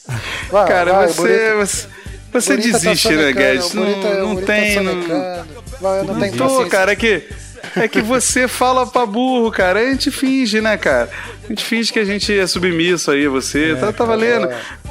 Vai, 0.52 0.68
Cara, 0.68 0.94
vai, 0.94 1.08
você, 1.08 1.54
você, 1.56 1.88
você 2.32 2.56
tá 2.56 2.62
desiste, 2.62 2.86
né, 2.88 2.96
sonecando, 2.96 3.34
Guedes? 3.38 3.74
Não, 3.74 3.84
o 3.84 4.20
não 4.20 4.34
Burita 4.36 4.52
tem. 4.54 4.76
tá 4.76 4.82
Não. 4.84 5.46
Vai, 5.82 6.04
não 6.04 6.14
não 6.16 6.30
tô, 6.32 6.44
paciência. 6.46 6.66
cara, 6.68 6.92
é 6.92 6.96
que. 6.96 7.24
É 7.76 7.88
que 7.88 8.02
você 8.02 8.48
fala 8.48 8.88
pra 8.88 9.06
burro, 9.06 9.52
cara. 9.52 9.80
A 9.80 9.92
gente 9.92 10.10
finge, 10.12 10.62
né, 10.62 10.78
cara? 10.78 11.10
A 11.44 11.48
gente 11.48 11.64
finge 11.66 11.92
que 11.92 12.00
a 12.00 12.06
gente 12.06 12.38
é 12.38 12.48
submisso 12.48 13.12
aí 13.12 13.26
a 13.26 13.30
você. 13.30 13.76
tá, 13.80 13.92
tá 13.92 14.06
valendo. 14.06 14.50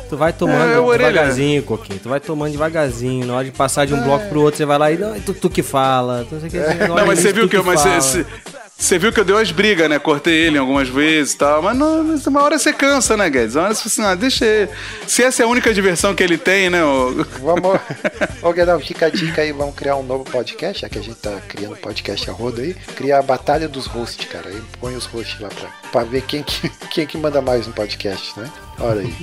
Tu 0.09 0.17
vai 0.17 0.33
tomando 0.33 0.73
É, 0.73 0.79
orelha. 0.79 1.11
devagarzinho, 1.11 1.63
Coquinho. 1.65 1.99
Tu 2.01 2.09
vai 2.09 2.21
tomando 2.21 2.53
devagarzinho. 2.53 3.27
Na 3.27 3.35
hora 3.37 3.45
de 3.45 3.51
passar 3.51 3.87
de 3.87 3.95
um 3.95 4.03
bloco 4.03 4.29
pro 4.29 4.41
outro, 4.41 4.59
você 4.59 4.65
vai 4.65 4.79
lá 4.79 4.93
e 4.93 4.97
não, 4.99 5.19
tu, 5.21 5.35
tu 5.35 5.51
que 5.51 5.63
fala. 5.63 6.25
Tu, 6.29 6.35
não 6.35 6.41
sei 6.43 6.51
que, 6.51 6.59
Não, 6.87 7.07
mas 7.07 7.19
você 7.19 7.33
viu 7.33 7.49
que 7.49 7.57
eu. 7.57 7.65
Mas 7.65 7.83
fala. 7.83 8.01
você, 8.01 8.27
Você 8.79 8.99
viu 8.99 9.11
que 9.11 9.19
eu 9.19 9.25
dei 9.25 9.35
umas 9.35 9.51
brigas, 9.51 9.89
né? 9.89 9.99
Cortei 9.99 10.35
ele 10.35 10.59
algumas 10.59 10.87
vezes 10.89 11.33
e 11.33 11.39
tal. 11.39 11.63
Mas 11.63 11.77
não, 11.77 12.15
uma 12.27 12.43
hora 12.43 12.59
você 12.59 12.75
cansa, 12.75 13.17
né, 13.17 13.29
Guedes? 13.31 13.55
Uma 13.55 13.65
hora 13.65 13.75
você 13.75 13.89
fala 13.89 14.09
assim, 14.09 14.13
ah, 14.13 14.15
deixa 14.15 14.45
ele. 14.45 14.71
Se 15.07 15.23
essa 15.23 15.43
é 15.43 15.47
a 15.47 15.49
única 15.49 15.73
diversão 15.73 16.15
que 16.15 16.23
ele 16.23 16.37
tem, 16.37 16.69
né? 16.69 16.85
ô- 16.85 17.25
Vamos. 17.41 17.81
Ô, 18.43 18.53
Guedão, 18.53 18.79
fica 18.79 19.07
a 19.07 19.09
dica 19.11 19.41
aí, 19.41 19.51
vamos 19.51 19.75
criar 19.75 19.97
um 19.97 20.03
novo 20.03 20.25
podcast, 20.25 20.83
já 20.83 20.89
que 20.91 20.99
a 20.99 21.03
gente 21.03 21.17
tá 21.17 21.41
criando 21.49 21.75
podcast 21.77 22.29
a 22.29 22.33
roda 22.35 22.61
aí. 22.61 22.75
Criar 22.95 23.21
a 23.21 23.23
Batalha 23.23 23.67
dos 23.67 23.87
Hosts, 23.87 24.29
cara. 24.29 24.51
Aí 24.51 24.63
põe 24.79 24.95
os 24.95 25.07
hosts 25.07 25.41
lá 25.41 25.49
pra, 25.49 25.69
pra 25.91 26.05
ver 26.05 26.21
quem 26.23 26.43
que, 26.43 26.69
quem 26.93 27.07
que 27.07 27.17
manda 27.17 27.41
mais 27.41 27.67
no 27.67 27.73
podcast, 27.73 28.39
né? 28.39 28.51
Olha 28.79 29.01
aí. 29.01 29.15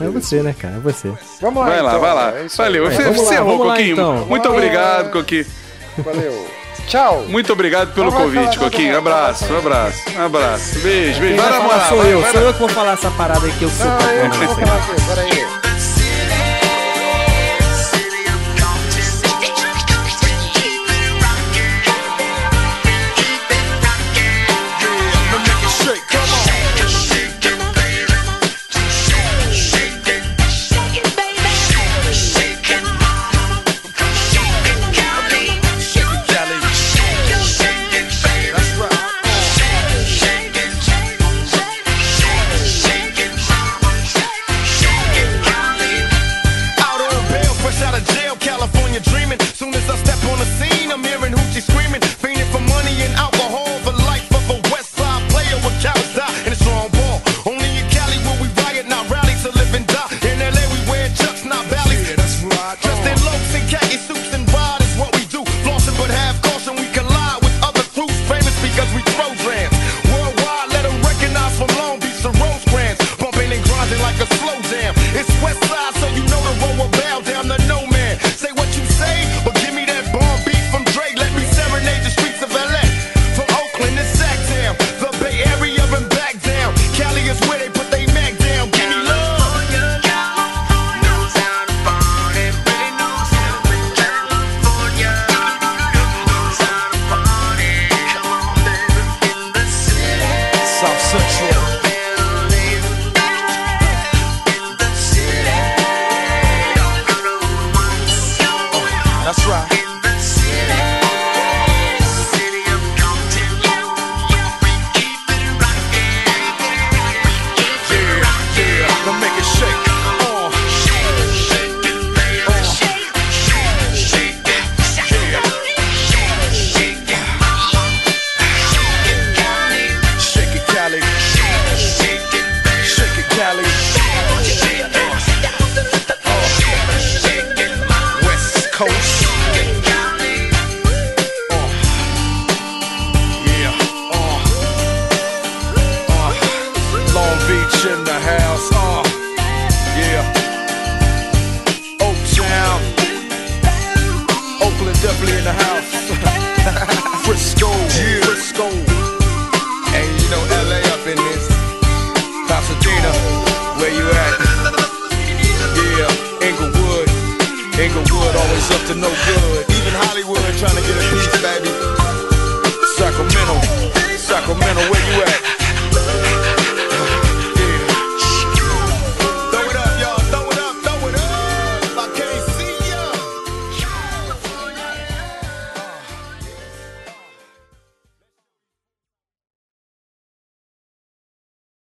É 0.00 0.08
você, 0.08 0.42
né, 0.42 0.52
cara? 0.56 0.74
É 0.76 0.80
você. 0.80 1.12
Vamos 1.40 1.62
lá, 1.62 1.68
Vai 1.70 1.80
lá, 1.82 1.88
então. 1.90 2.00
vai 2.00 2.14
lá. 2.14 2.28
É. 2.38 2.46
Valeu. 2.48 2.84
Vai, 2.86 2.94
Você 2.96 3.02
vamos 3.04 3.18
lá, 3.18 3.24
encerrou, 3.24 3.50
vamos 3.52 3.66
lá, 3.68 3.74
Coquinho. 3.74 3.92
então. 3.92 4.12
Muito 4.26 4.42
Vamos 4.42 4.46
lá. 4.46 4.50
obrigado, 4.56 5.10
Coquinho. 5.12 5.46
Valeu. 5.98 6.48
Tchau. 6.86 7.24
Muito 7.28 7.52
obrigado 7.52 7.92
pelo 7.94 8.10
convite, 8.10 8.58
Coquinho. 8.58 8.98
Abraço, 8.98 9.44
abraço, 9.54 10.02
abraço. 10.18 10.78
Beijo, 10.80 11.20
beijo. 11.20 11.40
Vai 11.40 11.50
namorar, 11.50 11.88
sou 11.88 11.98
vai, 11.98 12.12
eu. 12.12 12.20
vai 12.20 12.32
Sou 12.32 12.40
eu 12.40 12.52
que 12.52 12.58
vou 12.58 12.68
falar 12.68 12.92
essa 12.92 13.10
parada 13.12 13.46
aí 13.46 13.52
que 13.52 13.62
eu 13.62 13.70
sou. 13.70 13.86
Não, 13.86 14.10
eu 14.10 14.28
não 14.28 14.36
vou 14.36 14.56
falar 14.56 14.76
aqui, 14.76 15.06
peraí. 15.06 15.69